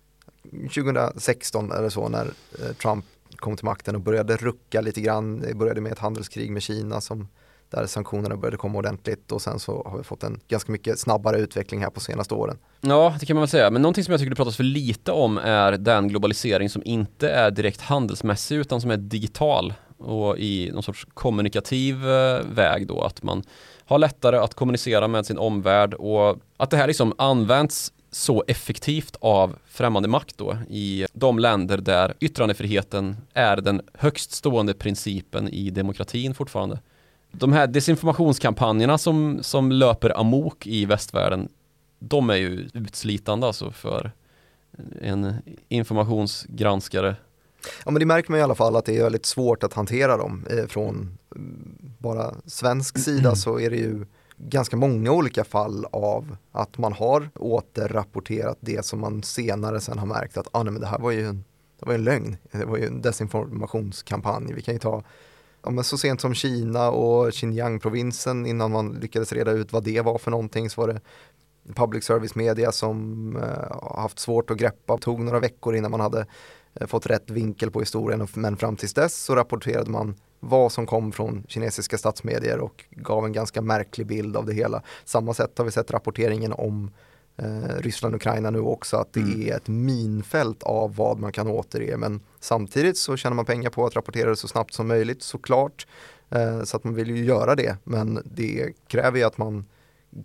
2016 0.52 1.72
eller 1.72 1.89
så 1.89 2.10
när 2.10 2.26
eh, 2.60 2.74
Trump 2.82 3.06
kom 3.40 3.56
till 3.56 3.66
makten 3.66 3.96
och 3.96 4.02
började 4.02 4.38
rucka 4.38 4.82
lite 4.82 5.02
grann. 5.02 5.40
Det 5.40 5.56
började 5.56 5.82
med 5.82 5.92
ett 5.92 6.00
handelskrig 6.00 6.52
med 6.52 6.62
Kina 6.62 7.02
som 7.02 7.28
där 7.70 7.86
sanktionerna 7.86 8.38
började 8.38 8.58
komma 8.58 8.78
ordentligt 8.78 9.32
och 9.32 9.42
sen 9.42 9.60
så 9.60 9.84
har 9.90 9.98
vi 9.98 10.04
fått 10.04 10.24
en 10.24 10.40
ganska 10.48 10.72
mycket 10.72 11.00
snabbare 11.00 11.38
utveckling 11.38 11.82
här 11.82 11.90
på 11.90 12.00
senaste 12.00 12.34
åren. 12.34 12.58
Ja, 12.82 13.16
det 13.20 13.26
kan 13.26 13.36
man 13.36 13.42
väl 13.42 13.50
säga. 13.50 13.70
Men 13.70 13.82
någonting 13.82 14.04
som 14.04 14.12
jag 14.12 14.20
tycker 14.20 14.30
det 14.30 14.36
pratas 14.36 14.58
för 14.58 14.64
lite 14.64 15.12
om 15.12 15.38
är 15.38 15.72
den 15.72 16.08
globalisering 16.08 16.70
som 16.70 16.82
inte 16.86 17.30
är 17.30 17.52
direkt 17.52 17.82
handelsmässig 17.82 18.56
utan 18.56 18.82
som 18.82 18.92
är 18.92 18.98
digital 18.98 19.74
och 19.98 20.38
i 20.38 20.72
någon 20.74 20.84
sorts 20.84 21.08
kommunikativ 21.14 22.10
eh, 22.10 22.42
väg 22.52 22.88
då 22.88 23.02
att 23.02 23.24
man 23.24 23.44
har 23.86 24.00
lättare 24.00 24.38
att 24.38 24.54
kommunicera 24.54 25.08
med 25.08 25.26
sin 25.26 25.38
omvärld 25.38 25.94
och 25.94 26.38
att 26.58 26.70
det 26.70 26.78
här 26.78 26.88
liksom 26.88 27.14
används 27.18 27.94
så 28.12 28.43
effektivt 28.47 29.16
av 29.22 29.55
främmande 29.66 30.10
makt 30.10 30.38
då 30.38 30.57
i 30.70 31.05
de 31.14 31.39
länder 31.39 31.78
där 31.78 32.14
yttrandefriheten 32.20 33.18
är 33.34 33.57
den 33.57 33.82
högst 33.93 34.32
stående 34.32 34.74
principen 34.74 35.49
i 35.49 35.70
demokratin 35.70 36.34
fortfarande. 36.34 36.80
De 37.32 37.53
här 37.53 37.68
desinformationskampanjerna 37.68 38.97
som, 38.97 39.39
som 39.41 39.72
löper 39.72 40.20
amok 40.20 40.68
i 40.68 40.86
västvärlden 40.86 41.49
de 41.99 42.30
är 42.30 42.36
ju 42.36 42.70
utslitande 42.74 43.47
alltså 43.47 43.72
för 43.72 44.12
en 45.01 45.34
informationsgranskare. 45.68 47.16
Ja 47.86 47.91
men 47.91 47.99
det 47.99 48.05
märker 48.05 48.32
man 48.32 48.39
i 48.39 48.43
alla 48.43 48.55
fall 48.55 48.76
att 48.76 48.86
det 48.86 48.97
är 48.97 49.03
väldigt 49.03 49.26
svårt 49.26 49.64
att 49.64 49.74
hantera 49.74 50.18
dem. 50.18 50.45
Eh, 50.49 50.68
från 50.68 51.18
mm, 51.36 51.76
bara 51.97 52.36
svensk 52.45 52.97
sida 52.97 53.36
så 53.36 53.60
är 53.60 53.70
det 53.70 53.76
ju 53.76 54.05
ganska 54.40 54.78
många 54.78 55.12
olika 55.12 55.44
fall 55.44 55.86
av 55.92 56.36
att 56.52 56.78
man 56.78 56.94
har 56.94 57.30
återrapporterat 57.36 58.58
det 58.60 58.86
som 58.86 59.00
man 59.00 59.24
senare 59.24 59.82
sen 59.82 59.98
har 59.98 60.08
märkt 60.08 60.38
att 60.38 60.48
ah, 60.52 60.64
nej, 60.64 60.74
men 60.74 60.82
det 60.82 60.88
här 60.88 61.00
var 61.00 61.12
ju 61.12 61.26
en 61.26 61.44
det 61.80 61.86
var 61.86 61.94
en 61.94 62.04
lögn, 62.04 62.38
det 62.52 62.66
var 62.66 62.78
ju 62.78 62.86
en 62.86 63.02
desinformationskampanj. 63.02 64.54
Vi 64.54 64.62
kan 64.62 64.74
ju 64.74 64.80
ta 64.80 65.04
ja, 65.64 65.70
men 65.70 65.84
så 65.84 65.98
sent 65.98 66.22
som 66.22 66.34
Kina 66.34 66.92
och 66.92 67.34
Xinjiang-provinsen 67.34 68.46
innan 68.46 68.72
man 68.72 68.92
lyckades 68.92 69.34
reda 69.34 69.52
ut 69.52 69.74
vad 69.74 69.84
det 69.84 70.02
var 70.02 70.18
för 70.18 70.32
någonting 70.32 70.70
så 70.70 70.82
var 70.82 70.88
det 70.88 71.02
public 71.76 72.04
service 72.04 72.36
media 72.36 72.72
som 72.72 73.36
eh, 73.36 74.02
haft 74.02 74.20
svårt 74.20 74.52
att 74.52 74.58
greppa. 74.58 74.96
Det 74.96 75.02
tog 75.02 75.20
några 75.20 75.40
veckor 75.40 75.76
innan 75.76 75.92
man 75.92 76.00
hade 76.00 76.26
eh, 76.74 76.88
fått 76.88 77.06
rätt 77.06 77.30
vinkel 77.30 77.72
på 77.72 77.80
historien 77.80 78.28
men 78.34 78.58
fram 78.58 78.76
tills 78.76 78.94
dess 78.94 79.16
så 79.16 79.36
rapporterade 79.36 79.92
man 79.92 80.16
vad 80.40 80.72
som 80.72 80.86
kom 80.86 81.12
från 81.12 81.44
kinesiska 81.48 81.98
statsmedier 81.98 82.60
och 82.60 82.86
gav 82.90 83.26
en 83.26 83.34
ganska 83.34 83.62
märklig 83.62 84.08
bild 84.08 84.38
av 84.38 84.46
det 84.46 84.54
hela. 84.54 84.82
Samma 85.06 85.34
sätt 85.34 85.58
har 85.58 85.66
vi 85.66 85.72
sett 85.72 85.92
rapporteringen 85.92 86.54
om 86.54 86.92
eh, 87.38 87.76
Ryssland 87.78 88.16
och 88.16 88.22
Ukraina 88.22 88.50
nu 88.50 88.60
också, 88.60 88.98
att 88.98 89.14
det 89.14 89.20
mm. 89.20 89.42
är 89.42 89.56
ett 89.56 89.68
minfält 89.68 90.64
av 90.64 90.96
vad 90.96 91.20
man 91.20 91.32
kan 91.32 91.48
återge. 91.48 91.98
Men 91.98 92.22
samtidigt 92.40 92.98
så 92.98 93.18
tjänar 93.18 93.36
man 93.36 93.46
pengar 93.46 93.70
på 93.70 93.86
att 93.86 93.96
rapportera 93.96 94.30
det 94.30 94.36
så 94.36 94.48
snabbt 94.48 94.74
som 94.74 94.88
möjligt 94.88 95.24
såklart. 95.24 95.88
Eh, 96.30 96.64
så 96.64 96.78
att 96.78 96.84
man 96.84 96.94
vill 96.94 97.10
ju 97.10 97.26
göra 97.26 97.56
det, 97.56 97.78
men 97.84 98.22
det 98.26 98.74
kräver 98.88 99.18
ju 99.18 99.24
att 99.24 99.38
man 99.38 99.66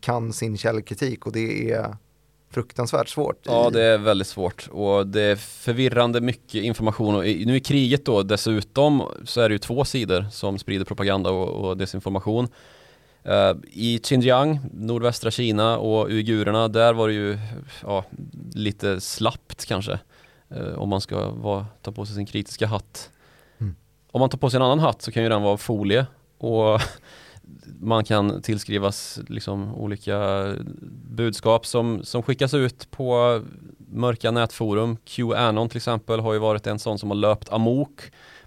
kan 0.00 0.32
sin 0.32 0.56
källkritik 0.56 1.26
och 1.26 1.32
det 1.32 1.72
är 1.72 1.96
fruktansvärt 2.54 3.08
svårt. 3.08 3.38
Ja, 3.42 3.70
det 3.70 3.82
är 3.82 3.98
väldigt 3.98 4.26
svårt 4.26 4.68
och 4.72 5.06
det 5.06 5.22
är 5.22 5.36
förvirrande 5.36 6.20
mycket 6.20 6.62
information 6.62 7.14
och 7.14 7.22
nu 7.22 7.56
i 7.56 7.60
kriget 7.60 8.04
då 8.04 8.22
dessutom 8.22 9.02
så 9.24 9.40
är 9.40 9.48
det 9.48 9.52
ju 9.52 9.58
två 9.58 9.84
sidor 9.84 10.26
som 10.32 10.58
sprider 10.58 10.84
propaganda 10.84 11.30
och, 11.30 11.48
och 11.48 11.76
desinformation. 11.76 12.48
Uh, 13.28 13.56
I 13.72 13.98
Xinjiang, 13.98 14.60
nordvästra 14.72 15.30
Kina 15.30 15.78
och 15.78 16.08
uigurerna, 16.08 16.68
där 16.68 16.92
var 16.92 17.08
det 17.08 17.14
ju 17.14 17.38
ja, 17.82 18.04
lite 18.54 19.00
slappt 19.00 19.64
kanske. 19.64 19.98
Uh, 20.56 20.74
om 20.78 20.88
man 20.88 21.00
ska 21.00 21.30
vara, 21.30 21.66
ta 21.82 21.92
på 21.92 22.06
sig 22.06 22.14
sin 22.14 22.26
kritiska 22.26 22.66
hatt. 22.66 23.10
Mm. 23.60 23.76
Om 24.10 24.20
man 24.20 24.30
tar 24.30 24.38
på 24.38 24.50
sig 24.50 24.56
en 24.56 24.62
annan 24.62 24.78
hatt 24.78 25.02
så 25.02 25.12
kan 25.12 25.22
ju 25.22 25.28
den 25.28 25.42
vara 25.42 25.56
folie 25.56 26.06
och 26.38 26.80
man 27.80 28.04
kan 28.04 28.42
tillskrivas 28.42 29.20
liksom 29.28 29.74
olika 29.74 30.48
budskap 31.10 31.66
som, 31.66 32.04
som 32.04 32.22
skickas 32.22 32.54
ut 32.54 32.90
på 32.90 33.40
mörka 33.78 34.30
nätforum. 34.30 34.96
Qanon 35.04 35.68
till 35.68 35.76
exempel 35.76 36.20
har 36.20 36.32
ju 36.32 36.38
varit 36.38 36.66
en 36.66 36.78
sån 36.78 36.98
som 36.98 37.10
har 37.10 37.16
löpt 37.16 37.52
amok 37.52 38.00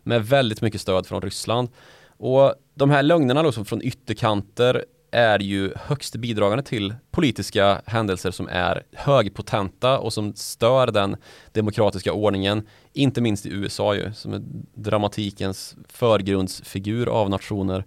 med 0.03 0.25
väldigt 0.25 0.61
mycket 0.61 0.81
stöd 0.81 1.07
från 1.07 1.21
Ryssland. 1.21 1.69
Och 2.17 2.53
de 2.75 2.89
här 2.89 3.03
lögnerna 3.03 3.43
då, 3.43 3.51
som 3.51 3.65
från 3.65 3.81
ytterkanter 3.81 4.85
är 5.11 5.39
ju 5.39 5.73
högst 5.75 6.15
bidragande 6.15 6.63
till 6.63 6.93
politiska 7.11 7.81
händelser 7.85 8.31
som 8.31 8.47
är 8.47 8.83
högpotenta 8.93 9.99
och 9.99 10.13
som 10.13 10.33
stör 10.35 10.87
den 10.87 11.17
demokratiska 11.51 12.13
ordningen, 12.13 12.67
inte 12.93 13.21
minst 13.21 13.45
i 13.45 13.49
USA 13.49 13.95
ju, 13.95 14.13
som 14.13 14.33
är 14.33 14.41
dramatikens 14.73 15.75
förgrundsfigur 15.87 17.09
av 17.09 17.29
nationer. 17.29 17.85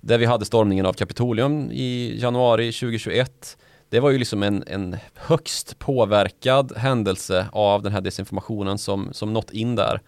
Där 0.00 0.18
vi 0.18 0.24
hade 0.24 0.44
stormningen 0.44 0.86
av 0.86 0.92
Kapitolium 0.92 1.70
i 1.72 2.18
januari 2.20 2.72
2021. 2.72 3.56
Det 3.90 4.00
var 4.00 4.10
ju 4.10 4.18
liksom 4.18 4.42
en, 4.42 4.64
en 4.66 4.96
högst 5.14 5.78
påverkad 5.78 6.76
händelse 6.76 7.46
av 7.52 7.82
den 7.82 7.92
här 7.92 8.00
desinformationen 8.00 8.78
som, 8.78 9.08
som 9.12 9.32
nått 9.32 9.50
in 9.50 9.76
där. 9.76 10.00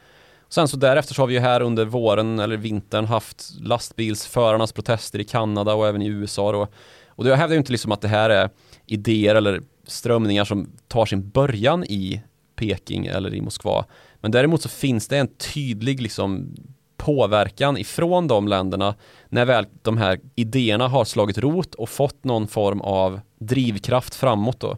Sen 0.49 0.69
så 0.69 0.77
därefter 0.77 1.15
så 1.15 1.23
har 1.23 1.27
vi 1.27 1.35
ju 1.35 1.41
här 1.41 1.61
under 1.61 1.85
våren 1.85 2.39
eller 2.39 2.57
vintern 2.57 3.05
haft 3.05 3.51
lastbilsförarnas 3.61 4.73
protester 4.73 5.19
i 5.19 5.25
Kanada 5.25 5.75
och 5.75 5.89
även 5.89 6.03
i 6.03 6.07
USA 6.07 6.53
då. 6.53 6.69
Och 7.09 7.27
jag 7.27 7.37
hävdar 7.37 7.55
ju 7.55 7.59
inte 7.59 7.73
liksom 7.73 7.93
att 7.93 8.01
det 8.01 8.09
här 8.09 8.31
är 8.31 8.51
idéer 8.87 9.35
eller 9.35 9.63
strömningar 9.87 10.45
som 10.45 10.71
tar 10.89 11.07
sin 11.07 11.31
början 11.31 11.85
i 11.85 12.23
Peking 12.57 13.07
eller 13.07 13.35
i 13.35 13.41
Moskva. 13.41 13.85
Men 14.21 14.31
däremot 14.31 14.63
så 14.63 14.69
finns 14.69 15.09
det 15.09 15.19
en 15.19 15.29
tydlig 15.29 16.01
liksom 16.01 16.55
påverkan 17.01 17.77
ifrån 17.77 18.29
de 18.29 18.49
länderna 18.49 18.95
när 19.29 19.45
väl 19.45 19.67
de 19.83 19.99
här 19.99 20.21
idéerna 20.35 20.89
har 20.89 21.05
slagit 21.05 21.39
rot 21.39 21.75
och 21.75 21.89
fått 21.89 22.25
någon 22.25 22.49
form 22.49 22.81
av 22.81 23.21
drivkraft 23.39 24.15
framåt 24.15 24.61
då. 24.61 24.77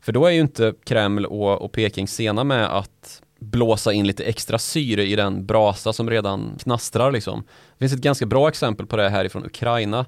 För 0.00 0.12
då 0.12 0.26
är 0.26 0.30
ju 0.30 0.40
inte 0.40 0.74
Kreml 0.84 1.26
och, 1.26 1.62
och 1.62 1.72
Peking 1.72 2.08
sena 2.08 2.44
med 2.44 2.76
att 2.78 3.22
blåsa 3.40 3.92
in 3.92 4.06
lite 4.06 4.24
extra 4.24 4.58
syre 4.58 5.04
i 5.04 5.16
den 5.16 5.46
brasa 5.46 5.92
som 5.92 6.10
redan 6.10 6.58
knastrar 6.62 7.12
liksom. 7.12 7.44
Det 7.72 7.78
finns 7.78 7.92
ett 7.92 7.98
ganska 7.98 8.26
bra 8.26 8.48
exempel 8.48 8.86
på 8.86 8.96
det 8.96 9.08
här 9.08 9.24
ifrån 9.24 9.44
Ukraina 9.44 10.06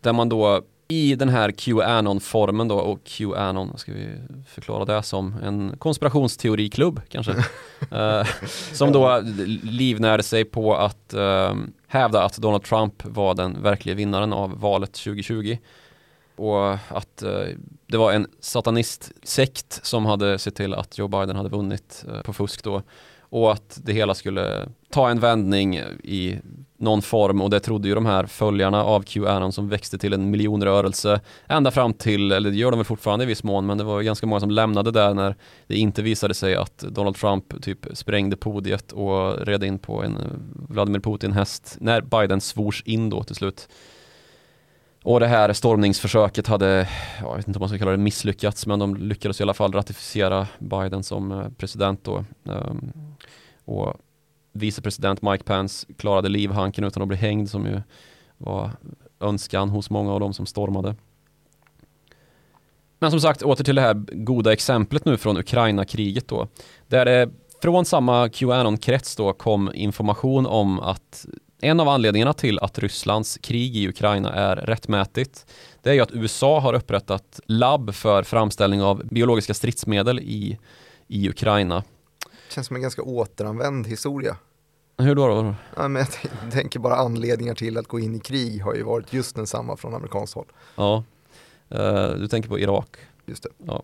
där 0.00 0.12
man 0.12 0.28
då 0.28 0.62
i 0.90 1.14
den 1.14 1.28
här 1.28 1.50
Qanon-formen 1.50 2.68
då 2.68 2.78
och 2.78 3.04
Qanon, 3.04 3.78
ska 3.78 3.92
vi 3.92 4.08
förklara 4.46 4.84
det 4.84 5.02
som? 5.02 5.34
En 5.42 5.76
konspirationsteoriklubb 5.78 7.00
kanske. 7.08 7.32
uh, 7.32 8.28
som 8.72 8.92
då 8.92 9.20
livnärde 9.62 10.22
sig 10.22 10.44
på 10.44 10.76
att 10.76 11.14
uh, 11.16 11.54
hävda 11.86 12.24
att 12.24 12.36
Donald 12.36 12.64
Trump 12.64 13.04
var 13.04 13.34
den 13.34 13.62
verkliga 13.62 13.94
vinnaren 13.94 14.32
av 14.32 14.60
valet 14.60 14.92
2020 14.92 15.58
och 16.40 16.72
att 16.88 17.22
eh, 17.22 17.48
det 17.86 17.96
var 17.96 18.12
en 18.12 18.26
satanistsekt 18.40 19.80
som 19.82 20.06
hade 20.06 20.38
sett 20.38 20.54
till 20.54 20.74
att 20.74 20.98
Joe 20.98 21.08
Biden 21.08 21.36
hade 21.36 21.48
vunnit 21.48 22.04
eh, 22.08 22.22
på 22.22 22.32
fusk 22.32 22.64
då 22.64 22.82
och 23.30 23.52
att 23.52 23.80
det 23.84 23.92
hela 23.92 24.14
skulle 24.14 24.68
ta 24.90 25.10
en 25.10 25.20
vändning 25.20 25.76
i 26.04 26.38
någon 26.78 27.02
form 27.02 27.40
och 27.40 27.50
det 27.50 27.60
trodde 27.60 27.88
ju 27.88 27.94
de 27.94 28.06
här 28.06 28.26
följarna 28.26 28.84
av 28.84 29.02
Qanon 29.02 29.52
som 29.52 29.68
växte 29.68 29.98
till 29.98 30.12
en 30.12 30.30
miljonrörelse 30.30 31.20
ända 31.46 31.70
fram 31.70 31.94
till, 31.94 32.32
eller 32.32 32.50
det 32.50 32.56
gör 32.56 32.70
de 32.70 32.76
väl 32.76 32.84
fortfarande 32.84 33.24
i 33.24 33.28
viss 33.28 33.44
mån, 33.44 33.66
men 33.66 33.78
det 33.78 33.84
var 33.84 34.02
ganska 34.02 34.26
många 34.26 34.40
som 34.40 34.50
lämnade 34.50 34.90
där 34.90 35.14
när 35.14 35.34
det 35.66 35.76
inte 35.76 36.02
visade 36.02 36.34
sig 36.34 36.56
att 36.56 36.78
Donald 36.78 37.16
Trump 37.16 37.62
typ 37.62 37.86
sprängde 37.92 38.36
podiet 38.36 38.92
och 38.92 39.46
red 39.46 39.64
in 39.64 39.78
på 39.78 40.02
en 40.02 40.16
Vladimir 40.68 41.00
Putin-häst 41.00 41.76
när 41.80 42.00
Biden 42.00 42.40
svors 42.40 42.82
in 42.86 43.10
då 43.10 43.22
till 43.22 43.36
slut. 43.36 43.68
Och 45.02 45.20
det 45.20 45.26
här 45.26 45.52
stormningsförsöket 45.52 46.46
hade, 46.46 46.88
jag 47.20 47.36
vet 47.36 47.48
inte 47.48 47.58
om 47.58 47.60
man 47.60 47.68
ska 47.68 47.78
kalla 47.78 47.90
det 47.90 47.96
misslyckats, 47.96 48.66
men 48.66 48.78
de 48.78 48.96
lyckades 48.96 49.40
i 49.40 49.42
alla 49.42 49.54
fall 49.54 49.72
ratificera 49.72 50.46
Biden 50.58 51.02
som 51.02 51.32
eh, 51.32 51.48
president 51.58 52.04
då. 52.04 52.24
Ehm, 52.48 52.92
och 53.70 53.94
vicepresident 54.52 55.22
Mike 55.22 55.44
Pence 55.44 55.86
klarade 55.98 56.28
livhanken 56.28 56.84
utan 56.84 57.02
att 57.02 57.08
bli 57.08 57.16
hängd 57.16 57.50
som 57.50 57.66
ju 57.66 57.82
var 58.38 58.70
önskan 59.20 59.68
hos 59.68 59.90
många 59.90 60.12
av 60.12 60.20
dem 60.20 60.32
som 60.32 60.46
stormade. 60.46 60.94
Men 62.98 63.10
som 63.10 63.20
sagt, 63.20 63.42
åter 63.42 63.64
till 63.64 63.74
det 63.74 63.80
här 63.80 63.94
goda 64.12 64.52
exemplet 64.52 65.04
nu 65.04 65.16
från 65.16 65.36
Ukraina-kriget 65.36 66.28
då. 66.28 66.48
Där 66.88 67.04
det 67.04 67.30
från 67.62 67.84
samma 67.84 68.28
Qanon-krets 68.28 69.16
då 69.16 69.32
kom 69.32 69.70
information 69.74 70.46
om 70.46 70.80
att 70.80 71.26
en 71.60 71.80
av 71.80 71.88
anledningarna 71.88 72.32
till 72.32 72.58
att 72.58 72.78
Rysslands 72.78 73.38
krig 73.38 73.76
i 73.76 73.88
Ukraina 73.88 74.32
är 74.32 74.56
rättmätigt 74.56 75.46
det 75.82 75.90
är 75.90 75.94
ju 75.94 76.00
att 76.00 76.12
USA 76.12 76.60
har 76.60 76.74
upprättat 76.74 77.40
labb 77.46 77.94
för 77.94 78.22
framställning 78.22 78.82
av 78.82 79.06
biologiska 79.06 79.54
stridsmedel 79.54 80.18
i, 80.18 80.58
i 81.06 81.28
Ukraina. 81.28 81.82
Känns 82.50 82.66
som 82.66 82.76
en 82.76 82.82
ganska 82.82 83.02
återanvänd 83.02 83.86
historia. 83.86 84.36
Hur 84.98 85.14
då? 85.14 85.28
då? 85.28 85.54
Ja, 85.76 85.88
men 85.88 86.06
jag 86.42 86.52
tänker 86.52 86.80
bara 86.80 86.96
anledningar 86.96 87.54
till 87.54 87.78
att 87.78 87.86
gå 87.86 88.00
in 88.00 88.14
i 88.14 88.20
krig 88.20 88.62
har 88.62 88.74
ju 88.74 88.82
varit 88.82 89.12
just 89.12 89.36
densamma 89.36 89.76
från 89.76 89.94
amerikanskt 89.94 90.34
håll. 90.34 90.46
Ja, 90.76 91.04
uh, 91.74 92.10
du 92.18 92.28
tänker 92.28 92.48
på 92.48 92.58
Irak. 92.58 92.96
Just 93.26 93.42
det. 93.42 93.48
Ja. 93.66 93.82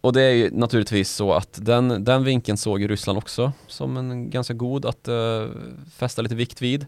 Och 0.00 0.12
det 0.12 0.22
är 0.22 0.30
ju 0.30 0.50
naturligtvis 0.50 1.10
så 1.10 1.32
att 1.32 1.58
den, 1.62 2.04
den 2.04 2.24
vinkeln 2.24 2.58
såg 2.58 2.80
ju 2.80 2.88
Ryssland 2.88 3.18
också 3.18 3.52
som 3.66 3.96
en 3.96 4.30
ganska 4.30 4.54
god 4.54 4.86
att 4.86 5.08
uh, 5.08 5.48
fästa 5.96 6.22
lite 6.22 6.34
vikt 6.34 6.62
vid. 6.62 6.86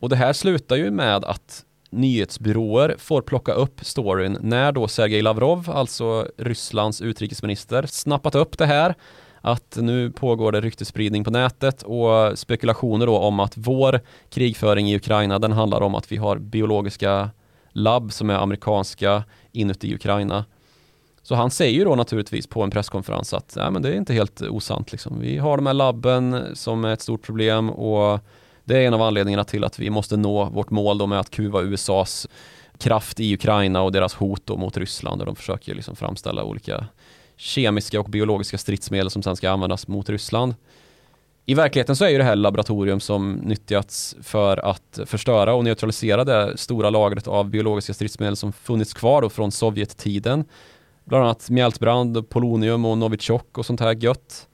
Och 0.00 0.08
det 0.08 0.16
här 0.16 0.32
slutar 0.32 0.76
ju 0.76 0.90
med 0.90 1.24
att 1.24 1.64
nyhetsbyråer 1.90 2.96
får 2.98 3.22
plocka 3.22 3.52
upp 3.52 3.84
storyn 3.84 4.38
när 4.40 4.72
då 4.72 4.88
Sergej 4.88 5.22
Lavrov, 5.22 5.70
alltså 5.70 6.28
Rysslands 6.36 7.00
utrikesminister, 7.00 7.86
snappat 7.86 8.34
upp 8.34 8.58
det 8.58 8.66
här 8.66 8.94
att 9.46 9.76
nu 9.80 10.10
pågår 10.10 10.52
det 10.52 10.60
ryktesspridning 10.60 11.24
på 11.24 11.30
nätet 11.30 11.82
och 11.82 12.38
spekulationer 12.38 13.06
då 13.06 13.18
om 13.18 13.40
att 13.40 13.52
vår 13.56 14.00
krigföring 14.30 14.90
i 14.90 14.96
Ukraina 14.96 15.38
den 15.38 15.52
handlar 15.52 15.80
om 15.80 15.94
att 15.94 16.12
vi 16.12 16.16
har 16.16 16.38
biologiska 16.38 17.30
labb 17.72 18.12
som 18.12 18.30
är 18.30 18.34
amerikanska 18.34 19.24
inuti 19.52 19.94
Ukraina 19.94 20.44
så 21.22 21.34
han 21.34 21.50
säger 21.50 21.78
ju 21.78 21.84
då 21.84 21.94
naturligtvis 21.94 22.46
på 22.46 22.62
en 22.62 22.70
presskonferens 22.70 23.34
att 23.34 23.54
Nej, 23.56 23.70
men 23.70 23.82
det 23.82 23.88
är 23.88 23.96
inte 23.96 24.12
helt 24.12 24.42
osant. 24.42 24.92
Liksom. 24.92 25.20
Vi 25.20 25.38
har 25.38 25.56
de 25.56 25.66
här 25.66 25.74
labben 25.74 26.44
som 26.54 26.84
är 26.84 26.92
ett 26.92 27.00
stort 27.00 27.22
problem 27.22 27.70
och 27.70 28.20
det 28.64 28.76
är 28.76 28.86
en 28.86 28.94
av 28.94 29.02
anledningarna 29.02 29.44
till 29.44 29.64
att 29.64 29.78
vi 29.78 29.90
måste 29.90 30.16
nå 30.16 30.44
vårt 30.44 30.70
mål 30.70 30.98
då 30.98 31.06
med 31.06 31.20
att 31.20 31.30
kuva 31.30 31.62
USAs 31.62 32.28
kraft 32.78 33.20
i 33.20 33.34
Ukraina 33.34 33.82
och 33.82 33.92
deras 33.92 34.14
hot 34.14 34.48
mot 34.48 34.76
Ryssland 34.76 35.20
och 35.20 35.26
de 35.26 35.36
försöker 35.36 35.74
liksom 35.74 35.96
framställa 35.96 36.44
olika 36.44 36.86
kemiska 37.36 38.00
och 38.00 38.10
biologiska 38.10 38.58
stridsmedel 38.58 39.10
som 39.10 39.22
sen 39.22 39.36
ska 39.36 39.50
användas 39.50 39.88
mot 39.88 40.08
Ryssland. 40.08 40.54
I 41.46 41.54
verkligheten 41.54 41.96
så 41.96 42.04
är 42.04 42.08
ju 42.08 42.18
det 42.18 42.24
här 42.24 42.36
laboratorium 42.36 43.00
som 43.00 43.32
nyttjats 43.32 44.16
för 44.22 44.56
att 44.56 45.00
förstöra 45.06 45.54
och 45.54 45.64
neutralisera 45.64 46.24
det 46.24 46.58
stora 46.58 46.90
lagret 46.90 47.28
av 47.28 47.50
biologiska 47.50 47.94
stridsmedel 47.94 48.36
som 48.36 48.52
funnits 48.52 48.94
kvar 48.94 49.22
då 49.22 49.28
från 49.28 49.52
Sovjettiden 49.52 50.44
bland 51.04 51.24
annat 51.24 51.50
mjältbrand, 51.50 52.28
polonium 52.28 52.84
och 52.84 52.98
novichok 52.98 53.58
och 53.58 53.66
sånt 53.66 53.80
här 53.80 53.94
gött. 53.94 54.48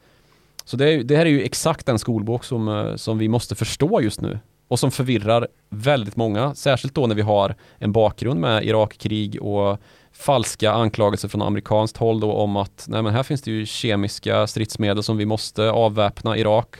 Så 0.64 0.76
det, 0.76 0.92
är, 0.92 1.02
det 1.02 1.16
här 1.16 1.26
är 1.26 1.30
ju 1.30 1.42
exakt 1.42 1.86
den 1.86 1.98
skolbok 1.98 2.44
som, 2.44 2.68
eh, 2.68 2.96
som 2.96 3.18
vi 3.18 3.28
måste 3.28 3.54
förstå 3.54 4.00
just 4.00 4.20
nu 4.20 4.38
och 4.68 4.78
som 4.78 4.90
förvirrar 4.90 5.48
väldigt 5.68 6.16
många, 6.16 6.54
särskilt 6.54 6.94
då 6.94 7.06
när 7.06 7.14
vi 7.14 7.22
har 7.22 7.54
en 7.78 7.92
bakgrund 7.92 8.40
med 8.40 8.64
Irakkrig 8.64 9.42
och 9.42 9.78
falska 10.12 10.72
anklagelser 10.72 11.28
från 11.28 11.42
amerikanskt 11.42 11.96
håll 11.96 12.20
då 12.20 12.32
om 12.32 12.56
att 12.56 12.84
nej 12.88 13.02
men 13.02 13.14
här 13.14 13.22
finns 13.22 13.42
det 13.42 13.50
ju 13.50 13.66
kemiska 13.66 14.46
stridsmedel 14.46 15.02
som 15.02 15.16
vi 15.16 15.26
måste 15.26 15.70
avväpna 15.70 16.36
Irak 16.36 16.76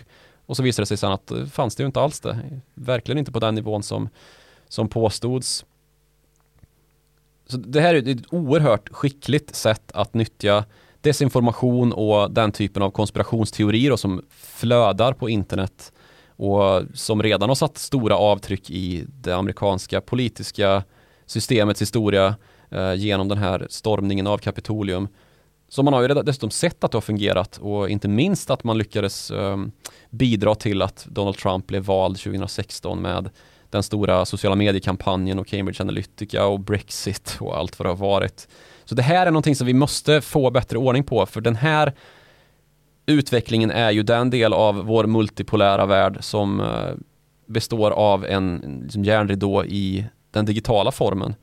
och 0.46 0.56
så 0.56 0.62
visade 0.62 0.82
det 0.82 0.86
sig 0.86 0.96
sen 0.96 1.12
att 1.12 1.26
det 1.26 1.46
fanns 1.46 1.76
det 1.76 1.82
ju 1.82 1.86
inte 1.86 2.00
alls 2.00 2.20
det. 2.20 2.60
Verkligen 2.74 3.18
inte 3.18 3.32
på 3.32 3.40
den 3.40 3.54
nivån 3.54 3.82
som, 3.82 4.08
som 4.68 4.88
påstods. 4.88 5.64
Så 7.46 7.56
det 7.56 7.80
här 7.80 7.94
är 7.94 8.08
ett 8.08 8.32
oerhört 8.32 8.88
skickligt 8.88 9.54
sätt 9.54 9.92
att 9.94 10.14
nyttja 10.14 10.64
desinformation 11.00 11.92
och 11.92 12.30
den 12.30 12.52
typen 12.52 12.82
av 12.82 12.90
konspirationsteorier 12.90 13.96
som 13.96 14.22
flödar 14.30 15.12
på 15.12 15.28
internet 15.28 15.92
och 16.28 16.82
som 16.94 17.22
redan 17.22 17.48
har 17.48 17.56
satt 17.56 17.78
stora 17.78 18.16
avtryck 18.16 18.70
i 18.70 19.04
det 19.06 19.32
amerikanska 19.32 20.00
politiska 20.00 20.82
systemets 21.26 21.82
historia 21.82 22.34
eh, 22.70 22.94
genom 22.94 23.28
den 23.28 23.38
här 23.38 23.66
stormningen 23.70 24.26
av 24.26 24.38
Kapitolium. 24.38 25.08
Så 25.68 25.82
man 25.82 25.94
har 25.94 26.02
ju 26.02 26.08
dessutom 26.08 26.50
sett 26.50 26.84
att 26.84 26.90
det 26.90 26.96
har 26.96 27.02
fungerat 27.02 27.58
och 27.58 27.90
inte 27.90 28.08
minst 28.08 28.50
att 28.50 28.64
man 28.64 28.78
lyckades 28.78 29.30
eh, 29.30 29.56
bidra 30.10 30.54
till 30.54 30.82
att 30.82 31.06
Donald 31.10 31.36
Trump 31.36 31.66
blev 31.66 31.82
vald 31.82 32.18
2016 32.18 33.02
med 33.02 33.30
den 33.70 33.82
stora 33.82 34.24
sociala 34.24 34.56
mediekampanjen 34.56 35.38
och 35.38 35.46
Cambridge 35.46 35.82
Analytica 35.82 36.46
och 36.46 36.60
Brexit 36.60 37.36
och 37.40 37.58
allt 37.58 37.78
vad 37.78 37.86
det 37.86 37.90
har 37.90 37.96
varit. 37.96 38.48
Så 38.84 38.94
det 38.94 39.02
här 39.02 39.26
är 39.26 39.30
någonting 39.30 39.56
som 39.56 39.66
vi 39.66 39.74
måste 39.74 40.20
få 40.20 40.50
bättre 40.50 40.78
ordning 40.78 41.04
på 41.04 41.26
för 41.26 41.40
den 41.40 41.56
här 41.56 41.92
utvecklingen 43.06 43.70
är 43.70 43.90
ju 43.90 44.02
den 44.02 44.30
del 44.30 44.52
av 44.52 44.74
vår 44.74 45.06
multipolära 45.06 45.86
värld 45.86 46.16
som 46.20 46.60
eh, 46.60 46.94
består 47.46 47.90
av 47.90 48.24
en 48.24 48.80
liksom 48.82 49.04
järnridå 49.04 49.64
i 49.64 50.04
den 50.30 50.46
digitala 50.46 50.92
formen. 50.92 51.34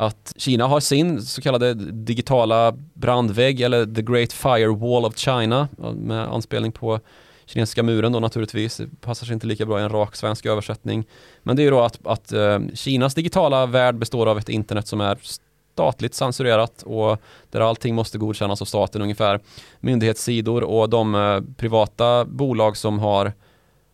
Att 0.00 0.32
Kina 0.36 0.66
har 0.66 0.80
sin 0.80 1.22
så 1.22 1.42
kallade 1.42 1.74
digitala 1.74 2.72
brandvägg 2.94 3.60
eller 3.60 3.86
the 3.86 4.02
great 4.02 4.32
firewall 4.32 5.04
of 5.04 5.16
China 5.16 5.68
med 5.94 6.28
anspelning 6.28 6.72
på 6.72 7.00
kinesiska 7.46 7.82
muren 7.82 8.12
då 8.12 8.20
naturligtvis. 8.20 8.76
Det 8.76 9.00
passar 9.00 9.26
sig 9.26 9.34
inte 9.34 9.46
lika 9.46 9.66
bra 9.66 9.80
i 9.80 9.82
en 9.82 9.88
rak 9.88 10.16
svensk 10.16 10.46
översättning. 10.46 11.04
Men 11.42 11.56
det 11.56 11.62
är 11.62 11.64
ju 11.64 11.70
då 11.70 11.80
att, 11.80 12.06
att 12.06 12.32
eh, 12.32 12.58
Kinas 12.74 13.14
digitala 13.14 13.66
värld 13.66 13.94
består 13.94 14.26
av 14.26 14.38
ett 14.38 14.48
internet 14.48 14.86
som 14.86 15.00
är 15.00 15.18
statligt 15.22 16.14
censurerat 16.14 16.82
och 16.82 17.20
där 17.50 17.60
allting 17.60 17.94
måste 17.94 18.18
godkännas 18.18 18.62
av 18.62 18.66
staten 18.66 19.02
ungefär. 19.02 19.40
Myndighetssidor 19.80 20.62
och 20.62 20.90
de 20.90 21.14
eh, 21.14 21.40
privata 21.56 22.24
bolag 22.24 22.76
som 22.76 22.98
har 22.98 23.32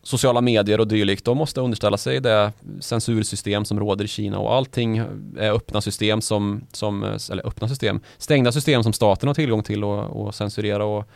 sociala 0.07 0.41
medier 0.41 0.79
och 0.79 0.87
dylikt, 0.87 1.25
de 1.25 1.37
måste 1.37 1.61
underställa 1.61 1.97
sig 1.97 2.19
det 2.19 2.53
censursystem 2.79 3.65
som 3.65 3.79
råder 3.79 4.05
i 4.05 4.07
Kina 4.07 4.39
och 4.39 4.55
allting 4.55 4.97
är 5.37 5.51
öppna 5.51 5.81
system 5.81 6.21
som, 6.21 6.61
som 6.71 7.03
eller 7.03 7.47
öppna 7.47 7.67
system, 7.67 7.99
stängda 8.17 8.51
system 8.51 8.83
som 8.83 8.93
staten 8.93 9.27
har 9.27 9.33
tillgång 9.33 9.63
till 9.63 9.83
och, 9.83 10.03
och 10.03 10.35
censurera 10.35 10.85
och 10.85 11.09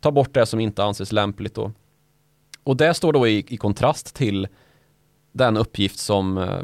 ta 0.00 0.10
bort 0.10 0.34
det 0.34 0.46
som 0.46 0.60
inte 0.60 0.84
anses 0.84 1.12
lämpligt 1.12 1.54
då. 1.54 1.72
Och 2.62 2.76
det 2.76 2.94
står 2.94 3.12
då 3.12 3.28
i, 3.28 3.44
i 3.48 3.56
kontrast 3.56 4.14
till 4.14 4.48
den 5.32 5.56
uppgift 5.56 5.98
som 5.98 6.38
eh, 6.38 6.60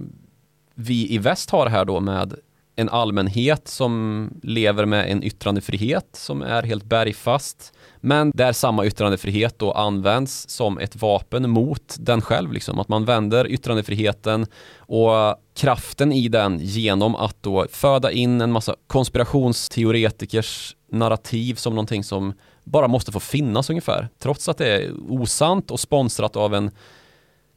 vi 0.74 1.14
i 1.14 1.18
väst 1.18 1.50
har 1.50 1.66
här 1.66 1.84
då 1.84 2.00
med 2.00 2.34
en 2.76 2.88
allmänhet 2.88 3.68
som 3.68 4.30
lever 4.42 4.84
med 4.84 5.10
en 5.10 5.22
yttrandefrihet 5.22 6.08
som 6.12 6.42
är 6.42 6.62
helt 6.62 6.84
bergfast. 6.84 7.72
Men 8.00 8.30
där 8.34 8.52
samma 8.52 8.86
yttrandefrihet 8.86 9.58
då 9.58 9.72
används 9.72 10.48
som 10.48 10.78
ett 10.78 10.96
vapen 10.96 11.50
mot 11.50 11.96
den 11.98 12.20
själv. 12.20 12.52
Liksom. 12.52 12.78
Att 12.78 12.88
man 12.88 13.04
vänder 13.04 13.46
yttrandefriheten 13.46 14.46
och 14.76 15.36
kraften 15.54 16.12
i 16.12 16.28
den 16.28 16.58
genom 16.58 17.14
att 17.14 17.42
då 17.42 17.66
föda 17.70 18.12
in 18.12 18.40
en 18.40 18.52
massa 18.52 18.76
konspirationsteoretikers 18.86 20.76
narrativ 20.90 21.54
som 21.54 21.74
någonting 21.74 22.04
som 22.04 22.32
bara 22.64 22.88
måste 22.88 23.12
få 23.12 23.20
finnas 23.20 23.70
ungefär. 23.70 24.08
Trots 24.18 24.48
att 24.48 24.58
det 24.58 24.68
är 24.68 24.92
osant 25.08 25.70
och 25.70 25.80
sponsrat 25.80 26.36
av 26.36 26.54
en 26.54 26.70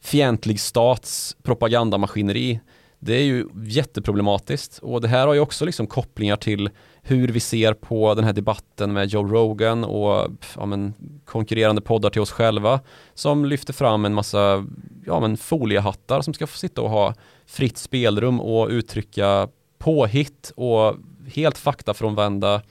fientlig 0.02 0.60
stats 0.60 1.36
propagandamaskineri. 1.42 2.60
Det 3.06 3.14
är 3.14 3.24
ju 3.24 3.46
jätteproblematiskt. 3.64 4.78
Och 4.78 5.00
det 5.00 5.08
här 5.08 5.26
har 5.26 5.34
ju 5.34 5.40
också 5.40 5.64
liksom 5.64 5.86
kopplingar 5.86 6.36
till 6.36 6.70
hur 7.02 7.28
vi 7.28 7.40
ser 7.40 7.74
på 7.74 8.14
den 8.14 8.24
här 8.24 8.32
debatten 8.32 8.92
med 8.92 9.08
Joe 9.08 9.26
Rogan 9.26 9.84
och 9.84 10.30
ja, 10.56 10.66
men, 10.66 10.94
konkurrerande 11.24 11.80
poddar 11.82 12.10
till 12.10 12.20
oss 12.20 12.30
själva 12.30 12.80
som 13.14 13.44
lyfter 13.44 13.72
fram 13.72 14.04
en 14.04 14.14
massa 14.14 14.66
ja, 15.06 15.20
men, 15.20 15.36
foliehattar 15.36 16.20
som 16.20 16.34
ska 16.34 16.46
få 16.46 16.58
sitta 16.58 16.82
och 16.82 16.90
ha 16.90 17.14
fritt 17.46 17.78
spelrum 17.78 18.40
och 18.40 18.68
uttrycka 18.68 19.48
påhitt 19.78 20.52
och 20.56 20.94
helt 21.34 21.58
faktafrånvända 21.58 22.62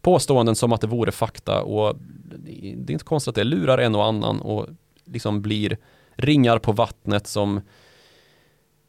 påståenden 0.00 0.54
som 0.54 0.72
att 0.72 0.80
det 0.80 0.86
vore 0.86 1.12
fakta. 1.12 1.62
Och 1.62 1.96
det 2.76 2.92
är 2.92 2.92
inte 2.92 3.04
konstigt 3.04 3.28
att 3.28 3.34
det 3.34 3.44
lurar 3.44 3.78
en 3.78 3.94
och 3.94 4.04
annan 4.04 4.40
och 4.40 4.66
liksom 5.04 5.42
blir 5.42 5.78
ringar 6.16 6.58
på 6.58 6.72
vattnet 6.72 7.26
som 7.26 7.60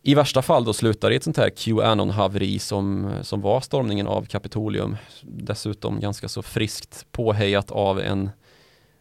i 0.04 0.16
värsta 0.16 0.42
fall 0.42 0.64
då 0.64 0.74
slutar 0.74 1.12
i 1.12 1.16
ett 1.16 1.24
sånt 1.24 1.38
här 1.38 1.50
Qanon-haveri 1.50 2.60
som, 2.60 3.14
som 3.22 3.42
var 3.42 3.62
stormningen 3.62 4.08
av 4.08 4.26
Kapitolium. 4.26 4.98
Dessutom 5.22 6.00
ganska 6.00 6.28
så 6.28 6.42
friskt 6.42 7.06
påhejat 7.12 7.72
av 7.72 8.00
en, 8.00 8.30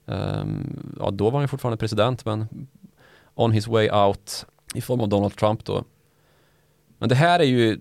um, 0.04 0.96
ja 0.98 1.10
då 1.10 1.30
var 1.30 1.38
han 1.38 1.48
fortfarande 1.48 1.76
president 1.76 2.24
men 2.24 2.46
on 3.34 3.52
his 3.52 3.66
way 3.66 3.90
out 3.90 4.46
i 4.74 4.80
form 4.80 5.00
av 5.00 5.08
Donald 5.08 5.36
Trump 5.36 5.64
då. 5.64 5.84
Men 6.98 7.08
det 7.08 7.14
här 7.14 7.40
är 7.40 7.44
ju 7.44 7.80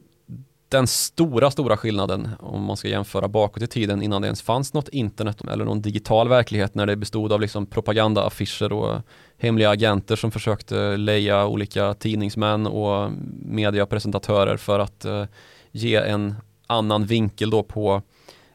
den 0.69 0.87
stora, 0.87 1.51
stora 1.51 1.77
skillnaden 1.77 2.29
om 2.39 2.63
man 2.63 2.77
ska 2.77 2.87
jämföra 2.87 3.27
bakåt 3.27 3.63
i 3.63 3.67
tiden 3.67 4.01
innan 4.01 4.21
det 4.21 4.27
ens 4.27 4.41
fanns 4.41 4.73
något 4.73 4.89
internet 4.89 5.41
eller 5.51 5.65
någon 5.65 5.81
digital 5.81 6.29
verklighet 6.29 6.75
när 6.75 6.85
det 6.85 6.95
bestod 6.95 7.33
av 7.33 7.41
liksom 7.41 7.65
propagandaaffischer 7.65 8.73
och 8.73 9.01
hemliga 9.37 9.69
agenter 9.69 10.15
som 10.15 10.31
försökte 10.31 10.97
leja 10.97 11.45
olika 11.45 11.93
tidningsmän 11.93 12.67
och 12.67 13.11
mediapresentatörer 13.45 14.57
för 14.57 14.79
att 14.79 15.05
eh, 15.05 15.25
ge 15.71 15.95
en 15.95 16.35
annan 16.67 17.05
vinkel 17.05 17.49
då 17.49 17.63
på 17.63 18.01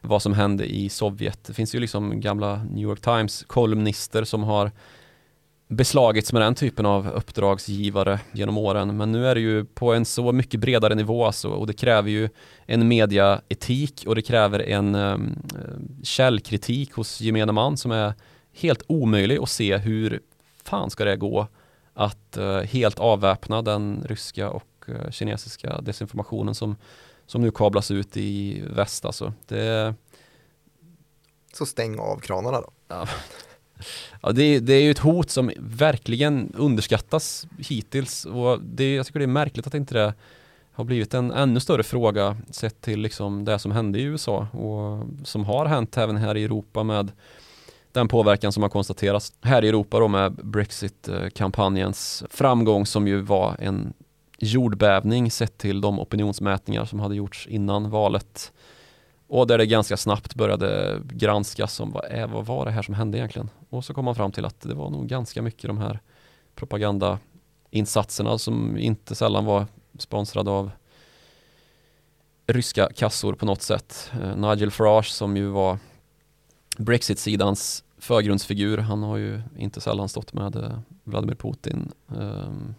vad 0.01 0.21
som 0.21 0.33
hände 0.33 0.65
i 0.65 0.89
Sovjet. 0.89 1.43
Det 1.43 1.53
finns 1.53 1.75
ju 1.75 1.79
liksom 1.79 2.19
gamla 2.19 2.63
New 2.63 2.83
York 2.83 3.01
Times 3.01 3.43
kolumnister 3.47 4.23
som 4.23 4.43
har 4.43 4.71
beslagits 5.67 6.33
med 6.33 6.41
den 6.41 6.55
typen 6.55 6.85
av 6.85 7.07
uppdragsgivare 7.07 8.19
genom 8.31 8.57
åren. 8.57 8.97
Men 8.97 9.11
nu 9.11 9.27
är 9.27 9.35
det 9.35 9.41
ju 9.41 9.65
på 9.65 9.93
en 9.93 10.05
så 10.05 10.31
mycket 10.31 10.59
bredare 10.59 10.95
nivå 10.95 11.25
alltså, 11.25 11.49
och 11.49 11.67
det 11.67 11.73
kräver 11.73 12.09
ju 12.09 12.29
en 12.65 12.87
mediaetik 12.87 14.03
och 14.07 14.15
det 14.15 14.21
kräver 14.21 14.59
en 14.59 14.95
um, 14.95 15.35
källkritik 16.03 16.93
hos 16.93 17.21
gemene 17.21 17.51
man 17.51 17.77
som 17.77 17.91
är 17.91 18.13
helt 18.53 18.83
omöjlig 18.87 19.37
att 19.37 19.49
se 19.49 19.77
hur 19.77 20.19
fan 20.63 20.89
ska 20.89 21.05
det 21.05 21.15
gå 21.15 21.47
att 21.93 22.37
uh, 22.37 22.59
helt 22.59 22.99
avväpna 22.99 23.61
den 23.61 24.05
ryska 24.09 24.49
och 24.49 24.85
uh, 24.89 25.11
kinesiska 25.11 25.81
desinformationen 25.81 26.55
som, 26.55 26.75
som 27.25 27.41
nu 27.41 27.51
kablas 27.51 27.91
ut 27.91 28.17
i 28.17 28.63
väst 28.67 29.05
alltså. 29.05 29.33
Det... 29.47 29.95
Så 31.53 31.65
stäng 31.65 31.99
av 31.99 32.19
kranarna 32.19 32.61
då. 32.61 32.71
Ja. 32.87 33.07
Ja, 34.21 34.31
det, 34.31 34.59
det, 34.59 34.73
är 34.73 34.81
ju 34.81 34.91
ett 34.91 34.99
hot 34.99 35.29
som 35.29 35.51
verkligen 35.57 36.53
underskattas 36.57 37.47
hittills 37.57 38.25
och 38.25 38.61
det, 38.61 38.95
jag 38.95 39.05
tycker 39.05 39.19
det 39.19 39.25
är 39.25 39.27
märkligt 39.27 39.67
att 39.67 39.73
inte 39.73 39.93
det 39.93 40.13
har 40.71 40.83
blivit 40.83 41.13
en 41.13 41.31
ännu 41.31 41.59
större 41.59 41.83
fråga 41.83 42.37
sett 42.49 42.81
till 42.81 42.99
liksom 42.99 43.45
det 43.45 43.59
som 43.59 43.71
hände 43.71 43.99
i 43.99 44.03
USA 44.03 44.47
och 44.51 45.07
som 45.27 45.45
har 45.45 45.65
hänt 45.65 45.97
även 45.97 46.17
här 46.17 46.37
i 46.37 46.43
Europa 46.43 46.83
med 46.83 47.11
den 47.91 48.07
påverkan 48.07 48.51
som 48.51 48.63
har 48.63 48.69
konstaterats 48.69 49.33
här 49.41 49.65
i 49.65 49.69
Europa 49.69 49.99
då 49.99 50.07
med 50.07 50.31
Brexit-kampanjens 50.31 52.23
framgång 52.29 52.85
som 52.85 53.07
ju 53.07 53.21
var 53.21 53.55
en 53.59 53.93
jordbävning 54.37 55.31
sett 55.31 55.57
till 55.57 55.81
de 55.81 55.99
opinionsmätningar 55.99 56.85
som 56.85 56.99
hade 56.99 57.15
gjorts 57.15 57.47
innan 57.47 57.89
valet 57.89 58.51
och 59.27 59.47
där 59.47 59.57
det 59.57 59.65
ganska 59.65 59.97
snabbt 59.97 60.35
började 60.35 61.01
granskas 61.03 61.79
om 61.79 61.91
vad, 61.91 62.05
är, 62.05 62.27
vad 62.27 62.45
var 62.45 62.65
det 62.65 62.71
här 62.71 62.81
som 62.81 62.93
hände 62.93 63.17
egentligen. 63.17 63.49
Och 63.69 63.85
så 63.85 63.93
kom 63.93 64.05
man 64.05 64.15
fram 64.15 64.31
till 64.31 64.45
att 64.45 64.61
det 64.61 64.73
var 64.73 64.89
nog 64.89 65.07
ganska 65.07 65.41
mycket 65.41 65.67
de 65.67 65.77
här 65.77 65.99
propagandainsatserna 66.55 68.37
som 68.37 68.77
inte 68.77 69.15
sällan 69.15 69.45
var 69.45 69.65
sponsrade 69.97 70.51
av 70.51 70.71
ryska 72.47 72.89
kassor 72.95 73.33
på 73.33 73.45
något 73.45 73.61
sätt. 73.61 74.11
Eh, 74.21 74.35
Nigel 74.35 74.71
Farage 74.71 75.11
som 75.11 75.37
ju 75.37 75.47
var 75.47 75.77
Brexit-sidans 76.77 77.83
förgrundsfigur, 77.97 78.77
han 78.77 79.03
har 79.03 79.17
ju 79.17 79.41
inte 79.57 79.81
sällan 79.81 80.09
stått 80.09 80.33
med 80.33 80.55
eh, 80.55 80.79
Vladimir 81.03 81.35
Putin. 81.35 81.91
Ehm. 82.15 82.75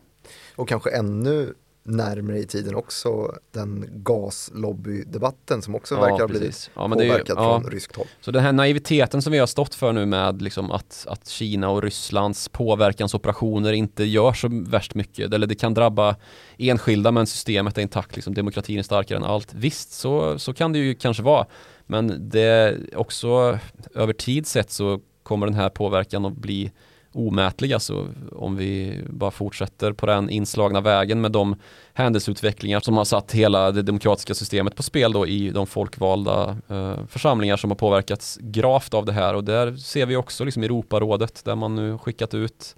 Och 0.56 0.68
kanske 0.68 0.90
ännu 0.90 1.54
närmare 1.86 2.38
i 2.38 2.46
tiden 2.46 2.74
också 2.74 3.34
den 3.50 3.88
gaslobbydebatten 3.92 5.62
som 5.62 5.74
också 5.74 5.94
verkar 5.94 6.18
ha 6.18 6.28
blivit 6.28 6.70
ja, 6.74 6.88
påverkad 6.88 7.38
ju, 7.38 7.44
ja. 7.44 7.60
från 7.60 7.70
ryskt 7.70 7.96
håll. 7.96 8.06
Så 8.20 8.30
den 8.30 8.42
här 8.42 8.52
naiviteten 8.52 9.22
som 9.22 9.32
vi 9.32 9.38
har 9.38 9.46
stått 9.46 9.74
för 9.74 9.92
nu 9.92 10.06
med 10.06 10.42
liksom 10.42 10.70
att, 10.70 11.06
att 11.08 11.28
Kina 11.28 11.70
och 11.70 11.82
Rysslands 11.82 12.48
påverkansoperationer 12.48 13.72
inte 13.72 14.04
gör 14.04 14.32
så 14.32 14.48
värst 14.50 14.94
mycket, 14.94 15.32
eller 15.32 15.46
det 15.46 15.54
kan 15.54 15.74
drabba 15.74 16.16
enskilda 16.58 17.12
men 17.12 17.26
systemet 17.26 17.78
är 17.78 17.82
intakt, 17.82 18.16
liksom, 18.16 18.34
demokratin 18.34 18.78
är 18.78 18.82
starkare 18.82 19.18
än 19.18 19.24
allt. 19.24 19.54
Visst, 19.54 19.92
så, 19.92 20.38
så 20.38 20.54
kan 20.54 20.72
det 20.72 20.78
ju 20.78 20.94
kanske 20.94 21.22
vara. 21.22 21.46
Men 21.86 22.28
det 22.28 22.76
också 22.96 23.58
över 23.94 24.12
tid 24.12 24.46
sett 24.46 24.70
så 24.70 25.00
kommer 25.22 25.46
den 25.46 25.54
här 25.54 25.68
påverkan 25.68 26.24
att 26.24 26.36
bli 26.36 26.72
omätliga. 27.16 27.80
Så 27.80 28.08
om 28.32 28.56
vi 28.56 29.00
bara 29.08 29.30
fortsätter 29.30 29.92
på 29.92 30.06
den 30.06 30.30
inslagna 30.30 30.80
vägen 30.80 31.20
med 31.20 31.32
de 31.32 31.56
händelseutvecklingar 31.94 32.80
som 32.80 32.96
har 32.96 33.04
satt 33.04 33.32
hela 33.32 33.72
det 33.72 33.82
demokratiska 33.82 34.34
systemet 34.34 34.76
på 34.76 34.82
spel 34.82 35.12
då 35.12 35.26
i 35.26 35.50
de 35.50 35.66
folkvalda 35.66 36.56
eh, 36.68 37.06
församlingar 37.08 37.56
som 37.56 37.70
har 37.70 37.76
påverkats 37.76 38.38
gravt 38.40 38.94
av 38.94 39.04
det 39.04 39.12
här 39.12 39.34
och 39.34 39.44
där 39.44 39.76
ser 39.76 40.06
vi 40.06 40.16
också 40.16 40.44
liksom 40.44 40.62
Europarådet 40.62 41.44
där 41.44 41.54
man 41.54 41.74
nu 41.74 41.98
skickat 41.98 42.34
ut 42.34 42.76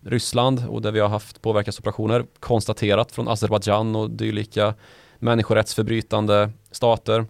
Ryssland 0.00 0.64
och 0.68 0.82
där 0.82 0.92
vi 0.92 1.00
har 1.00 1.08
haft 1.08 1.42
påverkansoperationer 1.42 2.24
konstaterat 2.40 3.12
från 3.12 3.28
Azerbajdzjan 3.28 3.96
och 3.96 4.10
dylika 4.10 4.74
människorättsförbrytande 5.18 6.50
stater 6.70 7.26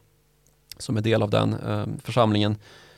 som 0.78 0.96
är 0.96 1.00
del 1.00 1.22
av 1.22 1.30
den 1.30 1.54
eh, 1.54 1.84
församlingen. 2.04 2.56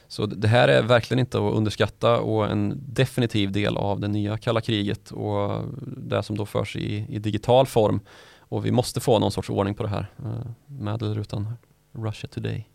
Så 0.09 0.26
det 0.26 0.48
här 0.48 0.68
är 0.68 0.82
verkligen 0.82 1.18
inte 1.18 1.38
att 1.38 1.54
underskatta 1.54 2.20
och 2.20 2.50
en 2.50 2.82
definitiv 2.88 3.52
del 3.52 3.76
av 3.76 4.00
det 4.00 4.09
nya 4.09 4.38
kalla 4.38 4.61
kriget 4.61 5.11
och 5.11 5.64
det 5.96 6.22
som 6.22 6.36
då 6.36 6.46
förs 6.46 6.76
i, 6.76 7.07
i 7.09 7.18
digital 7.18 7.66
form. 7.66 8.00
Och 8.38 8.66
vi 8.66 8.70
måste 8.70 9.00
få 9.00 9.18
någon 9.18 9.32
sorts 9.32 9.50
ordning 9.50 9.74
på 9.74 9.82
det 9.82 9.88
här 9.88 10.11
eh, 10.18 10.50
med 10.66 11.02
eller 11.02 11.18
utan 11.18 11.54
Russia 11.92 12.28
Today. 12.28 12.68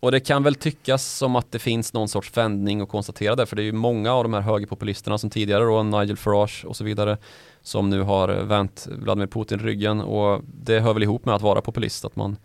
Och 0.00 0.12
det 0.12 0.20
kan 0.20 0.42
väl 0.42 0.54
tyckas 0.54 1.06
som 1.06 1.36
att 1.36 1.52
det 1.52 1.58
finns 1.58 1.92
någon 1.92 2.08
sorts 2.08 2.36
vändning 2.36 2.80
att 2.80 2.88
konstatera 2.88 3.36
där, 3.36 3.46
för 3.46 3.56
det 3.56 3.62
är 3.62 3.64
ju 3.64 3.72
många 3.72 4.12
av 4.12 4.22
de 4.22 4.34
här 4.34 4.40
högerpopulisterna 4.40 5.18
som 5.18 5.30
tidigare 5.30 5.64
då, 5.64 5.82
Nigel 5.82 6.16
Farage 6.16 6.64
och 6.64 6.76
så 6.76 6.84
vidare, 6.84 7.18
som 7.62 7.90
nu 7.90 8.02
har 8.02 8.28
vänt 8.28 8.88
Vladimir 8.90 9.26
Putin 9.26 9.58
ryggen 9.58 10.00
och 10.00 10.42
det 10.44 10.80
hör 10.80 10.94
väl 10.94 11.02
ihop 11.02 11.24
med 11.24 11.34
att 11.34 11.42
vara 11.42 11.60
populist, 11.60 12.04
att 12.04 12.16
man 12.16 12.36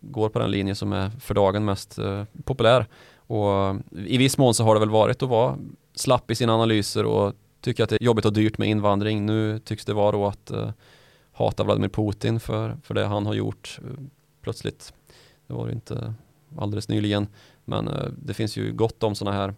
går 0.00 0.28
på 0.28 0.38
den 0.38 0.50
linje 0.50 0.74
som 0.74 0.92
är 0.92 1.10
för 1.10 1.34
dagen 1.34 1.64
mest 1.64 1.98
eh, 1.98 2.24
populär. 2.44 2.86
Och 3.16 3.52
eh, 3.52 3.76
I 4.06 4.16
viss 4.16 4.38
mån 4.38 4.54
så 4.54 4.64
har 4.64 4.74
det 4.74 4.80
väl 4.80 4.90
varit 4.90 5.22
att 5.22 5.28
vara 5.28 5.58
slapp 5.94 6.30
i 6.30 6.34
sina 6.34 6.54
analyser 6.54 7.04
och 7.04 7.32
tycka 7.60 7.84
att 7.84 7.90
det 7.90 7.96
är 7.96 8.04
jobbigt 8.04 8.24
och 8.24 8.32
dyrt 8.32 8.58
med 8.58 8.68
invandring. 8.68 9.26
Nu 9.26 9.58
tycks 9.58 9.84
det 9.84 9.94
vara 9.94 10.12
då 10.12 10.26
att 10.26 10.50
eh, 10.50 10.70
hata 11.32 11.64
Vladimir 11.64 11.88
Putin 11.88 12.40
för, 12.40 12.76
för 12.82 12.94
det 12.94 13.04
han 13.04 13.26
har 13.26 13.34
gjort 13.34 13.78
eh, 13.82 14.04
plötsligt. 14.42 14.92
Det 15.46 15.54
var 15.54 15.66
det 15.66 15.72
inte 15.72 16.14
alldeles 16.58 16.88
nyligen. 16.88 17.26
Men 17.64 17.88
eh, 17.88 18.08
det 18.18 18.34
finns 18.34 18.56
ju 18.56 18.72
gott 18.72 19.02
om 19.02 19.14
sådana 19.14 19.36
här 19.36 19.54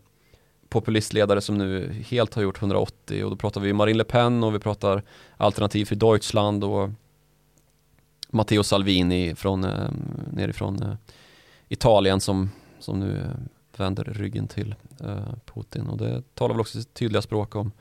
populistledare 0.68 1.40
som 1.40 1.58
nu 1.58 2.02
helt 2.08 2.34
har 2.34 2.42
gjort 2.42 2.62
180 2.62 3.24
och 3.24 3.30
då 3.30 3.36
pratar 3.36 3.60
vi 3.60 3.72
Marine 3.72 3.98
Le 3.98 4.04
Pen 4.04 4.44
och 4.44 4.54
vi 4.54 4.58
pratar 4.58 5.02
Alternativ 5.36 5.84
för 5.84 5.96
Deutschland 5.96 6.64
och 6.64 6.90
Matteo 8.34 8.62
Salvini 8.62 9.34
från, 9.34 9.64
eh, 9.64 9.90
nerifrån 10.32 10.82
eh, 10.82 10.94
Italien 11.68 12.20
som, 12.20 12.50
som 12.78 13.00
nu 13.00 13.20
eh, 13.20 13.28
vänder 13.76 14.04
ryggen 14.04 14.48
till 14.48 14.74
eh, 15.00 15.34
Putin 15.54 15.86
och 15.86 15.98
det 15.98 16.22
talar 16.34 16.54
väl 16.54 16.60
också 16.60 16.78
sitt 16.78 16.94
tydliga 16.94 17.22
språk 17.22 17.54
om 17.54 17.72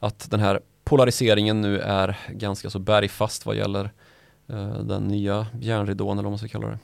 att 0.00 0.30
den 0.30 0.40
här 0.40 0.60
polariseringen 0.84 1.60
nu 1.60 1.80
är 1.80 2.18
ganska 2.28 2.70
så 2.70 2.78
bergfast 2.78 3.46
vad 3.46 3.56
gäller 3.56 3.90
eh, 4.46 4.78
den 4.78 5.08
nya 5.08 5.46
järnridån 5.60 6.18
eller 6.18 6.22
vad 6.22 6.32
man 6.32 6.38
ska 6.38 6.48
kalla 6.48 6.68
det 6.68 6.78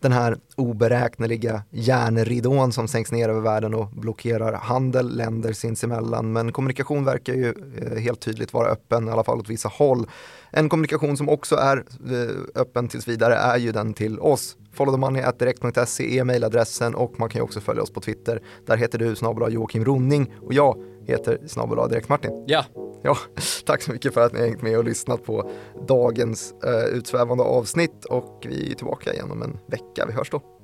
den 0.00 0.12
här 0.12 0.38
oberäkneliga 0.56 1.62
järnridån 1.70 2.72
som 2.72 2.88
sänks 2.88 3.12
ner 3.12 3.28
över 3.28 3.40
världen 3.40 3.74
och 3.74 3.88
blockerar 3.88 4.52
handel 4.52 5.16
länder 5.16 5.52
sinsemellan. 5.52 6.32
Men 6.32 6.52
kommunikation 6.52 7.04
verkar 7.04 7.32
ju 7.32 7.54
eh, 7.82 7.98
helt 7.98 8.20
tydligt 8.20 8.52
vara 8.52 8.68
öppen, 8.68 9.08
i 9.08 9.10
alla 9.10 9.24
fall 9.24 9.38
åt 9.38 9.50
vissa 9.50 9.68
håll. 9.68 10.06
En 10.50 10.68
kommunikation 10.68 11.16
som 11.16 11.28
också 11.28 11.56
är 11.56 11.76
eh, 11.76 12.60
öppen 12.60 12.88
tills 12.88 13.08
vidare 13.08 13.34
är 13.34 13.56
ju 13.56 13.72
den 13.72 13.94
till 13.94 14.20
oss. 14.20 14.56
Followthemoney.direkt.se 14.72 16.18
är 16.18 16.24
mejladressen 16.24 16.94
och 16.94 17.20
man 17.20 17.28
kan 17.28 17.38
ju 17.38 17.42
också 17.42 17.60
följa 17.60 17.82
oss 17.82 17.90
på 17.90 18.00
Twitter. 18.00 18.42
Där 18.66 18.76
heter 18.76 18.98
du 18.98 19.16
snabel 19.16 19.52
Joakim 19.52 19.84
Ronning 19.84 20.34
och 20.42 20.54
jag 20.54 20.76
heter 21.06 21.38
snabel 21.46 21.88
Direkt 21.88 22.08
Martin. 22.08 22.44
Ja. 22.46 22.64
Ja, 23.02 23.16
tack 23.66 23.82
så 23.82 23.92
mycket 23.92 24.14
för 24.14 24.20
att 24.20 24.32
ni 24.32 24.38
har 24.38 24.46
hängt 24.46 24.62
med 24.62 24.78
och 24.78 24.84
lyssnat 24.84 25.24
på 25.24 25.50
dagens 25.88 26.54
eh, 26.64 26.96
utsvävande 26.96 27.44
avsnitt 27.44 28.04
och 28.04 28.46
vi 28.48 28.70
är 28.70 28.74
tillbaka 28.74 29.12
igen 29.12 29.30
om 29.30 29.42
en 29.42 29.58
vecka. 29.66 30.06
Vi 30.06 30.12
hörs 30.12 30.30
då. 30.30 30.57